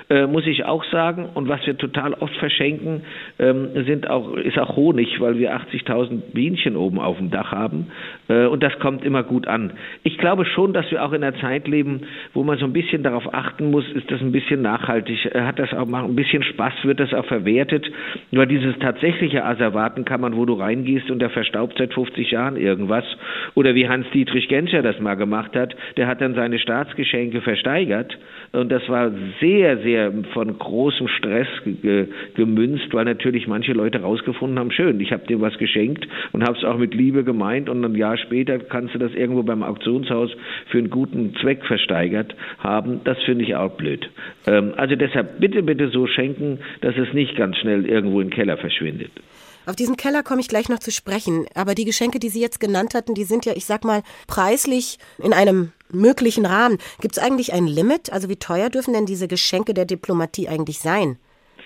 äh, 0.10 0.28
muss 0.28 0.46
ich 0.46 0.66
auch 0.66 0.84
sagen. 0.86 1.30
Und 1.34 1.48
was 1.48 1.66
wir 1.66 1.78
total 1.78 2.14
oft 2.14 2.36
verschenken, 2.38 3.02
ähm, 3.40 3.70
sind 3.86 4.10
auch, 4.10 4.36
ist 4.36 4.60
auch 4.60 4.76
Honig, 4.76 5.20
weil 5.20 5.38
wir 5.38 5.56
80.000 5.56 6.34
Bienchen 6.34 6.76
oben 6.76 7.00
auf 7.00 7.18
dem 7.18 7.32
Dach 7.32 7.52
haben. 7.52 7.88
Äh, 8.28 8.46
und 8.46 8.62
das 8.62 8.78
kommt 8.80 9.04
immer 9.04 9.24
gut 9.24 9.48
an. 9.48 9.74
Ich 10.04 10.18
glaube 10.18 10.46
schon, 10.46 10.74
dass 10.74 10.90
wir 10.92 11.04
auch 11.04 11.14
in 11.14 11.24
einer 11.24 11.38
Zeit 11.40 11.68
leben, 11.68 12.02
wo 12.34 12.44
man 12.44 12.58
so 12.60 12.66
ein 12.66 12.74
bisschen 12.74 13.04
darauf 13.04 13.34
achten 13.34 13.72
muss, 13.72 13.90
ist 13.92 14.10
das 14.12 14.22
ein 14.22 14.32
bisschen 14.32 14.62
nachhaltig, 14.62 15.26
äh, 15.34 15.42
hat 15.42 15.58
das 15.58 15.74
auch 15.74 15.88
mal 15.88 16.04
ein 16.04 16.16
bisschen 16.16 16.44
Spaß, 16.44 16.74
wird 16.84 17.00
das 17.00 17.14
auch 17.14 17.26
verwertet. 17.26 17.90
Weil 18.32 18.48
dieses 18.48 18.78
tatsächliche 19.00 19.46
Asservatenkammern, 19.46 20.36
wo 20.36 20.46
du 20.46 20.54
reingehst 20.54 21.10
und 21.10 21.20
der 21.20 21.30
verstaubt 21.30 21.76
seit 21.78 21.94
50 21.94 22.32
Jahren 22.32 22.58
irgendwas. 22.58 23.06
Oder 23.56 23.74
wie 23.74 23.88
Hans-Dietrich 23.88 24.50
Genscher 24.50 24.82
das 24.82 25.00
mal 25.00 25.16
gemacht 25.16 25.56
hat, 25.56 25.76
der 25.96 26.08
hat 26.08 26.20
dann 26.22 26.36
seine 26.36 26.60
Staatsgeschenke 26.60 27.42
versteigert. 27.42 28.18
Und 28.52 28.70
das 28.70 28.88
war 28.90 29.12
sehr, 29.40 29.78
sehr 29.80 30.12
von 30.34 30.58
großem 30.58 31.08
Stress 31.08 31.48
ge 31.66 32.08
gemünzt, 32.36 32.94
weil 32.94 33.06
natürlich 33.06 33.48
manche 33.48 33.74
Leute 33.74 34.02
rausgefunden 34.02 34.58
haben, 34.58 34.72
schön, 34.72 35.00
ich 35.00 35.12
habe 35.12 35.28
dir 35.28 35.40
was 35.40 35.58
geschenkt 35.58 36.08
und 36.32 36.44
habe 36.44 36.58
es 36.58 36.64
auch 36.64 36.78
mit 36.78 36.94
Liebe 36.94 37.24
gemeint 37.24 37.70
und 37.70 37.84
ein 37.84 37.96
Jahr 37.96 38.18
später 38.18 38.58
kannst 38.60 38.96
du 38.96 39.00
das 39.00 39.14
irgendwo 39.14 39.44
beim 39.44 39.64
Auktionshaus 39.64 40.32
für 40.68 40.80
einen 40.80 40.90
guten 40.90 41.36
Zweck 41.42 41.66
versteigert 41.66 42.36
haben. 42.58 43.02
Das 43.04 43.18
finde 43.26 43.44
ich 43.44 43.56
auch 43.56 43.72
blöd. 43.72 44.10
Ähm, 44.48 44.74
also 44.78 44.96
deshalb 44.96 45.40
bitte, 45.40 45.62
bitte 45.62 45.90
so 45.90 46.08
schenken, 46.08 46.60
dass 46.82 46.96
es 46.98 47.14
nicht 47.14 47.36
ganz 47.36 47.58
schnell 47.58 47.86
irgendwo 47.86 48.20
den 48.22 48.32
Keller 48.32 48.58
verschwindet. 48.58 49.12
Auf 49.66 49.76
diesen 49.76 49.98
Keller 49.98 50.24
komme 50.24 50.42
ich 50.42 50.48
gleich 50.48 50.70
noch 50.70 50.80
zu 50.80 50.92
sprechen. 50.92 51.46
Aber 51.54 51.76
die 51.76 51.86
Geschenke, 51.86 52.18
die 52.18 52.30
Sie 52.30 52.42
jetzt 52.42 52.60
genannt 52.60 52.96
hatten, 52.96 53.14
die 53.14 53.24
sind 53.24 53.46
ja, 53.46 53.54
ich 53.56 53.66
sag 53.66 53.84
mal, 53.84 54.02
preislich 54.28 54.98
in 55.24 55.34
einem 55.34 55.72
möglichen 55.92 56.46
Rahmen. 56.46 56.78
Gibt 57.02 57.18
es 57.18 57.24
eigentlich 57.24 57.54
ein 57.54 57.68
Limit? 57.68 58.12
Also 58.12 58.30
wie 58.30 58.38
teuer 58.38 58.70
dürfen 58.70 58.94
denn 58.94 59.06
diese 59.06 59.28
Geschenke 59.28 59.74
der 59.74 59.86
Diplomatie 59.86 60.48
eigentlich 60.48 60.80
sein? 60.80 61.18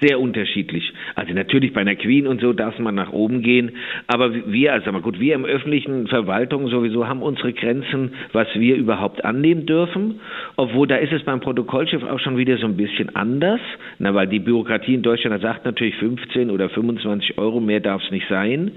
sehr 0.02 0.20
unterschiedlich. 0.20 0.93
Also 1.16 1.34
natürlich 1.34 1.74
bei 1.74 1.82
einer 1.82 1.96
Queen 1.96 2.28
und 2.28 2.42
so 2.42 2.54
darf 2.54 2.78
man 2.80 2.96
nach 2.96 3.12
oben 3.12 3.42
gehen, 3.42 3.72
aber 4.08 4.34
wir, 4.52 4.74
also 4.74 4.92
mal 4.92 5.02
gut, 5.02 5.20
wir 5.20 5.36
im 5.36 5.46
öffentlichen 5.46 6.08
Verwaltung 6.08 6.68
sowieso 6.68 7.08
haben 7.08 7.22
unsere 7.22 7.54
Grenzen, 7.54 8.14
was 8.32 8.48
wir 8.56 8.76
überhaupt 8.76 9.24
annehmen 9.24 9.66
dürfen. 9.66 10.20
Obwohl 10.56 10.88
da 10.88 10.96
ist 10.98 11.14
es 11.14 11.24
beim 11.24 11.40
Protokollchef 11.40 12.04
auch 12.04 12.20
schon 12.20 12.38
wieder 12.38 12.58
so 12.58 12.66
ein 12.66 12.78
bisschen 12.78 13.16
anders, 13.16 13.60
na, 14.00 14.14
weil 14.14 14.28
die 14.28 14.40
Bürokratie 14.40 14.96
in 14.96 15.02
Deutschland 15.02 15.42
sagt 15.42 15.66
natürlich 15.66 15.96
15 15.96 16.50
oder 16.50 16.70
25 16.70 17.38
Euro, 17.38 17.60
mehr 17.60 17.80
darf 17.80 18.04
es 18.04 18.12
nicht 18.12 18.28
sein. 18.30 18.72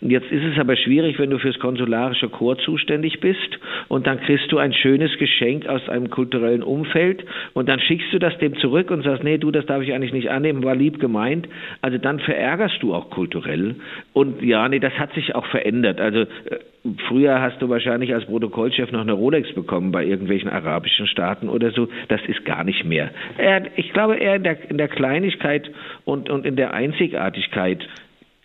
Jetzt 0.00 0.30
ist 0.30 0.44
es 0.44 0.58
aber 0.58 0.76
schwierig, 0.76 1.18
wenn 1.18 1.30
du 1.30 1.38
fürs 1.38 1.58
konsularische 1.58 2.28
Korps 2.28 2.64
zuständig 2.64 3.20
bist 3.20 3.58
und 3.88 4.06
dann 4.06 4.20
kriegst 4.20 4.50
du 4.52 4.58
ein 4.58 4.72
schönes 4.72 5.16
Geschenk 5.18 5.66
aus 5.66 5.88
einem 5.88 6.10
kulturellen 6.10 6.62
Umfeld 6.62 7.24
und 7.54 7.68
dann 7.68 7.80
schickst 7.80 8.12
du 8.12 8.18
das 8.18 8.36
dem 8.38 8.56
zurück 8.58 8.90
und 8.90 9.02
sagst, 9.02 9.24
nee, 9.24 9.38
du, 9.38 9.50
das 9.50 9.66
darf 9.66 9.82
ich 9.82 9.92
eigentlich 9.92 10.12
nicht 10.12 10.30
annehmen, 10.30 10.62
war 10.64 10.74
lieb 10.74 11.00
gemeint. 11.00 11.48
Also 11.82 11.98
dann 11.98 12.20
verärgerst 12.20 12.82
du 12.82 12.94
auch 12.94 13.10
kulturell. 13.10 13.76
Und 14.12 14.42
ja, 14.42 14.68
nee, 14.68 14.80
das 14.80 14.92
hat 14.94 15.12
sich 15.14 15.34
auch 15.34 15.46
verändert. 15.46 16.00
Also 16.00 16.20
äh, 16.20 16.26
früher 17.08 17.40
hast 17.40 17.60
du 17.62 17.68
wahrscheinlich 17.68 18.12
als 18.14 18.26
Protokollchef 18.26 18.92
noch 18.92 19.00
eine 19.00 19.12
Rolex 19.12 19.52
bekommen 19.54 19.92
bei 19.92 20.04
irgendwelchen 20.04 20.50
arabischen 20.50 21.06
Staaten 21.06 21.48
oder 21.48 21.70
so. 21.70 21.88
Das 22.08 22.20
ist 22.26 22.44
gar 22.44 22.64
nicht 22.64 22.84
mehr. 22.84 23.10
Ich 23.76 23.92
glaube 23.92 24.16
eher 24.16 24.36
in 24.36 24.44
der, 24.44 24.70
in 24.70 24.78
der 24.78 24.88
Kleinigkeit 24.88 25.70
und, 26.04 26.30
und 26.30 26.46
in 26.46 26.56
der 26.56 26.74
Einzigartigkeit 26.74 27.86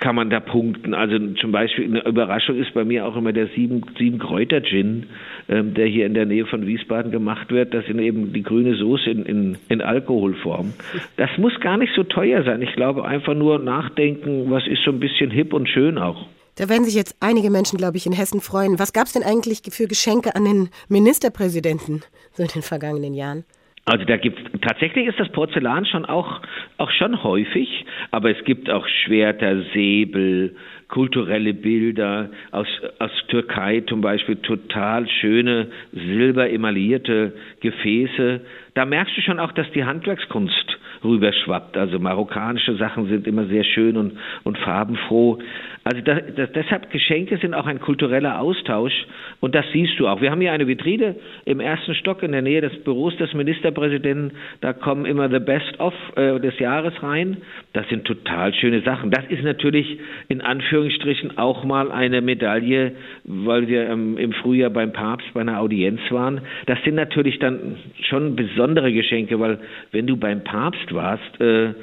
kann 0.05 0.15
man 0.15 0.29
da 0.29 0.39
punkten. 0.39 0.93
Also 0.93 1.17
zum 1.41 1.51
Beispiel 1.51 1.85
eine 1.85 2.05
Überraschung 2.05 2.57
ist 2.57 2.75
bei 2.75 2.85
mir 2.85 3.07
auch 3.07 3.15
immer 3.15 3.33
der 3.33 3.47
sieben, 3.55 3.81
sieben 3.97 4.19
Kräuter 4.19 4.61
Gin, 4.61 5.07
ähm, 5.49 5.73
der 5.73 5.87
hier 5.87 6.05
in 6.05 6.13
der 6.13 6.27
Nähe 6.27 6.45
von 6.45 6.67
Wiesbaden 6.67 7.11
gemacht 7.11 7.49
wird. 7.49 7.73
Das 7.73 7.87
sind 7.87 7.97
eben 7.97 8.31
die 8.31 8.43
grüne 8.43 8.75
Soße 8.75 9.09
in, 9.09 9.25
in, 9.25 9.57
in 9.67 9.81
Alkoholform. 9.81 10.73
Das 11.17 11.31
muss 11.39 11.59
gar 11.59 11.77
nicht 11.77 11.91
so 11.95 12.03
teuer 12.03 12.43
sein. 12.43 12.61
Ich 12.61 12.73
glaube 12.73 13.03
einfach 13.03 13.33
nur 13.33 13.57
nachdenken, 13.57 14.51
was 14.51 14.67
ist 14.67 14.83
so 14.85 14.91
ein 14.91 14.99
bisschen 14.99 15.31
hip 15.31 15.53
und 15.53 15.67
schön 15.67 15.97
auch. 15.97 16.27
Da 16.53 16.69
werden 16.69 16.85
sich 16.85 16.93
jetzt 16.93 17.15
einige 17.19 17.49
Menschen, 17.49 17.79
glaube 17.79 17.97
ich, 17.97 18.05
in 18.05 18.13
Hessen 18.13 18.41
freuen. 18.41 18.77
Was 18.77 18.93
gab 18.93 19.07
es 19.07 19.13
denn 19.13 19.23
eigentlich 19.23 19.63
für 19.71 19.87
Geschenke 19.87 20.35
an 20.35 20.45
den 20.45 20.69
Ministerpräsidenten 20.87 22.03
so 22.33 22.43
in 22.43 22.49
den 22.49 22.61
vergangenen 22.61 23.15
Jahren? 23.15 23.43
Also 23.87 24.03
da 24.03 24.17
gibt 24.17 24.39
tatsächlich 24.63 25.05
ist 25.05 25.19
das 25.19 25.29
Porzellan 25.29 25.85
schon 25.85 26.05
auch 26.05 26.41
auch 26.77 26.89
schon 26.89 27.23
häufig, 27.23 27.85
aber 28.09 28.31
es 28.31 28.43
gibt 28.43 28.67
auch 28.69 28.87
Schwerter, 28.87 29.61
Säbel, 29.73 30.55
kulturelle 30.87 31.53
Bilder 31.53 32.29
aus, 32.51 32.67
aus 32.97 33.11
Türkei 33.27 33.81
zum 33.81 34.01
Beispiel, 34.01 34.37
total 34.37 35.07
schöne 35.07 35.67
silberemalierte 35.91 37.33
Gefäße. 37.61 38.41
Da 38.73 38.85
merkst 38.85 39.15
du 39.17 39.21
schon 39.21 39.39
auch, 39.39 39.51
dass 39.51 39.69
die 39.71 39.83
Handwerkskunst 39.83 40.79
rüberschwappt. 41.03 41.77
Also 41.77 41.99
marokkanische 41.99 42.75
Sachen 42.75 43.07
sind 43.07 43.27
immer 43.27 43.45
sehr 43.45 43.63
schön 43.63 43.97
und, 43.97 44.13
und 44.43 44.57
farbenfroh. 44.57 45.39
Also 45.83 46.01
das, 46.01 46.19
das, 46.35 46.51
deshalb 46.53 46.89
Geschenke 46.89 47.37
sind 47.37 47.53
auch 47.53 47.67
ein 47.67 47.79
kultureller 47.79 48.39
Austausch 48.39 49.05
und 49.39 49.53
das 49.53 49.65
siehst 49.71 49.99
du 49.99 50.07
auch. 50.07 50.19
Wir 50.19 50.31
haben 50.31 50.41
hier 50.41 50.51
eine 50.51 50.67
Vitrine 50.67 51.15
im 51.45 51.59
ersten 51.59 51.93
Stock 51.93 52.23
in 52.23 52.31
der 52.31 52.41
Nähe 52.41 52.61
des 52.61 52.83
Büros 52.83 53.15
des 53.17 53.33
Ministerpräsidenten. 53.35 54.31
Da 54.61 54.73
kommen 54.73 55.05
immer 55.05 55.29
the 55.29 55.39
best 55.39 55.79
of 55.79 55.93
äh, 56.15 56.39
des 56.39 56.57
Jahres 56.57 56.93
rein. 57.03 57.37
Das 57.73 57.87
sind 57.89 58.05
total 58.05 58.53
schöne 58.55 58.81
Sachen. 58.81 59.11
Das 59.11 59.25
ist 59.29 59.43
natürlich 59.43 59.99
in 60.27 60.41
Anführungsstrichen 60.41 61.37
auch 61.37 61.63
mal 61.63 61.91
eine 61.91 62.21
Medaille, 62.21 62.93
weil 63.23 63.67
wir 63.67 63.87
ähm, 63.87 64.17
im 64.17 64.33
Frühjahr 64.33 64.71
beim 64.71 64.91
Papst 64.91 65.27
bei 65.35 65.41
einer 65.41 65.59
Audienz 65.59 65.99
waren. 66.09 66.41
Das 66.65 66.81
sind 66.83 66.95
natürlich 66.95 67.37
dann 67.37 67.75
schon 68.09 68.35
besondere 68.35 68.91
Geschenke, 68.91 69.39
weil 69.39 69.59
wenn 69.91 70.07
du 70.07 70.17
beim 70.17 70.43
Papst 70.43 70.84
warst, 70.93 71.39
äh, 71.41 71.73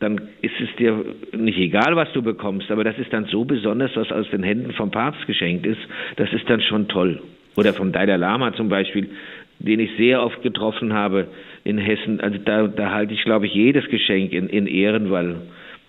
dann 0.00 0.20
ist 0.40 0.54
es 0.60 0.74
dir 0.76 1.04
nicht 1.32 1.58
egal, 1.58 1.94
was 1.94 2.10
du 2.12 2.22
bekommst, 2.22 2.70
aber 2.70 2.84
das 2.84 2.98
ist 2.98 3.12
dann 3.12 3.26
so 3.26 3.44
besonders, 3.44 3.90
was 3.94 4.10
aus 4.10 4.28
den 4.30 4.42
Händen 4.42 4.72
vom 4.72 4.90
Papst 4.90 5.26
geschenkt 5.26 5.66
ist, 5.66 5.80
das 6.16 6.32
ist 6.32 6.48
dann 6.48 6.62
schon 6.62 6.88
toll. 6.88 7.22
Oder 7.56 7.74
vom 7.74 7.92
Dalai 7.92 8.16
Lama 8.16 8.54
zum 8.54 8.68
Beispiel, 8.68 9.10
den 9.58 9.80
ich 9.80 9.90
sehr 9.98 10.22
oft 10.22 10.42
getroffen 10.42 10.94
habe 10.94 11.28
in 11.64 11.76
Hessen. 11.76 12.20
Also 12.20 12.38
da, 12.38 12.66
da 12.66 12.90
halte 12.92 13.12
ich, 13.12 13.22
glaube 13.24 13.46
ich, 13.46 13.54
jedes 13.54 13.86
Geschenk 13.88 14.32
in, 14.32 14.48
in 14.48 14.66
Ehren, 14.66 15.10
weil 15.10 15.42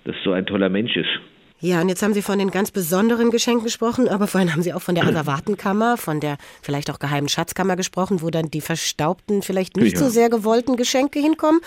das 0.04 0.16
so 0.24 0.34
ein 0.34 0.46
toller 0.46 0.70
Mensch 0.70 0.96
ist. 0.96 1.20
Ja, 1.64 1.80
und 1.80 1.90
jetzt 1.90 2.02
haben 2.02 2.16
Sie 2.16 2.24
von 2.24 2.40
den 2.40 2.50
ganz 2.50 2.72
besonderen 2.72 3.30
Geschenken 3.30 3.64
gesprochen, 3.64 4.10
aber 4.10 4.26
vorhin 4.26 4.52
haben 4.52 4.64
Sie 4.64 4.74
auch 4.74 4.82
von 4.82 4.96
der 4.96 5.04
Asservatenkammer, 5.04 5.96
von 5.96 6.20
der 6.20 6.38
vielleicht 6.64 6.90
auch 6.90 6.98
geheimen 6.98 7.30
Schatzkammer 7.30 7.76
gesprochen, 7.76 8.24
wo 8.24 8.32
dann 8.32 8.50
die 8.50 8.62
verstaubten, 8.62 9.44
vielleicht 9.44 9.78
nicht 9.78 9.94
ja. 9.94 10.00
so 10.00 10.10
sehr 10.10 10.32
gewollten 10.32 10.76
Geschenke 10.76 11.20
hinkommen. 11.20 11.62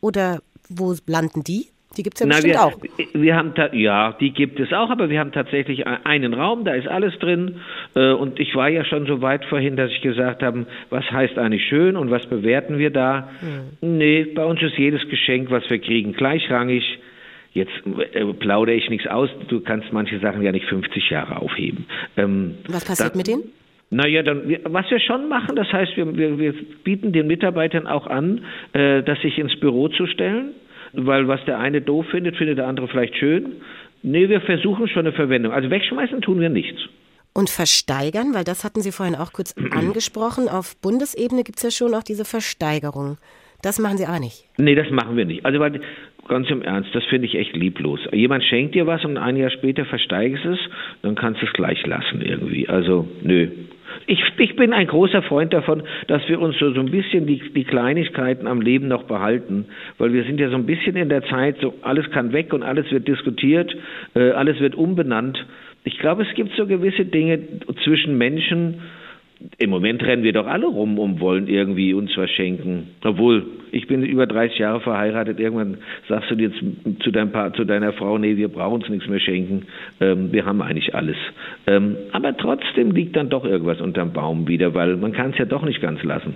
Oder 0.00 0.40
wo 0.68 0.94
landen 1.06 1.42
die? 1.44 1.68
Die 1.96 2.02
gibt 2.02 2.16
es 2.16 2.20
ja 2.20 2.26
Na, 2.26 2.34
bestimmt 2.34 2.54
wir, 2.54 2.64
auch. 2.64 3.14
Wir 3.14 3.36
haben 3.36 3.54
ja, 3.72 4.12
die 4.20 4.30
gibt 4.32 4.60
es 4.60 4.72
auch, 4.72 4.90
aber 4.90 5.08
wir 5.08 5.18
haben 5.18 5.32
tatsächlich 5.32 5.86
einen 5.86 6.34
Raum, 6.34 6.64
da 6.64 6.74
ist 6.74 6.86
alles 6.86 7.18
drin. 7.18 7.60
Äh, 7.94 8.12
und 8.12 8.38
ich 8.38 8.54
war 8.54 8.68
ja 8.68 8.84
schon 8.84 9.06
so 9.06 9.22
weit 9.22 9.44
vorhin, 9.46 9.76
dass 9.76 9.90
ich 9.90 10.02
gesagt 10.02 10.42
habe, 10.42 10.66
was 10.90 11.10
heißt 11.10 11.38
eigentlich 11.38 11.64
schön 11.66 11.96
und 11.96 12.10
was 12.10 12.26
bewerten 12.26 12.78
wir 12.78 12.90
da? 12.90 13.30
Hm. 13.40 13.96
Nee, 13.98 14.24
bei 14.24 14.44
uns 14.44 14.60
ist 14.62 14.76
jedes 14.76 15.08
Geschenk, 15.08 15.50
was 15.50 15.68
wir 15.70 15.78
kriegen, 15.78 16.12
gleichrangig. 16.12 16.84
Jetzt 17.52 17.72
äh, 18.12 18.24
plaudere 18.34 18.74
ich 18.74 18.90
nichts 18.90 19.06
aus, 19.06 19.30
du 19.48 19.60
kannst 19.60 19.90
manche 19.90 20.18
Sachen 20.18 20.42
ja 20.42 20.52
nicht 20.52 20.66
50 20.66 21.08
Jahre 21.08 21.40
aufheben. 21.40 21.86
Ähm, 22.18 22.56
was 22.68 22.84
passiert 22.84 23.14
da, 23.14 23.16
mit 23.16 23.26
denen? 23.26 23.44
Naja, 23.90 24.22
dann, 24.22 24.56
was 24.64 24.90
wir 24.90 24.98
schon 24.98 25.28
machen, 25.28 25.54
das 25.54 25.72
heißt, 25.72 25.96
wir, 25.96 26.16
wir, 26.16 26.38
wir 26.38 26.54
bieten 26.82 27.12
den 27.12 27.26
Mitarbeitern 27.28 27.86
auch 27.86 28.06
an, 28.06 28.40
äh, 28.72 29.02
das 29.02 29.20
sich 29.20 29.38
ins 29.38 29.58
Büro 29.60 29.88
zu 29.88 30.06
stellen 30.06 30.54
weil 30.96 31.28
was 31.28 31.44
der 31.44 31.58
eine 31.58 31.80
doof 31.80 32.06
findet, 32.10 32.36
findet 32.36 32.58
der 32.58 32.66
andere 32.66 32.88
vielleicht 32.88 33.16
schön. 33.16 33.56
Nee, 34.02 34.28
wir 34.28 34.40
versuchen 34.40 34.88
schon 34.88 35.06
eine 35.06 35.12
Verwendung. 35.12 35.52
Also 35.52 35.70
wegschmeißen 35.70 36.20
tun 36.20 36.40
wir 36.40 36.48
nichts. 36.48 36.80
Und 37.34 37.50
versteigern, 37.50 38.34
weil 38.34 38.44
das 38.44 38.64
hatten 38.64 38.80
Sie 38.80 38.92
vorhin 38.92 39.14
auch 39.14 39.32
kurz 39.32 39.54
angesprochen. 39.70 40.48
Auf 40.48 40.80
Bundesebene 40.80 41.44
gibt 41.44 41.58
es 41.58 41.64
ja 41.64 41.70
schon 41.70 41.94
auch 41.94 42.02
diese 42.02 42.24
Versteigerung. 42.24 43.18
Das 43.62 43.78
machen 43.78 43.98
Sie 43.98 44.06
auch 44.06 44.18
nicht. 44.18 44.44
Nee, 44.58 44.74
das 44.74 44.90
machen 44.90 45.16
wir 45.16 45.24
nicht. 45.24 45.44
Also 45.44 45.60
weil, 45.60 45.80
ganz 46.28 46.48
im 46.50 46.62
Ernst, 46.62 46.90
das 46.94 47.04
finde 47.04 47.26
ich 47.26 47.34
echt 47.34 47.54
lieblos. 47.54 48.00
Jemand 48.12 48.44
schenkt 48.44 48.74
dir 48.74 48.86
was 48.86 49.04
und 49.04 49.16
ein 49.16 49.36
Jahr 49.36 49.50
später 49.50 49.84
versteigst 49.84 50.44
es, 50.44 50.58
dann 51.02 51.14
kannst 51.14 51.42
du 51.42 51.46
es 51.46 51.52
gleich 51.52 51.84
lassen 51.86 52.22
irgendwie. 52.22 52.68
Also, 52.68 53.08
nö. 53.22 53.50
Ich, 54.06 54.22
ich 54.38 54.56
bin 54.56 54.72
ein 54.72 54.86
großer 54.86 55.22
Freund 55.22 55.52
davon, 55.52 55.82
dass 56.06 56.28
wir 56.28 56.40
uns 56.40 56.58
so, 56.58 56.72
so 56.72 56.80
ein 56.80 56.90
bisschen 56.90 57.26
die, 57.26 57.38
die 57.54 57.64
Kleinigkeiten 57.64 58.46
am 58.46 58.60
Leben 58.60 58.88
noch 58.88 59.04
behalten, 59.04 59.66
weil 59.98 60.12
wir 60.12 60.24
sind 60.24 60.38
ja 60.40 60.48
so 60.50 60.56
ein 60.56 60.66
bisschen 60.66 60.96
in 60.96 61.08
der 61.08 61.24
Zeit, 61.24 61.56
so 61.60 61.74
alles 61.82 62.10
kann 62.10 62.32
weg 62.32 62.52
und 62.52 62.62
alles 62.62 62.90
wird 62.90 63.08
diskutiert, 63.08 63.74
äh, 64.14 64.30
alles 64.30 64.60
wird 64.60 64.74
umbenannt. 64.74 65.44
Ich 65.84 65.98
glaube, 65.98 66.24
es 66.24 66.34
gibt 66.34 66.54
so 66.56 66.66
gewisse 66.66 67.04
Dinge 67.04 67.38
zwischen 67.84 68.18
Menschen, 68.18 68.82
im 69.58 69.70
Moment 69.70 70.02
rennen 70.02 70.22
wir 70.22 70.32
doch 70.32 70.46
alle 70.46 70.66
rum 70.66 70.98
und 70.98 71.20
wollen 71.20 71.46
irgendwie 71.48 71.92
uns 71.92 72.16
was 72.16 72.30
schenken. 72.30 72.88
Obwohl, 73.04 73.44
ich 73.70 73.86
bin 73.86 74.02
über 74.02 74.26
30 74.26 74.58
Jahre 74.58 74.80
verheiratet. 74.80 75.38
Irgendwann 75.38 75.78
sagst 76.08 76.30
du 76.30 76.36
dir 76.36 76.50
zu, 77.00 77.10
deinem 77.10 77.32
pa 77.32 77.52
zu 77.52 77.64
deiner 77.64 77.92
Frau, 77.92 78.18
nee, 78.18 78.36
wir 78.36 78.48
brauchen 78.48 78.82
uns 78.82 78.88
nichts 78.88 79.08
mehr 79.08 79.20
schenken. 79.20 79.66
Ähm, 80.00 80.32
wir 80.32 80.46
haben 80.46 80.62
eigentlich 80.62 80.94
alles. 80.94 81.16
Ähm, 81.66 81.96
aber 82.12 82.36
trotzdem 82.36 82.92
liegt 82.92 83.16
dann 83.16 83.28
doch 83.28 83.44
irgendwas 83.44 83.80
unterm 83.80 84.12
Baum 84.12 84.48
wieder, 84.48 84.74
weil 84.74 84.96
man 84.96 85.12
kann 85.12 85.30
es 85.30 85.38
ja 85.38 85.44
doch 85.44 85.62
nicht 85.62 85.80
ganz 85.80 86.02
lassen. 86.02 86.34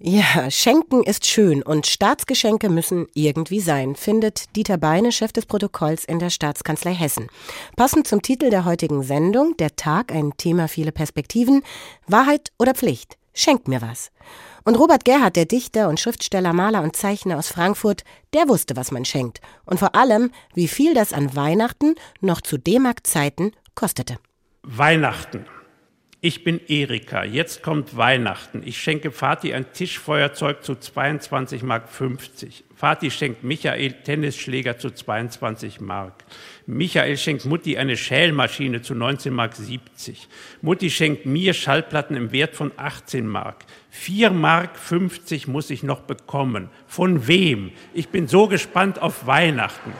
Ja, 0.00 0.48
Schenken 0.48 1.02
ist 1.02 1.26
schön 1.26 1.60
und 1.60 1.84
Staatsgeschenke 1.88 2.68
müssen 2.68 3.08
irgendwie 3.14 3.58
sein, 3.58 3.96
findet 3.96 4.54
Dieter 4.54 4.78
Beine, 4.78 5.10
Chef 5.10 5.32
des 5.32 5.44
Protokolls 5.44 6.04
in 6.04 6.20
der 6.20 6.30
Staatskanzlei 6.30 6.94
Hessen. 6.94 7.26
Passend 7.74 8.06
zum 8.06 8.22
Titel 8.22 8.48
der 8.48 8.64
heutigen 8.64 9.02
Sendung, 9.02 9.56
der 9.56 9.74
Tag, 9.74 10.12
ein 10.12 10.36
Thema 10.36 10.68
viele 10.68 10.92
Perspektiven, 10.92 11.64
Wahrheit 12.06 12.52
oder 12.60 12.74
Pflicht, 12.74 13.18
schenkt 13.34 13.66
mir 13.66 13.82
was. 13.82 14.12
Und 14.62 14.78
Robert 14.78 15.04
Gerhard, 15.04 15.34
der 15.34 15.46
Dichter 15.46 15.88
und 15.88 15.98
Schriftsteller, 15.98 16.52
Maler 16.52 16.82
und 16.82 16.94
Zeichner 16.94 17.36
aus 17.36 17.48
Frankfurt, 17.48 18.04
der 18.34 18.48
wusste, 18.48 18.76
was 18.76 18.92
man 18.92 19.04
schenkt. 19.04 19.40
Und 19.64 19.80
vor 19.80 19.96
allem, 19.96 20.30
wie 20.54 20.68
viel 20.68 20.94
das 20.94 21.12
an 21.12 21.34
Weihnachten 21.34 21.96
noch 22.20 22.40
zu 22.40 22.56
D-Mark-Zeiten 22.56 23.50
kostete. 23.74 24.18
Weihnachten. 24.62 25.44
Ich 26.20 26.42
bin 26.42 26.60
Erika, 26.66 27.22
jetzt 27.22 27.62
kommt 27.62 27.96
Weihnachten. 27.96 28.62
Ich 28.64 28.82
schenke 28.82 29.12
Vati 29.12 29.54
ein 29.54 29.72
Tischfeuerzeug 29.72 30.64
zu 30.64 30.74
22 30.74 31.62
Mark 31.62 31.88
50. 31.88 32.64
Vati 32.76 33.12
schenkt 33.12 33.44
Michael 33.44 33.92
Tennisschläger 34.02 34.78
zu 34.78 34.90
22 34.90 35.80
Mark. 35.80 36.24
Michael 36.66 37.16
schenkt 37.16 37.44
Mutti 37.44 37.78
eine 37.78 37.96
Schälmaschine 37.96 38.82
zu 38.82 38.96
19 38.96 39.32
Mark 39.32 39.54
70. 39.54 40.26
Mutti 40.60 40.90
schenkt 40.90 41.24
mir 41.24 41.54
Schallplatten 41.54 42.16
im 42.16 42.32
Wert 42.32 42.56
von 42.56 42.72
18 42.76 43.24
Mark. 43.24 43.64
4 43.90 44.30
Mark 44.30 44.76
50 44.76 45.46
muss 45.46 45.70
ich 45.70 45.84
noch 45.84 46.00
bekommen. 46.00 46.68
Von 46.88 47.28
wem? 47.28 47.70
Ich 47.94 48.08
bin 48.08 48.26
so 48.26 48.48
gespannt 48.48 49.00
auf 49.00 49.28
Weihnachten. 49.28 49.92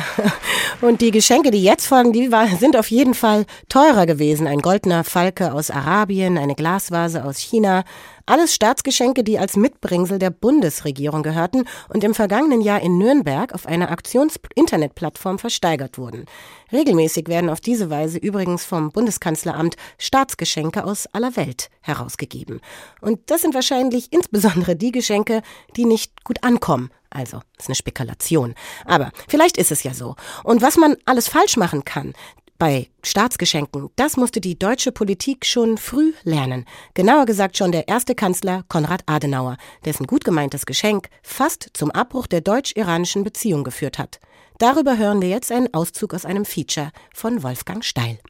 Und 0.80 1.00
die 1.00 1.10
Geschenke, 1.10 1.50
die 1.50 1.62
jetzt 1.62 1.86
folgen, 1.86 2.12
die 2.12 2.32
war, 2.32 2.46
sind 2.48 2.76
auf 2.76 2.90
jeden 2.90 3.14
Fall 3.14 3.46
teurer 3.68 4.06
gewesen. 4.06 4.46
Ein 4.46 4.60
goldener 4.60 5.04
Falke 5.04 5.52
aus 5.52 5.70
Arabien, 5.70 6.38
eine 6.38 6.54
Glasvase 6.54 7.24
aus 7.24 7.38
China. 7.38 7.84
Alles 8.24 8.54
Staatsgeschenke, 8.54 9.24
die 9.24 9.38
als 9.38 9.56
Mitbringsel 9.56 10.18
der 10.18 10.30
Bundesregierung 10.30 11.22
gehörten 11.22 11.64
und 11.88 12.04
im 12.04 12.14
vergangenen 12.14 12.60
Jahr 12.60 12.80
in 12.80 12.96
Nürnberg 12.98 13.52
auf 13.52 13.66
einer 13.66 13.90
Aktions-Internetplattform 13.90 15.38
versteigert 15.38 15.98
wurden. 15.98 16.26
Regelmäßig 16.70 17.26
werden 17.28 17.50
auf 17.50 17.60
diese 17.60 17.90
Weise 17.90 18.18
übrigens 18.18 18.64
vom 18.64 18.92
Bundeskanzleramt 18.92 19.76
Staatsgeschenke 19.98 20.84
aus 20.84 21.08
aller 21.12 21.36
Welt 21.36 21.68
herausgegeben. 21.80 22.60
Und 23.00 23.18
das 23.30 23.42
sind 23.42 23.54
wahrscheinlich 23.54 24.12
insbesondere 24.12 24.76
die 24.76 24.92
Geschenke, 24.92 25.42
die 25.76 25.84
nicht 25.84 26.24
gut 26.24 26.44
ankommen 26.44 26.90
also, 27.14 27.40
ist 27.58 27.68
eine 27.68 27.74
Spekulation. 27.74 28.54
Aber 28.84 29.10
vielleicht 29.28 29.56
ist 29.56 29.72
es 29.72 29.82
ja 29.82 29.94
so. 29.94 30.16
Und 30.44 30.62
was 30.62 30.76
man 30.76 30.96
alles 31.04 31.28
falsch 31.28 31.56
machen 31.56 31.84
kann, 31.84 32.14
bei 32.62 32.88
Staatsgeschenken, 33.02 33.90
das 33.96 34.16
musste 34.16 34.40
die 34.40 34.56
deutsche 34.56 34.92
Politik 34.92 35.46
schon 35.46 35.78
früh 35.78 36.12
lernen. 36.22 36.64
Genauer 36.94 37.26
gesagt 37.26 37.56
schon 37.56 37.72
der 37.72 37.88
erste 37.88 38.14
Kanzler 38.14 38.64
Konrad 38.68 39.02
Adenauer, 39.06 39.56
dessen 39.84 40.06
gut 40.06 40.24
gemeintes 40.24 40.64
Geschenk 40.64 41.08
fast 41.24 41.70
zum 41.72 41.90
Abbruch 41.90 42.28
der 42.28 42.40
deutsch-iranischen 42.40 43.24
Beziehung 43.24 43.64
geführt 43.64 43.98
hat. 43.98 44.20
Darüber 44.58 44.96
hören 44.96 45.20
wir 45.20 45.28
jetzt 45.28 45.50
einen 45.50 45.74
Auszug 45.74 46.14
aus 46.14 46.24
einem 46.24 46.44
Feature 46.44 46.92
von 47.12 47.42
Wolfgang 47.42 47.84
Steil. 47.84 48.20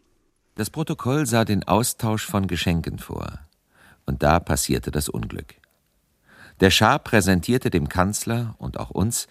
Das 0.55 0.71
Protokoll 0.71 1.27
sah 1.27 1.45
den 1.45 1.69
Austausch 1.69 2.25
von 2.25 2.47
Geschenken 2.47 2.99
vor. 2.99 3.39
Und 4.07 4.23
da 4.23 4.41
passierte 4.41 4.91
das 4.91 5.11
Unglück. 5.11 5.57
Der 6.63 6.71
Schah 6.71 6.99
präsentierte 6.99 7.71
dem 7.71 7.89
Kanzler 7.89 8.55
und 8.59 8.79
auch 8.79 8.91
uns 8.91 9.27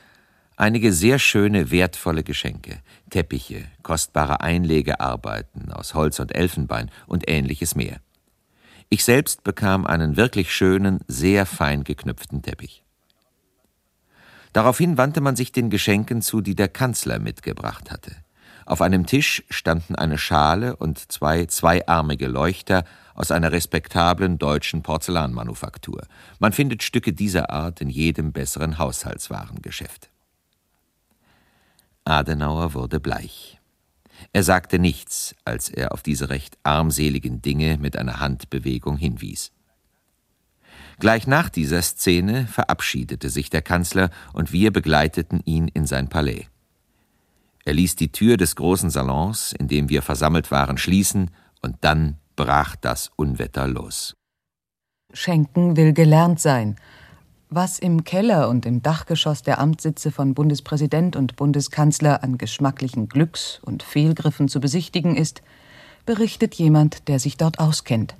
einige 0.58 0.92
sehr 0.92 1.18
schöne, 1.18 1.72
wertvolle 1.72 2.26
Geschenke, 2.26 2.82
Teppiche, 3.10 3.64
kostbare 3.84 4.42
Einlegearbeiten 4.42 5.72
aus 5.72 5.94
Holz 5.94 6.20
und 6.20 6.36
Elfenbein 6.36 6.92
und 7.08 7.30
ähnliches 7.30 7.74
mehr. 7.74 8.02
Ich 8.90 9.06
selbst 9.06 9.46
bekam 9.46 9.88
einen 9.88 10.18
wirklich 10.18 10.54
schönen, 10.54 11.00
sehr 11.08 11.46
fein 11.46 11.86
geknüpften 11.86 12.42
Teppich. 12.42 12.84
Daraufhin 14.52 14.98
wandte 14.98 15.22
man 15.22 15.38
sich 15.38 15.54
den 15.54 15.70
Geschenken 15.70 16.22
zu, 16.22 16.42
die 16.42 16.56
der 16.56 16.68
Kanzler 16.68 17.18
mitgebracht 17.18 17.92
hatte. 17.92 18.12
Auf 18.66 18.82
einem 18.82 19.06
Tisch 19.06 19.46
standen 19.50 19.96
eine 19.96 20.18
Schale 20.18 20.76
und 20.76 21.10
zwei 21.10 21.46
zweiarmige 21.46 22.28
Leuchter 22.28 22.84
aus 23.16 23.32
einer 23.32 23.52
respektablen 23.52 24.38
deutschen 24.38 24.84
Porzellanmanufaktur. 24.84 26.04
Man 26.40 26.54
findet 26.54 26.84
Stücke 26.84 27.14
dieser 27.14 27.50
Art 27.50 27.82
in 27.82 27.90
jedem 27.90 28.32
besseren 28.32 28.78
Haushaltswarengeschäft. 28.78 30.10
Adenauer 32.06 32.74
wurde 32.74 33.00
bleich. 33.00 33.60
Er 34.34 34.44
sagte 34.44 34.80
nichts, 34.80 35.36
als 35.46 35.70
er 35.70 35.94
auf 35.94 36.04
diese 36.04 36.30
recht 36.30 36.58
armseligen 36.64 37.42
Dinge 37.42 37.78
mit 37.78 37.98
einer 37.98 38.20
Handbewegung 38.20 38.98
hinwies. 38.98 39.52
Gleich 41.00 41.26
nach 41.26 41.50
dieser 41.50 41.82
Szene 41.82 42.46
verabschiedete 42.48 43.30
sich 43.30 43.50
der 43.50 43.64
Kanzler 43.64 44.12
und 44.34 44.52
wir 44.52 44.72
begleiteten 44.72 45.42
ihn 45.46 45.68
in 45.68 45.88
sein 45.88 46.10
Palais. 46.10 46.46
Er 47.66 47.74
ließ 47.74 47.96
die 47.96 48.12
Tür 48.12 48.38
des 48.38 48.56
großen 48.56 48.90
Salons, 48.90 49.54
in 49.54 49.68
dem 49.68 49.90
wir 49.90 50.02
versammelt 50.02 50.52
waren, 50.52 50.78
schließen, 50.78 51.32
und 51.62 51.78
dann 51.82 52.18
brach 52.42 52.76
das 52.76 53.12
Unwetter 53.18 53.68
los. 53.68 54.16
Schenken 55.14 55.78
will 55.78 55.94
gelernt 55.94 56.40
sein. 56.40 56.76
Was 57.50 57.78
im 57.78 58.04
Keller 58.04 58.50
und 58.50 58.66
im 58.66 58.82
Dachgeschoss 58.82 59.44
der 59.44 59.60
Amtssitze 59.60 60.12
von 60.12 60.34
Bundespräsident 60.34 61.16
und 61.16 61.36
Bundeskanzler 61.36 62.24
an 62.24 62.40
geschmacklichen 62.40 63.08
Glücks- 63.10 63.60
und 63.64 63.84
Fehlgriffen 63.84 64.48
zu 64.48 64.60
besichtigen 64.60 65.16
ist, 65.16 65.44
berichtet 66.08 66.56
jemand, 66.56 67.08
der 67.10 67.20
sich 67.20 67.38
dort 67.38 67.60
auskennt. 67.60 68.16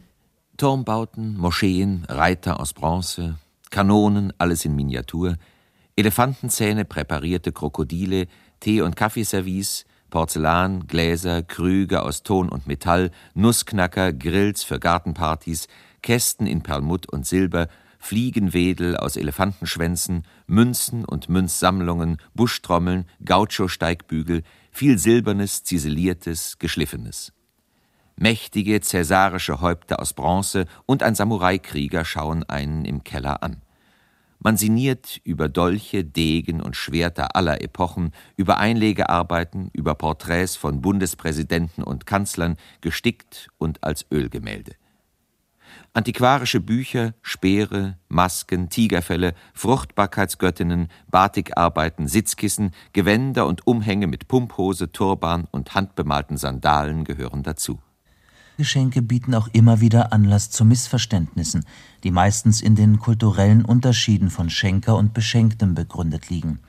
Turmbauten, 0.58 1.36
Moscheen, 1.38 2.06
Reiter 2.08 2.60
aus 2.60 2.74
Bronze, 2.74 3.40
Kanonen, 3.72 4.34
alles 4.38 4.66
in 4.66 4.76
Miniatur, 4.76 5.38
Elefantenzähne, 5.96 6.86
präparierte 6.86 7.52
Krokodile, 7.52 8.28
Tee- 8.60 8.82
und 8.82 8.96
Kaffeeservice, 8.96 9.86
Porzellan, 10.12 10.86
Gläser, 10.86 11.42
Krüge 11.42 12.04
aus 12.04 12.22
Ton 12.22 12.50
und 12.50 12.68
Metall, 12.68 13.10
Nussknacker, 13.34 14.14
Grills 14.14 14.64
für 14.64 14.80
Gartenpartys, 14.80 15.68
Kästen 16.04 16.46
in 16.46 16.62
Perlmutt 16.62 17.12
und 17.12 17.26
Silber, 17.26 17.68
Fliegenwedel 17.98 18.98
aus 18.98 19.16
Elefantenschwänzen, 19.16 20.28
Münzen 20.46 21.06
und 21.06 21.30
Münzsammlungen, 21.30 22.18
Buschtrommeln, 22.34 23.06
Gaucho-Steigbügel, 23.26 24.44
viel 24.72 24.98
Silbernes, 25.00 25.64
Ziseliertes, 25.64 26.60
Geschliffenes. 26.60 27.34
Mächtige 28.16 28.82
cäsarische 28.82 29.62
Häupter 29.62 30.00
aus 30.00 30.14
Bronze 30.14 30.66
und 30.86 31.04
ein 31.04 31.16
Samurai-Krieger 31.16 32.06
schauen 32.06 32.44
einen 32.44 32.86
im 32.86 33.04
Keller 33.04 33.42
an. 33.42 33.62
Man 34.44 34.58
sinniert 34.58 35.22
über 35.24 35.50
Dolche, 35.50 36.04
Degen 36.04 36.62
und 36.64 36.76
Schwerter 36.76 37.36
aller 37.36 37.62
Epochen, 37.62 38.12
über 38.38 38.58
Einlegearbeiten, 38.58 39.70
über 39.72 39.94
Porträts 39.94 40.56
von 40.56 40.82
Bundespräsidenten 40.82 41.84
und 41.84 42.08
Kanzlern, 42.08 42.58
gestickt 42.82 43.50
und 43.60 43.84
als 43.84 44.08
Ölgemälde. 44.12 44.74
Antiquarische 45.94 46.60
Bücher, 46.60 47.14
Speere, 47.22 48.00
Masken, 48.08 48.70
Tigerfelle, 48.70 49.36
Fruchtbarkeitsgöttinnen, 49.54 50.88
Batikarbeiten, 51.12 52.08
Sitzkissen, 52.08 52.72
Gewänder 52.94 53.46
und 53.46 53.68
Umhänge 53.68 54.08
mit 54.08 54.28
Pumphose, 54.28 54.92
Turban 54.92 55.48
und 55.52 55.76
handbemalten 55.76 56.38
Sandalen 56.38 57.04
gehören 57.04 57.44
dazu. 57.44 57.80
Geschenke 58.62 59.02
bieten 59.02 59.34
auch 59.34 59.48
immer 59.54 59.82
wieder 59.82 60.14
Anlass 60.14 60.52
zu 60.52 60.66
Missverständnissen, 60.66 61.66
die 62.04 62.12
meistens 62.12 62.62
in 62.62 62.76
den 62.76 63.00
kulturellen 63.00 63.66
Unterschieden 63.66 64.30
von 64.30 64.52
Schenker 64.52 64.98
und 64.98 65.16
Beschenktem 65.16 65.74
begründet 65.74 66.30
liegen. 66.30 66.60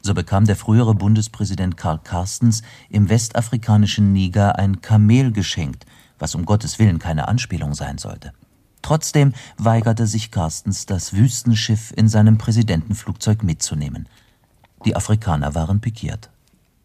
So 0.00 0.14
bekam 0.14 0.44
der 0.44 0.54
frühere 0.54 0.94
Bundespräsident 0.94 1.76
Karl 1.76 1.98
Carstens 1.98 2.62
im 2.88 3.08
westafrikanischen 3.08 4.12
Niger 4.12 4.60
ein 4.60 4.80
Kamel 4.80 5.32
geschenkt, 5.32 5.86
was 6.20 6.36
um 6.36 6.44
Gottes 6.44 6.78
Willen 6.78 7.00
keine 7.00 7.26
Anspielung 7.26 7.74
sein 7.74 7.98
sollte. 7.98 8.32
Trotzdem 8.82 9.32
weigerte 9.56 10.06
sich 10.06 10.30
Carstens, 10.30 10.86
das 10.86 11.14
Wüstenschiff 11.14 11.92
in 11.96 12.06
seinem 12.06 12.38
Präsidentenflugzeug 12.38 13.42
mitzunehmen. 13.42 14.08
Die 14.84 14.94
Afrikaner 14.94 15.56
waren 15.56 15.80
pikiert. 15.80 16.30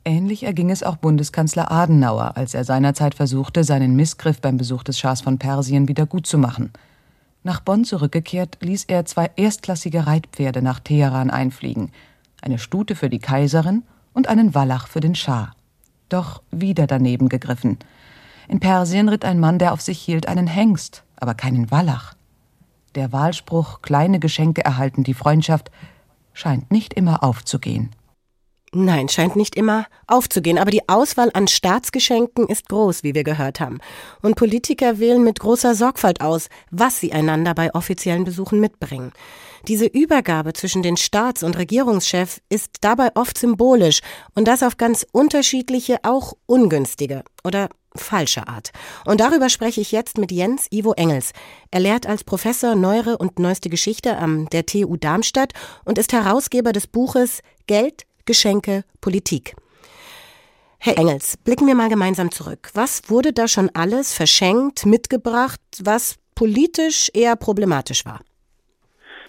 Ähnlich 0.06 0.44
erging 0.44 0.70
es 0.70 0.84
auch 0.84 0.98
Bundeskanzler 0.98 1.72
Adenauer, 1.72 2.36
als 2.36 2.54
er 2.54 2.66
seinerzeit 2.66 3.16
versuchte, 3.16 3.64
seinen 3.64 3.96
Missgriff 3.96 4.42
beim 4.42 4.58
Besuch 4.58 4.84
des 4.84 5.00
Schahs 5.00 5.22
von 5.22 5.40
Persien 5.40 5.88
wieder 5.88 6.06
gutzumachen. 6.06 6.74
Nach 7.44 7.62
Bonn 7.62 7.86
zurückgekehrt, 7.86 8.58
ließ 8.60 8.86
er 8.86 9.06
zwei 9.06 9.32
erstklassige 9.38 10.06
Reitpferde 10.06 10.62
nach 10.62 10.82
Teheran 10.82 11.30
einfliegen, 11.30 11.92
eine 12.42 12.60
Stute 12.60 12.96
für 12.96 13.10
die 13.10 13.20
Kaiserin 13.20 13.84
und 14.12 14.28
einen 14.28 14.54
Wallach 14.54 14.88
für 14.88 15.00
den 15.00 15.16
Schah. 15.16 15.54
Doch 16.10 16.42
wieder 16.52 16.86
daneben 16.86 17.30
gegriffen. 17.30 17.80
In 18.50 18.60
Persien 18.60 19.08
ritt 19.08 19.24
ein 19.24 19.40
Mann, 19.40 19.58
der 19.58 19.72
auf 19.72 19.82
sich 19.82 20.00
hielt, 20.00 20.28
einen 20.28 20.48
Hengst, 20.48 21.04
aber 21.16 21.34
keinen 21.34 21.72
Wallach. 21.72 22.14
Der 22.96 23.14
Wahlspruch 23.14 23.82
Kleine 23.82 24.20
Geschenke 24.20 24.66
erhalten 24.66 25.04
die 25.04 25.14
Freundschaft 25.14 25.72
scheint 26.34 26.72
nicht 26.72 26.94
immer 26.94 27.24
aufzugehen. 27.24 27.92
Nein, 28.76 29.08
scheint 29.08 29.36
nicht 29.36 29.56
immer 29.56 29.86
aufzugehen, 30.08 30.58
aber 30.58 30.72
die 30.72 30.90
Auswahl 30.90 31.30
an 31.36 31.48
Staatsgeschenken 31.48 32.48
ist 32.48 32.70
groß, 32.70 33.04
wie 33.04 33.14
wir 33.14 33.24
gehört 33.24 33.60
haben. 33.60 33.78
Und 34.24 34.36
Politiker 34.36 34.98
wählen 34.98 35.24
mit 35.24 35.40
großer 35.40 35.76
Sorgfalt 35.76 36.22
aus, 36.22 36.50
was 36.72 37.00
sie 37.00 37.14
einander 37.14 37.54
bei 37.54 37.72
offiziellen 37.76 38.24
Besuchen 38.24 38.60
mitbringen. 38.60 39.12
Diese 39.68 39.86
Übergabe 39.86 40.54
zwischen 40.54 40.82
den 40.82 40.98
Staats- 40.98 41.44
und 41.44 41.56
Regierungschef 41.56 42.42
ist 42.50 42.78
dabei 42.82 43.12
oft 43.14 43.38
symbolisch 43.38 44.02
und 44.34 44.48
das 44.48 44.64
auf 44.64 44.78
ganz 44.78 45.06
unterschiedliche, 45.12 46.00
auch 46.02 46.34
ungünstige 46.48 47.24
oder 47.44 47.70
falsche 47.96 48.48
Art. 48.48 48.72
Und 49.06 49.20
darüber 49.20 49.50
spreche 49.50 49.82
ich 49.82 49.92
jetzt 49.92 50.18
mit 50.18 50.32
Jens 50.32 50.66
Ivo 50.72 50.94
Engels. 50.94 51.32
Er 51.70 51.80
lehrt 51.80 52.08
als 52.08 52.24
Professor 52.24 52.74
Neuere 52.74 53.20
und 53.20 53.38
Neueste 53.38 53.70
Geschichte 53.70 54.18
am 54.18 54.50
der 54.50 54.66
TU 54.66 54.98
Darmstadt 54.98 55.54
und 55.86 56.00
ist 56.00 56.12
Herausgeber 56.12 56.72
des 56.72 56.88
Buches 56.88 57.42
Geld, 57.68 58.06
Geschenke, 58.26 58.84
Politik. 59.02 59.56
Herr 60.80 60.98
Engels, 60.98 61.38
blicken 61.38 61.68
wir 61.68 61.76
mal 61.76 61.90
gemeinsam 61.90 62.32
zurück. 62.32 62.70
Was 62.74 63.04
wurde 63.08 63.34
da 63.34 63.48
schon 63.48 63.70
alles 63.74 64.14
verschenkt, 64.14 64.86
mitgebracht, 64.86 65.62
was 65.82 66.16
politisch 66.36 67.10
eher 67.14 67.36
problematisch 67.36 68.06
war? 68.06 68.22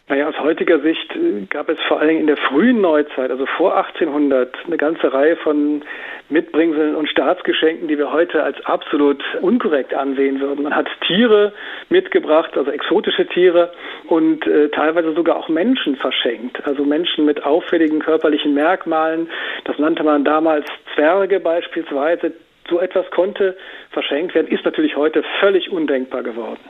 Naja, 0.07 0.28
aus 0.28 0.38
heutiger 0.38 0.80
Sicht 0.80 1.16
äh, 1.16 1.46
gab 1.48 1.70
es 1.70 1.78
vor 1.88 1.98
allen 1.98 2.09
Dingen 2.09 2.20
in 2.20 2.26
der 2.26 2.36
frühen 2.36 2.82
Neuzeit, 2.82 3.30
also 3.30 3.46
vor 3.46 3.74
1800, 3.74 4.55
eine 4.66 4.76
ganze 4.76 5.11
Reihe 5.11 5.36
von 5.36 5.82
Mitbringseln 6.28 6.94
und 6.94 7.09
Staatsgeschenken, 7.09 7.88
die 7.88 7.96
wir 7.96 8.12
heute 8.12 8.42
als 8.42 8.62
absolut 8.66 9.24
unkorrekt 9.40 9.94
ansehen 9.94 10.40
würden. 10.40 10.64
Man 10.64 10.76
hat 10.76 10.88
Tiere 11.07 11.55
mitgebracht, 11.88 12.55
also 12.55 12.70
exotische 12.70 13.26
Tiere 13.26 13.72
und 14.07 14.46
äh, 14.46 14.68
teilweise 14.68 15.14
sogar 15.14 15.36
auch 15.36 15.48
Menschen 15.48 15.96
verschenkt, 15.96 16.66
also 16.66 16.84
Menschen 16.84 17.24
mit 17.24 17.42
auffälligen 17.42 18.00
körperlichen 18.00 18.52
Merkmalen. 18.52 19.30
Das 19.64 19.78
nannte 19.78 20.02
man 20.02 20.22
damals 20.22 20.66
Zwerge 20.94 21.40
beispielsweise. 21.40 22.34
So 22.68 22.78
etwas 22.78 23.11
konnte 23.11 23.57
verschenkt 23.90 24.34
werden, 24.34 24.48
ist 24.48 24.66
natürlich 24.66 24.96
heute 24.96 25.22
völlig 25.40 25.70
undenkbar 25.70 26.22
geworden. 26.22 26.61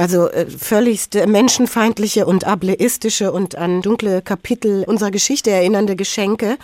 Also 0.00 0.30
äh, 0.30 0.46
völligst 0.46 1.14
menschenfeindliche 1.26 2.24
und 2.24 2.44
ableistische 2.44 3.32
und 3.32 3.56
an 3.56 3.82
dunkle 3.82 4.22
Kapitel 4.22 4.84
unserer 4.84 5.10
Geschichte 5.10 5.50
erinnernde 5.50 5.94
Geschenke. 5.94 6.56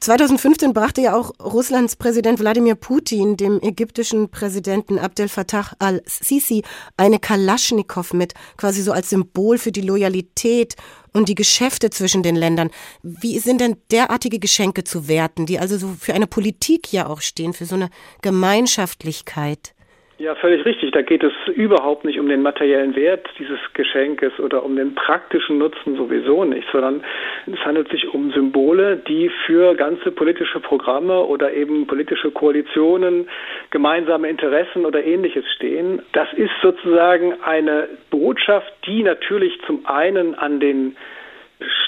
2015 0.00 0.72
brachte 0.72 1.00
ja 1.00 1.16
auch 1.16 1.32
Russlands 1.40 1.96
Präsident 1.96 2.38
Wladimir 2.38 2.76
Putin 2.76 3.36
dem 3.36 3.60
ägyptischen 3.60 4.28
Präsidenten 4.28 5.00
Abdel 5.00 5.28
Fattah 5.28 5.72
al-Sisi 5.80 6.62
eine 6.96 7.18
Kalaschnikow 7.18 8.12
mit, 8.12 8.34
quasi 8.56 8.82
so 8.82 8.92
als 8.92 9.10
Symbol 9.10 9.58
für 9.58 9.72
die 9.72 9.80
Loyalität 9.80 10.76
und 11.12 11.28
die 11.28 11.34
Geschäfte 11.34 11.90
zwischen 11.90 12.22
den 12.22 12.36
Ländern. 12.36 12.70
Wie 13.02 13.40
sind 13.40 13.60
denn 13.60 13.78
derartige 13.90 14.38
Geschenke 14.38 14.84
zu 14.84 15.08
werten, 15.08 15.46
die 15.46 15.58
also 15.58 15.76
so 15.76 15.96
für 15.98 16.14
eine 16.14 16.28
Politik 16.28 16.92
ja 16.92 17.08
auch 17.08 17.20
stehen, 17.20 17.52
für 17.52 17.66
so 17.66 17.74
eine 17.74 17.90
Gemeinschaftlichkeit? 18.22 19.74
Ja, 20.18 20.34
völlig 20.34 20.64
richtig. 20.64 20.92
Da 20.92 21.02
geht 21.02 21.22
es 21.22 21.32
überhaupt 21.54 22.06
nicht 22.06 22.18
um 22.18 22.26
den 22.26 22.40
materiellen 22.40 22.96
Wert 22.96 23.28
dieses 23.38 23.58
Geschenkes 23.74 24.32
oder 24.38 24.64
um 24.64 24.74
den 24.74 24.94
praktischen 24.94 25.58
Nutzen 25.58 25.94
sowieso 25.94 26.44
nicht, 26.44 26.66
sondern 26.72 27.04
es 27.46 27.62
handelt 27.66 27.90
sich 27.90 28.14
um 28.14 28.32
Symbole, 28.32 28.96
die 28.96 29.30
für 29.44 29.74
ganze 29.74 30.10
politische 30.10 30.60
Programme 30.60 31.20
oder 31.20 31.52
eben 31.52 31.86
politische 31.86 32.30
Koalitionen, 32.30 33.28
gemeinsame 33.70 34.30
Interessen 34.30 34.86
oder 34.86 35.04
ähnliches 35.04 35.44
stehen. 35.54 36.00
Das 36.12 36.32
ist 36.32 36.52
sozusagen 36.62 37.34
eine 37.42 37.86
Botschaft, 38.08 38.72
die 38.86 39.02
natürlich 39.02 39.60
zum 39.66 39.84
einen 39.84 40.34
an 40.34 40.60
den 40.60 40.96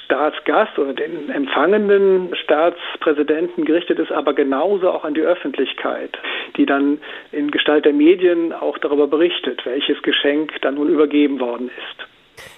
Staatsgast 0.05 0.79
oder 0.79 0.95
den 0.95 1.29
empfangenden 1.29 2.35
Staatspräsidenten 2.35 3.65
gerichtet 3.65 3.99
ist, 3.99 4.11
aber 4.11 4.33
genauso 4.33 4.91
auch 4.91 5.05
an 5.05 5.15
die 5.15 5.21
Öffentlichkeit, 5.21 6.17
die 6.57 6.65
dann 6.65 6.99
in 7.33 7.51
Gestalt 7.51 7.85
der 7.85 7.93
Medien 7.93 8.53
auch 8.53 8.79
darüber 8.79 9.07
berichtet, 9.07 9.65
welches 9.67 10.01
Geschenk 10.03 10.53
dann 10.63 10.77
nun 10.77 10.89
übergeben 10.89 11.41
worden 11.41 11.69
ist. 11.69 12.09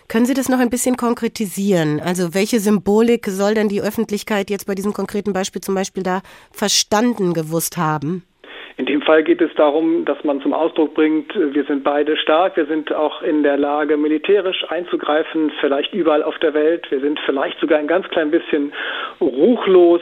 Können 0.08 0.26
Sie 0.26 0.34
das 0.34 0.48
noch 0.48 0.58
ein 0.58 0.70
bisschen 0.70 0.96
konkretisieren? 0.96 2.00
Also 2.00 2.34
welche 2.34 2.60
Symbolik 2.60 3.26
soll 3.26 3.54
denn 3.54 3.68
die 3.68 3.80
Öffentlichkeit 3.80 4.50
jetzt 4.50 4.66
bei 4.66 4.74
diesem 4.74 4.92
konkreten 4.92 5.32
Beispiel 5.32 5.62
zum 5.62 5.74
Beispiel 5.74 6.02
da 6.02 6.22
verstanden 6.52 7.32
gewusst 7.32 7.76
haben? 7.76 8.24
Fall 9.10 9.24
geht 9.24 9.40
es 9.40 9.52
darum, 9.56 10.04
dass 10.04 10.22
man 10.22 10.40
zum 10.40 10.52
Ausdruck 10.52 10.94
bringt, 10.94 11.34
wir 11.34 11.64
sind 11.64 11.82
beide 11.82 12.16
stark, 12.16 12.56
wir 12.56 12.66
sind 12.66 12.92
auch 12.92 13.22
in 13.22 13.42
der 13.42 13.56
Lage, 13.56 13.96
militärisch 13.96 14.64
einzugreifen, 14.68 15.50
vielleicht 15.60 15.92
überall 15.92 16.22
auf 16.22 16.38
der 16.38 16.54
Welt, 16.54 16.88
wir 16.92 17.00
sind 17.00 17.18
vielleicht 17.26 17.58
sogar 17.58 17.80
ein 17.80 17.88
ganz 17.88 18.06
klein 18.10 18.30
bisschen 18.30 18.72
ruchlos. 19.20 20.00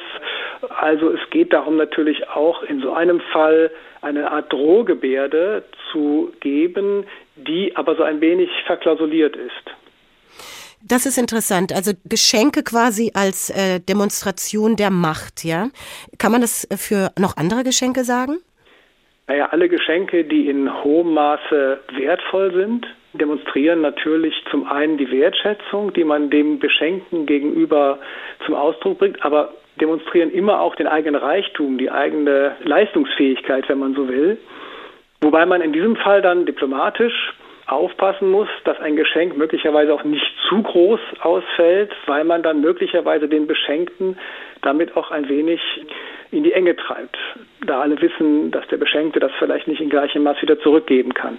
Also 0.77 1.11
es 1.11 1.21
geht 1.31 1.55
darum 1.55 1.79
natürlich 1.79 2.29
auch 2.29 2.63
in 2.65 2.83
so 2.83 2.93
einem 2.93 3.23
Fall 3.33 3.71
eine 4.03 4.31
Art 4.31 4.53
Drohgebärde 4.53 5.65
zu 5.91 6.31
geben, 6.41 7.07
die 7.37 7.75
aber 7.77 7.97
so 7.97 8.03
ein 8.03 8.21
wenig 8.21 8.51
verklausuliert 8.67 9.37
ist. 9.37 9.75
Das 10.83 11.07
ist 11.07 11.17
interessant. 11.17 11.73
Also 11.73 11.93
Geschenke 12.05 12.63
quasi 12.63 13.13
als 13.15 13.49
äh, 13.49 13.81
Demonstration 13.81 14.77
der 14.77 14.91
Macht, 14.91 15.45
ja? 15.45 15.71
Kann 16.19 16.31
man 16.31 16.43
das 16.43 16.69
für 16.77 17.11
noch 17.19 17.39
andere 17.39 17.65
Geschenke 17.65 18.05
sagen? 18.05 18.37
Naja, 19.29 19.49
alle 19.51 19.69
Geschenke, 19.69 20.25
die 20.25 20.49
in 20.49 20.83
hohem 20.83 21.13
Maße 21.13 21.81
wertvoll 21.93 22.51
sind, 22.55 22.87
demonstrieren 23.13 23.83
natürlich 23.83 24.35
zum 24.51 24.67
einen 24.67 24.97
die 24.97 25.11
Wertschätzung, 25.11 25.93
die 25.93 26.05
man 26.05 26.31
dem 26.31 26.59
Beschenkten 26.59 27.27
gegenüber 27.27 27.99
zum 28.47 28.55
Ausdruck 28.55 28.99
bringt, 28.99 29.23
aber 29.23 29.53
demonstrieren 29.81 30.31
immer 30.31 30.61
auch 30.61 30.75
den 30.77 30.87
eigenen 30.87 31.21
Reichtum, 31.21 31.77
die 31.77 31.91
eigene 31.91 32.57
Leistungsfähigkeit, 32.65 33.69
wenn 33.69 33.79
man 33.79 33.95
so 33.95 34.09
will. 34.09 34.39
Wobei 35.21 35.45
man 35.45 35.61
in 35.61 35.75
diesem 35.75 35.97
Fall 35.97 36.23
dann 36.23 36.47
diplomatisch 36.47 37.35
aufpassen 37.67 38.31
muss, 38.31 38.49
dass 38.65 38.81
ein 38.81 38.97
Geschenk 38.97 39.37
möglicherweise 39.37 39.93
auch 39.93 40.05
nicht 40.05 40.27
zu 40.49 40.63
groß 40.63 41.01
ausfällt, 41.21 41.93
weil 42.07 42.25
man 42.25 42.43
dann 42.43 42.63
möglicherweise 42.63 43.29
den 43.29 43.47
Beschenkten 43.47 44.17
damit 44.63 44.97
auch 44.97 45.11
ein 45.11 45.29
wenig 45.29 45.61
in 46.31 46.45
die 46.45 46.53
Enge 46.53 46.77
treibt, 46.77 47.17
da 47.67 47.81
alle 47.81 48.01
wissen, 48.01 48.51
dass 48.51 48.67
der 48.69 48.77
Beschenkte 48.77 49.21
das 49.21 49.33
vielleicht 49.39 49.69
nicht 49.69 49.81
in 49.81 49.91
gleichem 49.91 50.23
Maß 50.23 50.41
wieder 50.43 50.61
zurückgeben 50.61 51.15
kann. 51.15 51.39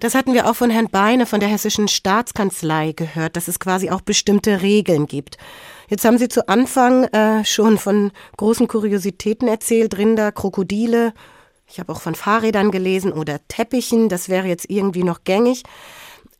Das 0.00 0.14
hatten 0.14 0.34
wir 0.34 0.46
auch 0.46 0.56
von 0.56 0.70
Herrn 0.70 0.88
Beine 0.90 1.26
von 1.26 1.38
der 1.38 1.48
Hessischen 1.48 1.86
Staatskanzlei 1.86 2.92
gehört, 2.92 3.36
dass 3.36 3.48
es 3.48 3.60
quasi 3.60 3.90
auch 3.90 4.00
bestimmte 4.00 4.62
Regeln 4.62 5.06
gibt. 5.06 5.36
Jetzt 5.88 6.04
haben 6.04 6.18
Sie 6.18 6.28
zu 6.28 6.48
Anfang 6.48 7.04
äh, 7.04 7.44
schon 7.44 7.78
von 7.78 8.10
großen 8.36 8.66
Kuriositäten 8.66 9.46
erzählt, 9.46 9.96
Rinder, 9.98 10.32
Krokodile, 10.32 11.12
ich 11.68 11.78
habe 11.78 11.92
auch 11.92 12.00
von 12.00 12.14
Fahrrädern 12.14 12.70
gelesen 12.70 13.12
oder 13.12 13.38
Teppichen, 13.48 14.08
das 14.08 14.28
wäre 14.28 14.46
jetzt 14.46 14.68
irgendwie 14.68 15.04
noch 15.04 15.24
gängig. 15.24 15.62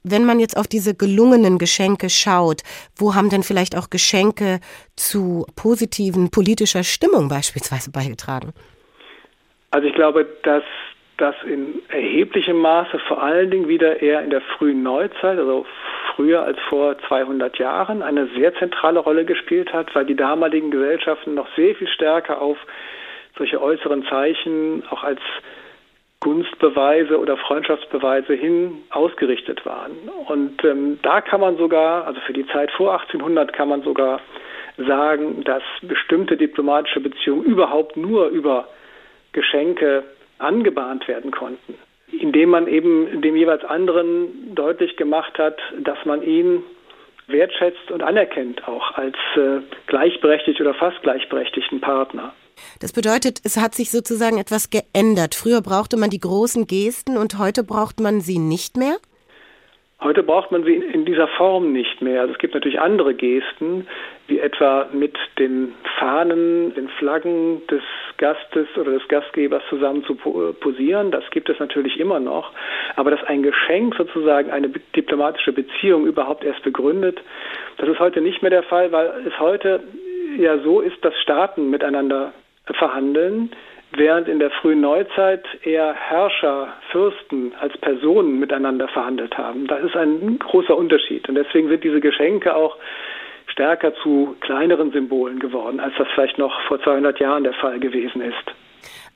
Wenn 0.05 0.25
man 0.25 0.41
jetzt 0.41 0.57
auf 0.57 0.67
diese 0.67 0.95
gelungenen 0.95 1.59
Geschenke 1.59 2.11
schaut, 2.11 2.63
wo 2.97 3.15
haben 3.15 3.31
denn 3.31 3.43
vielleicht 3.43 3.77
auch 3.77 3.89
Geschenke 3.91 4.61
zu 4.97 5.47
positiven 5.55 6.31
politischer 6.31 6.83
Stimmung 6.83 7.29
beispielsweise 7.29 7.91
beigetragen? 7.91 8.53
Also 9.71 9.87
ich 9.89 9.95
glaube, 9.95 10.27
dass 10.43 10.65
das 11.19 11.35
in 11.47 11.81
erheblichem 11.89 12.59
Maße 12.59 12.99
vor 13.07 13.23
allen 13.23 13.51
Dingen 13.51 13.69
wieder 13.69 14.03
eher 14.03 14.23
in 14.23 14.31
der 14.31 14.41
frühen 14.41 14.83
Neuzeit, 14.83 15.39
also 15.39 15.67
früher 16.15 16.43
als 16.43 16.59
vor 16.69 16.97
200 17.07 17.59
Jahren, 17.59 18.03
eine 18.03 18.29
sehr 18.37 18.55
zentrale 18.57 18.99
Rolle 18.99 19.25
gespielt 19.25 19.73
hat, 19.73 19.95
weil 19.95 20.05
die 20.05 20.17
damaligen 20.17 20.71
Gesellschaften 20.71 21.35
noch 21.35 21.47
sehr 21.57 21.75
viel 21.75 21.89
stärker 21.89 22.41
auf 22.41 22.59
solche 23.39 23.63
äußeren 23.63 24.05
Zeichen 24.07 24.83
auch 24.91 25.03
als 25.03 25.21
Gunstbeweise 26.23 27.19
oder 27.19 27.37
Freundschaftsbeweise 27.37 28.35
hin 28.35 28.85
ausgerichtet 28.91 29.67
waren. 29.67 29.91
Und 30.29 30.65
ähm, 30.65 31.01
da 31.03 31.21
kann 31.21 31.41
man 31.41 31.57
sogar, 31.57 32.07
also 32.07 32.21
für 32.21 32.33
die 32.33 32.47
Zeit 32.47 32.71
vor 32.71 32.93
1800 32.93 33.53
kann 33.53 33.69
man 33.69 33.83
sogar 33.83 34.21
sagen, 34.79 35.43
dass 35.43 35.65
bestimmte 35.83 36.37
diplomatische 36.37 37.01
Beziehungen 37.01 37.43
überhaupt 37.43 37.97
nur 37.97 38.29
über 38.29 38.69
Geschenke 39.33 40.05
angebahnt 40.39 41.09
werden 41.09 41.33
konnten, 41.33 41.75
indem 42.13 42.51
man 42.51 42.69
eben 42.69 43.21
dem 43.21 43.35
jeweils 43.35 43.65
anderen 43.65 44.55
deutlich 44.55 44.97
gemacht 44.97 45.37
hat, 45.39 45.59
dass 45.81 45.99
man 46.05 46.23
ihn 46.23 46.63
wertschätzt 47.27 47.91
und 47.91 48.03
anerkennt, 48.03 48.67
auch 48.69 48.93
als 48.93 49.17
äh, 49.35 49.61
gleichberechtigt 49.89 50.61
oder 50.61 50.75
fast 50.75 51.03
gleichberechtigten 51.03 51.81
Partner. 51.81 52.33
Das 52.81 52.93
bedeutet, 52.93 53.41
es 53.45 53.57
hat 53.57 53.75
sich 53.75 53.91
sozusagen 53.91 54.39
etwas 54.39 54.71
geändert. 54.71 55.35
Früher 55.35 55.61
brauchte 55.61 55.97
man 55.97 56.11
die 56.11 56.21
großen 56.21 56.67
Gesten 56.67 57.17
und 57.17 57.39
heute 57.39 57.65
braucht 57.65 58.01
man 58.01 58.21
sie 58.21 58.39
nicht 58.39 58.77
mehr? 58.77 58.97
Heute 60.03 60.25
braucht 60.25 60.51
man 60.51 60.65
sie 60.65 60.75
in 60.75 61.05
dieser 61.05 61.29
Form 61.29 61.73
nicht 61.73 62.03
mehr. 62.03 62.23
Also 62.23 62.33
es 62.33 62.39
gibt 62.41 62.55
natürlich 62.55 62.81
andere 62.81 63.15
Gesten, 63.15 63.87
wie 64.27 64.41
etwa 64.41 64.89
mit 64.93 65.17
den 65.39 65.75
Fahnen, 65.97 66.75
den 66.75 66.89
Flaggen 66.89 67.65
des 67.69 67.83
Gastes 68.19 68.67
oder 68.77 68.91
des 68.91 69.07
Gastgebers 69.07 69.63
zusammen 69.71 70.05
zu 70.05 70.17
posieren. 70.17 71.13
Das 71.13 71.23
gibt 71.31 71.49
es 71.49 71.61
natürlich 71.61 72.01
immer 72.01 72.19
noch. 72.19 72.51
Aber 72.97 73.13
dass 73.13 73.23
ein 73.25 73.45
Geschenk 73.45 73.95
sozusagen 73.95 74.51
eine 74.51 74.71
diplomatische 74.97 75.53
Beziehung 75.53 76.07
überhaupt 76.07 76.43
erst 76.43 76.65
begründet, 76.65 77.21
das 77.77 77.89
ist 77.89 78.01
heute 78.01 78.21
nicht 78.21 78.43
mehr 78.43 78.51
der 78.51 78.65
Fall, 78.65 78.91
weil 78.91 79.13
es 79.25 79.39
heute 79.39 79.85
ja 80.37 80.59
so 80.59 80.81
ist, 80.81 80.97
dass 81.05 81.15
Staaten 81.23 81.71
miteinander 81.71 82.33
verhandeln, 82.67 83.51
während 83.97 84.29
in 84.29 84.39
der 84.39 84.51
frühen 84.51 84.81
Neuzeit 84.81 85.45
eher 85.65 85.93
Herrscher, 85.95 86.69
Fürsten 86.91 87.53
als 87.61 87.77
Personen 87.79 88.39
miteinander 88.39 88.89
verhandelt 88.89 89.37
haben. 89.37 89.67
Das 89.67 89.83
ist 89.83 89.97
ein 89.97 90.39
großer 90.39 90.77
Unterschied. 90.77 91.29
Und 91.29 91.35
deswegen 91.35 91.69
sind 91.69 91.85
diese 91.85 92.01
Geschenke 92.01 92.55
auch 92.55 92.77
stärker 93.47 93.95
zu 93.97 94.37
kleineren 94.41 94.93
Symbolen 94.93 95.39
geworden, 95.39 95.81
als 95.81 95.95
das 95.99 96.09
vielleicht 96.15 96.39
noch 96.39 96.59
vor 96.63 96.81
200 96.83 97.21
Jahren 97.21 97.45
der 97.45 97.55
Fall 97.55 97.79
gewesen 97.81 98.23
ist. 98.23 98.55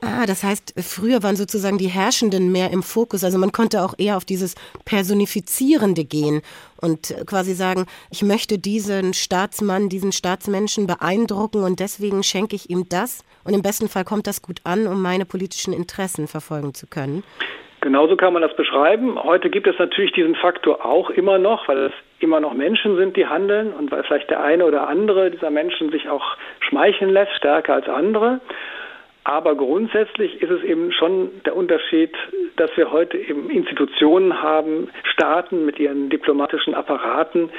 Ah, 0.03 0.26
das 0.26 0.44
heißt, 0.44 0.74
früher 0.78 1.22
waren 1.22 1.36
sozusagen 1.36 1.78
die 1.78 1.88
Herrschenden 1.88 2.53
mehr 2.53 2.70
im 2.70 2.82
Fokus. 2.82 3.24
Also 3.24 3.38
man 3.38 3.53
konnte 3.53 3.82
auch 3.82 3.94
eher 3.97 4.16
auf 4.16 4.26
dieses 4.26 4.55
Personifizierende 4.84 6.05
gehen 6.05 6.42
und 6.80 7.14
quasi 7.26 7.55
sagen, 7.55 7.86
ich 8.11 8.22
möchte 8.22 8.59
diesen 8.59 9.14
Staatsmann, 9.14 9.88
diesen 9.88 10.12
Staatsmenschen 10.12 10.86
beeindrucken 10.86 11.62
und 11.62 11.80
deswegen 11.80 12.22
schenke 12.22 12.57
ich 12.57 12.68
ihm 12.68 12.88
das. 12.90 13.24
Und 13.44 13.55
im 13.55 13.62
besten 13.62 13.88
Fall 13.88 14.05
kommt 14.05 14.26
das 14.26 14.42
gut 14.42 14.61
an, 14.64 14.86
um 14.86 15.01
meine 15.01 15.24
politischen 15.24 15.72
Interessen 15.72 16.28
verfolgen 16.28 16.74
zu 16.74 16.86
können. 16.86 17.22
Genauso 17.80 18.16
kann 18.16 18.32
man 18.32 18.42
das 18.42 18.55
beschreiben. 18.57 19.22
Heute 19.22 19.49
gibt 19.49 19.66
es 19.66 19.78
natürlich 19.78 20.12
diesen 20.12 20.34
Faktor 20.34 20.84
auch 20.84 21.09
immer 21.09 21.38
noch, 21.38 21.68
weil 21.68 21.78
es 21.86 21.92
immer 22.18 22.40
noch 22.40 22.53
Menschen 22.53 22.97
sind, 22.97 23.16
die 23.16 23.26
handeln 23.26 23.72
und 23.72 23.90
weil 23.92 24.03
vielleicht 24.03 24.28
der 24.28 24.42
eine 24.42 24.64
oder 24.64 24.88
andere 24.88 25.30
dieser 25.30 25.51
Menschen 25.51 25.90
sich 25.90 26.09
auch 26.09 26.36
schmeicheln 26.61 27.11
lässt, 27.11 27.32
stärker 27.36 27.74
als 27.74 27.88
andere. 27.88 28.40
Aber 29.29 29.57
grundsätzlich 29.57 30.41
ist 30.41 30.53
es 30.53 30.62
eben 30.62 30.93
schon 30.93 31.43
der 31.45 31.57
Unterschied, 31.57 32.12
dass 32.55 32.70
wir 32.77 32.93
heute 32.93 33.18
eben 33.18 33.51
Institutionen 33.51 34.41
haben, 34.41 34.89
Staaten 35.03 35.66
mit 35.66 35.81
ihren 35.81 36.11
diplomatischen 36.11 36.74
Apparaten, 36.74 37.51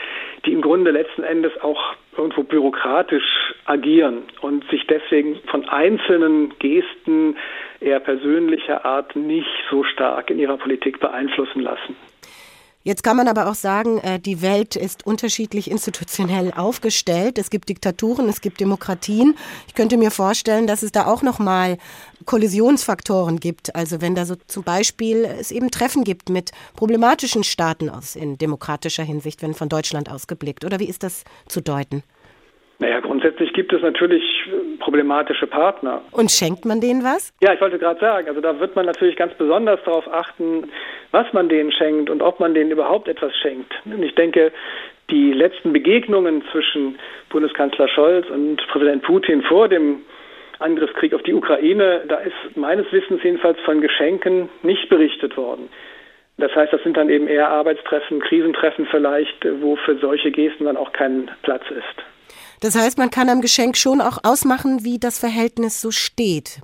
die 0.46 0.54
im 0.54 0.62
Grunde 0.62 0.92
letzten 0.92 1.24
Endes 1.24 1.52
auch 1.62 1.96
irgendwo 2.16 2.44
bürokratisch 2.44 3.54
agieren 3.66 4.24
und 4.40 4.64
sich 4.70 4.88
deswegen 4.88 5.36
von 5.48 5.68
einzelnen 5.68 6.58
Gesten 6.60 7.36
eher 7.82 8.00
persönlicher 8.00 8.86
Art 8.86 9.18
nicht 9.18 9.52
so 9.70 9.84
stark 9.84 10.30
in 10.30 10.40
ihrer 10.40 10.56
Politik 10.56 11.02
beeinflussen 11.02 11.60
lassen. 11.60 11.98
Jetzt 12.88 13.04
kann 13.04 13.18
man 13.18 13.28
aber 13.28 13.50
auch 13.50 13.56
sagen, 13.56 13.98
äh, 13.98 14.18
die 14.18 14.42
Welt 14.42 14.78
ist 14.78 15.06
unterschiedlich 15.06 15.70
institutionell 15.70 16.54
aufgestellt. 16.54 17.38
Es 17.38 17.50
gibt 17.50 17.68
Diktaturen, 17.68 18.30
es 18.30 18.40
gibt 18.40 18.62
Demokratien. 18.62 19.36
Ich 19.68 19.76
könnte 19.76 19.98
mir 19.98 20.10
vorstellen, 20.10 20.68
dass 20.68 20.84
es 20.84 20.94
da 20.94 21.06
auch 21.06 21.22
noch 21.22 21.38
mal 21.38 21.78
Kollisionsfaktoren 22.24 23.42
gibt. 23.42 23.76
Also 23.76 24.00
wenn 24.00 24.16
da 24.16 24.26
so 24.26 24.36
zum 24.48 24.64
Beispiel 24.64 25.26
es 25.26 25.52
eben 25.52 25.70
Treffen 25.70 26.06
gibt 26.06 26.30
mit 26.30 26.52
problematischen 26.78 27.44
Staaten 27.44 27.90
aus 27.90 28.16
in 28.16 28.38
demokratischer 28.38 29.04
Hinsicht, 29.04 29.42
wenn 29.42 29.54
von 29.54 29.68
Deutschland 29.68 30.10
ausgeblickt. 30.10 30.64
Oder 30.64 30.80
wie 30.80 30.88
ist 30.88 31.04
das 31.04 31.26
zu 31.50 31.60
deuten? 31.60 32.04
Naja, 32.80 33.00
grundsätzlich 33.00 33.54
gibt 33.54 33.74
es 33.74 33.82
natürlich 33.82 34.24
problematische 34.80 35.48
Partner. 35.48 36.02
Und 36.12 36.30
schenkt 36.30 36.66
man 36.66 36.80
denen 36.80 37.04
was? 37.04 37.34
Ja, 37.42 37.54
ich 37.54 37.62
wollte 37.62 37.80
gerade 37.80 38.00
sagen, 38.00 38.28
also 38.28 38.40
da 38.40 38.60
wird 38.60 38.76
man 38.76 38.86
natürlich 38.86 39.16
ganz 39.16 39.34
besonders 39.34 39.80
darauf 39.84 40.08
achten, 40.14 40.70
was 41.12 41.32
man 41.34 41.50
denen 41.50 41.72
schenkt 41.72 42.10
und 42.10 42.22
ob 42.22 42.40
man 42.40 42.54
denen 42.54 42.70
überhaupt 42.70 43.08
etwas 43.08 43.36
schenkt. 43.38 43.74
Und 43.86 44.04
ich 44.04 44.14
denke, 44.14 44.52
die 45.10 45.34
letzten 45.34 45.74
Begegnungen 45.74 46.44
zwischen 46.52 47.00
Bundeskanzler 47.30 47.88
Scholz 47.88 48.30
und 48.30 48.58
Präsident 48.68 49.04
Putin 49.04 49.42
vor 49.42 49.68
dem 49.68 50.02
Angriffskrieg 50.60 51.14
auf 51.14 51.24
die 51.24 51.34
Ukraine, 51.34 52.02
da 52.08 52.18
ist 52.18 52.56
meines 52.56 52.92
Wissens 52.92 53.24
jedenfalls 53.24 53.60
von 53.62 53.82
Geschenken 53.82 54.50
nicht 54.62 54.88
berichtet 54.90 55.36
worden. 55.38 55.70
Das 56.38 56.54
heißt, 56.56 56.72
das 56.72 56.84
sind 56.84 56.98
dann 56.98 57.10
eben 57.10 57.28
eher 57.28 57.50
Arbeitstreffen, 57.50 58.20
Krisentreffen 58.20 58.86
vielleicht, 58.92 59.48
wo 59.62 59.76
für 59.78 59.98
solche 59.98 60.32
Gesten 60.32 60.66
dann 60.66 60.78
auch 60.78 60.94
kein 60.94 61.32
Platz 61.42 61.64
ist. 61.72 62.06
Das 62.62 62.76
heißt, 62.76 62.98
man 62.98 63.12
kann 63.12 63.30
am 63.30 63.42
Geschenk 63.42 63.78
schon 63.78 64.02
auch 64.02 64.20
ausmachen, 64.24 64.84
wie 64.84 65.00
das 65.00 65.20
Verhältnis 65.20 65.82
so 65.82 65.92
steht. 65.92 66.62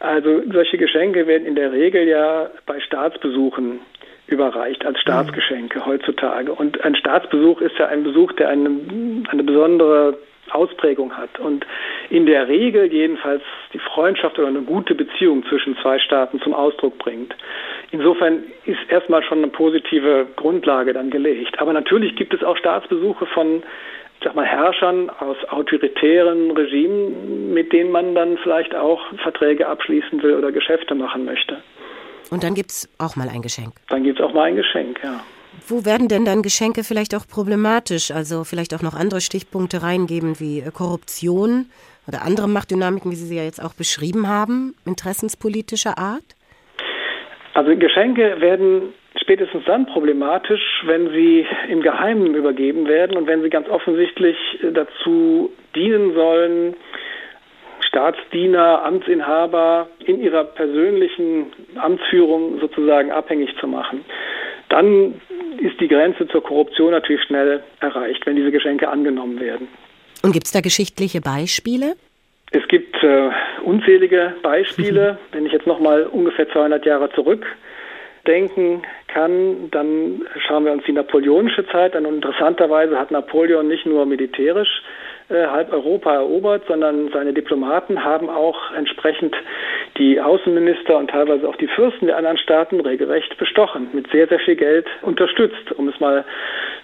Also 0.00 0.42
solche 0.52 0.76
Geschenke 0.76 1.26
werden 1.26 1.46
in 1.46 1.54
der 1.54 1.72
Regel 1.72 2.06
ja 2.06 2.50
bei 2.66 2.78
Staatsbesuchen 2.80 3.80
überreicht 4.26 4.84
als 4.84 5.00
Staatsgeschenke 5.00 5.80
mhm. 5.80 5.86
heutzutage. 5.86 6.52
Und 6.52 6.82
ein 6.84 6.94
Staatsbesuch 6.94 7.60
ist 7.60 7.76
ja 7.78 7.86
ein 7.86 8.04
Besuch, 8.04 8.32
der 8.32 8.48
eine, 8.48 8.70
eine 9.28 9.42
besondere 9.42 10.18
Ausprägung 10.50 11.16
hat 11.16 11.38
und 11.40 11.66
in 12.10 12.26
der 12.26 12.48
Regel 12.48 12.92
jedenfalls 12.92 13.42
die 13.72 13.78
Freundschaft 13.78 14.38
oder 14.38 14.48
eine 14.48 14.62
gute 14.62 14.94
Beziehung 14.94 15.44
zwischen 15.48 15.76
zwei 15.78 15.98
Staaten 15.98 16.40
zum 16.40 16.52
Ausdruck 16.52 16.98
bringt. 16.98 17.34
Insofern 17.90 18.44
ist 18.66 18.78
erstmal 18.88 19.22
schon 19.22 19.38
eine 19.38 19.48
positive 19.48 20.26
Grundlage 20.36 20.92
dann 20.92 21.10
gelegt. 21.10 21.58
Aber 21.60 21.72
natürlich 21.72 22.14
gibt 22.16 22.34
es 22.34 22.42
auch 22.42 22.56
Staatsbesuche 22.56 23.26
von 23.26 23.62
sag 24.24 24.34
mal, 24.34 24.46
Herrschern 24.46 25.10
aus 25.10 25.36
autoritären 25.50 26.50
Regimen, 26.52 27.52
mit 27.54 27.72
denen 27.72 27.90
man 27.90 28.14
dann 28.14 28.38
vielleicht 28.38 28.74
auch 28.74 29.00
Verträge 29.22 29.66
abschließen 29.66 30.22
will 30.22 30.34
oder 30.34 30.50
Geschäfte 30.50 30.94
machen 30.94 31.24
möchte. 31.24 31.62
Und 32.30 32.42
dann 32.42 32.54
gibt 32.54 32.70
es 32.70 32.88
auch 32.98 33.16
mal 33.16 33.28
ein 33.28 33.42
Geschenk. 33.42 33.74
Dann 33.88 34.02
gibt 34.02 34.18
es 34.18 34.24
auch 34.24 34.32
mal 34.32 34.44
ein 34.44 34.56
Geschenk, 34.56 34.98
ja. 35.02 35.20
Wo 35.68 35.84
werden 35.84 36.08
denn 36.08 36.24
dann 36.24 36.42
Geschenke 36.42 36.82
vielleicht 36.82 37.14
auch 37.14 37.28
problematisch? 37.28 38.10
Also 38.10 38.44
vielleicht 38.44 38.74
auch 38.74 38.82
noch 38.82 38.94
andere 38.94 39.20
Stichpunkte 39.20 39.82
reingeben 39.82 40.40
wie 40.40 40.60
äh, 40.60 40.70
Korruption 40.72 41.66
oder 42.08 42.22
andere 42.22 42.48
Machtdynamiken, 42.48 43.10
wie 43.10 43.16
Sie 43.16 43.26
sie 43.26 43.36
ja 43.36 43.44
jetzt 43.44 43.62
auch 43.62 43.74
beschrieben 43.74 44.28
haben, 44.28 44.74
interessenspolitischer 44.84 45.96
Art? 45.96 46.24
Also 47.54 47.76
Geschenke 47.76 48.40
werden 48.40 48.92
spätestens 49.20 49.64
dann 49.64 49.86
problematisch, 49.86 50.82
wenn 50.84 51.10
sie 51.10 51.46
im 51.68 51.82
Geheimen 51.82 52.34
übergeben 52.34 52.86
werden 52.86 53.16
und 53.16 53.26
wenn 53.26 53.42
sie 53.42 53.50
ganz 53.50 53.68
offensichtlich 53.68 54.36
dazu 54.72 55.52
dienen 55.74 56.14
sollen, 56.14 56.74
Staatsdiener, 57.80 58.82
Amtsinhaber 58.84 59.88
in 60.04 60.20
ihrer 60.20 60.44
persönlichen 60.44 61.52
Amtsführung 61.76 62.58
sozusagen 62.60 63.12
abhängig 63.12 63.54
zu 63.60 63.68
machen 63.68 64.04
dann 64.68 65.20
ist 65.58 65.80
die 65.80 65.88
Grenze 65.88 66.26
zur 66.28 66.42
Korruption 66.42 66.90
natürlich 66.90 67.22
schnell 67.22 67.62
erreicht, 67.80 68.26
wenn 68.26 68.36
diese 68.36 68.50
Geschenke 68.50 68.88
angenommen 68.88 69.40
werden. 69.40 69.68
Und 70.22 70.32
gibt 70.32 70.46
es 70.46 70.52
da 70.52 70.60
geschichtliche 70.60 71.20
Beispiele? 71.20 71.94
Es 72.50 72.66
gibt 72.68 72.96
äh, 73.02 73.30
unzählige 73.62 74.34
Beispiele. 74.42 75.18
Wenn 75.32 75.46
ich 75.46 75.52
jetzt 75.52 75.66
noch 75.66 75.80
mal 75.80 76.04
ungefähr 76.04 76.48
200 76.50 76.84
Jahre 76.86 77.10
zurückdenken 78.24 78.82
kann, 79.08 79.70
dann 79.70 80.22
schauen 80.46 80.64
wir 80.64 80.72
uns 80.72 80.84
die 80.84 80.92
napoleonische 80.92 81.66
Zeit 81.68 81.94
an. 81.94 82.06
Und 82.06 82.16
interessanterweise 82.16 82.98
hat 82.98 83.10
Napoleon 83.10 83.68
nicht 83.68 83.86
nur 83.86 84.06
militärisch 84.06 84.82
äh, 85.28 85.46
halb 85.46 85.72
Europa 85.72 86.14
erobert, 86.14 86.64
sondern 86.66 87.10
seine 87.12 87.32
Diplomaten 87.32 88.02
haben 88.02 88.28
auch 88.28 88.72
entsprechend 88.72 89.34
die 89.98 90.20
Außenminister 90.20 90.96
und 90.96 91.10
teilweise 91.10 91.48
auch 91.48 91.56
die 91.56 91.68
Fürsten 91.68 92.06
der 92.06 92.16
anderen 92.16 92.38
Staaten 92.38 92.80
regelrecht 92.80 93.36
bestochen, 93.38 93.88
mit 93.92 94.10
sehr, 94.10 94.26
sehr 94.26 94.40
viel 94.40 94.56
Geld 94.56 94.86
unterstützt, 95.02 95.72
um 95.76 95.88
es 95.88 96.00
mal 96.00 96.24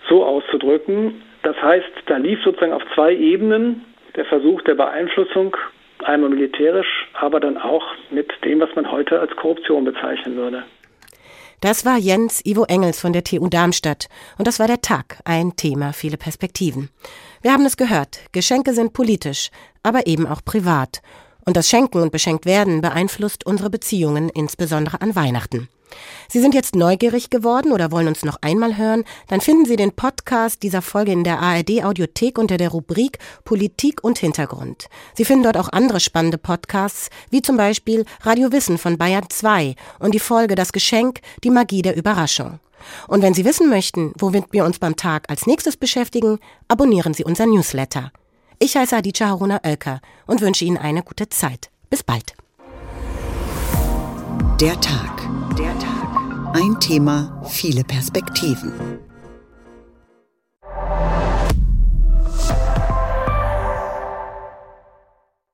so 0.09 0.25
auszudrücken. 0.25 1.23
Das 1.43 1.61
heißt, 1.61 1.91
da 2.07 2.19
lief 2.19 2.43
sozusagen 2.45 2.73
auf 2.73 2.83
zwei 2.95 3.15
Ebenen 3.15 3.85
der 4.17 4.25
Versuch 4.27 4.63
der 4.63 4.75
Beeinflussung, 4.75 5.57
einmal 6.05 6.31
militärisch, 6.31 7.09
aber 7.15 7.41
dann 7.41 7.59
auch 7.59 7.85
mit 8.11 8.31
dem, 8.45 8.61
was 8.61 8.75
man 8.75 8.91
heute 8.91 9.21
als 9.21 9.35
Korruption 9.37 9.85
bezeichnen 9.85 10.37
würde. 10.37 10.65
Das 11.61 11.85
war 11.85 11.99
Jens 11.99 12.41
Ivo 12.47 12.65
Engels 12.65 13.01
von 13.01 13.13
der 13.13 13.23
TU 13.23 13.47
Darmstadt 13.47 14.09
und 14.39 14.47
das 14.47 14.59
war 14.59 14.67
der 14.67 14.81
Tag, 14.81 15.21
ein 15.25 15.57
Thema, 15.57 15.93
viele 15.93 16.17
Perspektiven. 16.17 16.89
Wir 17.43 17.53
haben 17.53 17.67
es 17.67 17.77
gehört, 17.77 18.21
Geschenke 18.33 18.73
sind 18.73 18.95
politisch, 18.95 19.51
aber 19.83 20.07
eben 20.07 20.27
auch 20.27 20.43
privat. 20.43 21.03
Und 21.45 21.59
das 21.59 21.69
Schenken 21.69 22.01
und 22.01 22.13
Beschenktwerden 22.13 22.81
beeinflusst 22.81 23.45
unsere 23.45 23.69
Beziehungen, 23.69 24.31
insbesondere 24.31 25.03
an 25.03 25.15
Weihnachten. 25.15 25.69
Sie 26.29 26.41
sind 26.41 26.55
jetzt 26.55 26.75
neugierig 26.75 27.31
geworden 27.31 27.73
oder 27.73 27.91
wollen 27.91 28.09
uns 28.09 28.25
noch 28.25 28.39
einmal 28.41 28.77
hören? 28.77 29.05
Dann 29.29 29.41
finden 29.41 29.65
Sie 29.65 29.77
den 29.77 29.93
Podcast 29.93 30.63
dieser 30.63 30.83
Folge 30.83 31.13
in 31.13 31.25
der 31.25 31.41
ARD 31.41 31.85
Audiothek 31.85 32.39
unter 32.39 32.57
der 32.57 32.71
Rubrik 32.71 33.19
Politik 33.45 34.03
und 34.03 34.19
Hintergrund. 34.19 34.87
Sie 35.15 35.25
finden 35.25 35.45
dort 35.45 35.57
auch 35.57 35.71
andere 35.71 36.01
spannende 36.01 36.39
Podcasts, 36.39 37.11
wie 37.31 37.43
zum 37.43 37.57
Beispiel 37.57 38.05
Radio 38.23 38.53
Wissen 38.53 38.79
von 38.79 38.99
Bayern 38.99 39.25
2 39.29 39.75
und 39.99 40.15
die 40.15 40.21
Folge 40.21 40.55
Das 40.55 40.73
Geschenk, 40.73 41.21
die 41.45 41.51
Magie 41.51 41.83
der 41.83 41.97
Überraschung. 41.97 42.61
Und 43.09 43.23
wenn 43.23 43.35
Sie 43.35 43.45
wissen 43.45 43.69
möchten, 43.69 44.13
womit 44.19 44.47
wir 44.53 44.65
uns 44.65 44.79
beim 44.79 44.97
Tag 44.97 45.29
als 45.29 45.47
nächstes 45.47 45.77
beschäftigen, 45.77 46.39
abonnieren 46.69 47.15
Sie 47.15 47.25
unser 47.25 47.47
Newsletter. 47.47 48.13
Ich 48.59 48.77
heiße 48.77 48.97
Aditya 48.97 49.29
Haruna 49.29 49.61
Oelker 49.65 50.01
und 50.27 50.41
wünsche 50.41 50.65
Ihnen 50.65 50.77
eine 50.77 51.03
gute 51.03 51.29
Zeit. 51.29 51.71
Bis 51.89 52.03
bald. 52.03 52.35
Der 54.61 54.79
Tag. 54.81 55.40
Der 55.61 55.79
Tag. 55.79 56.55
Ein 56.55 56.81
Thema, 56.81 57.43
viele 57.51 57.85
Perspektiven. 57.85 58.73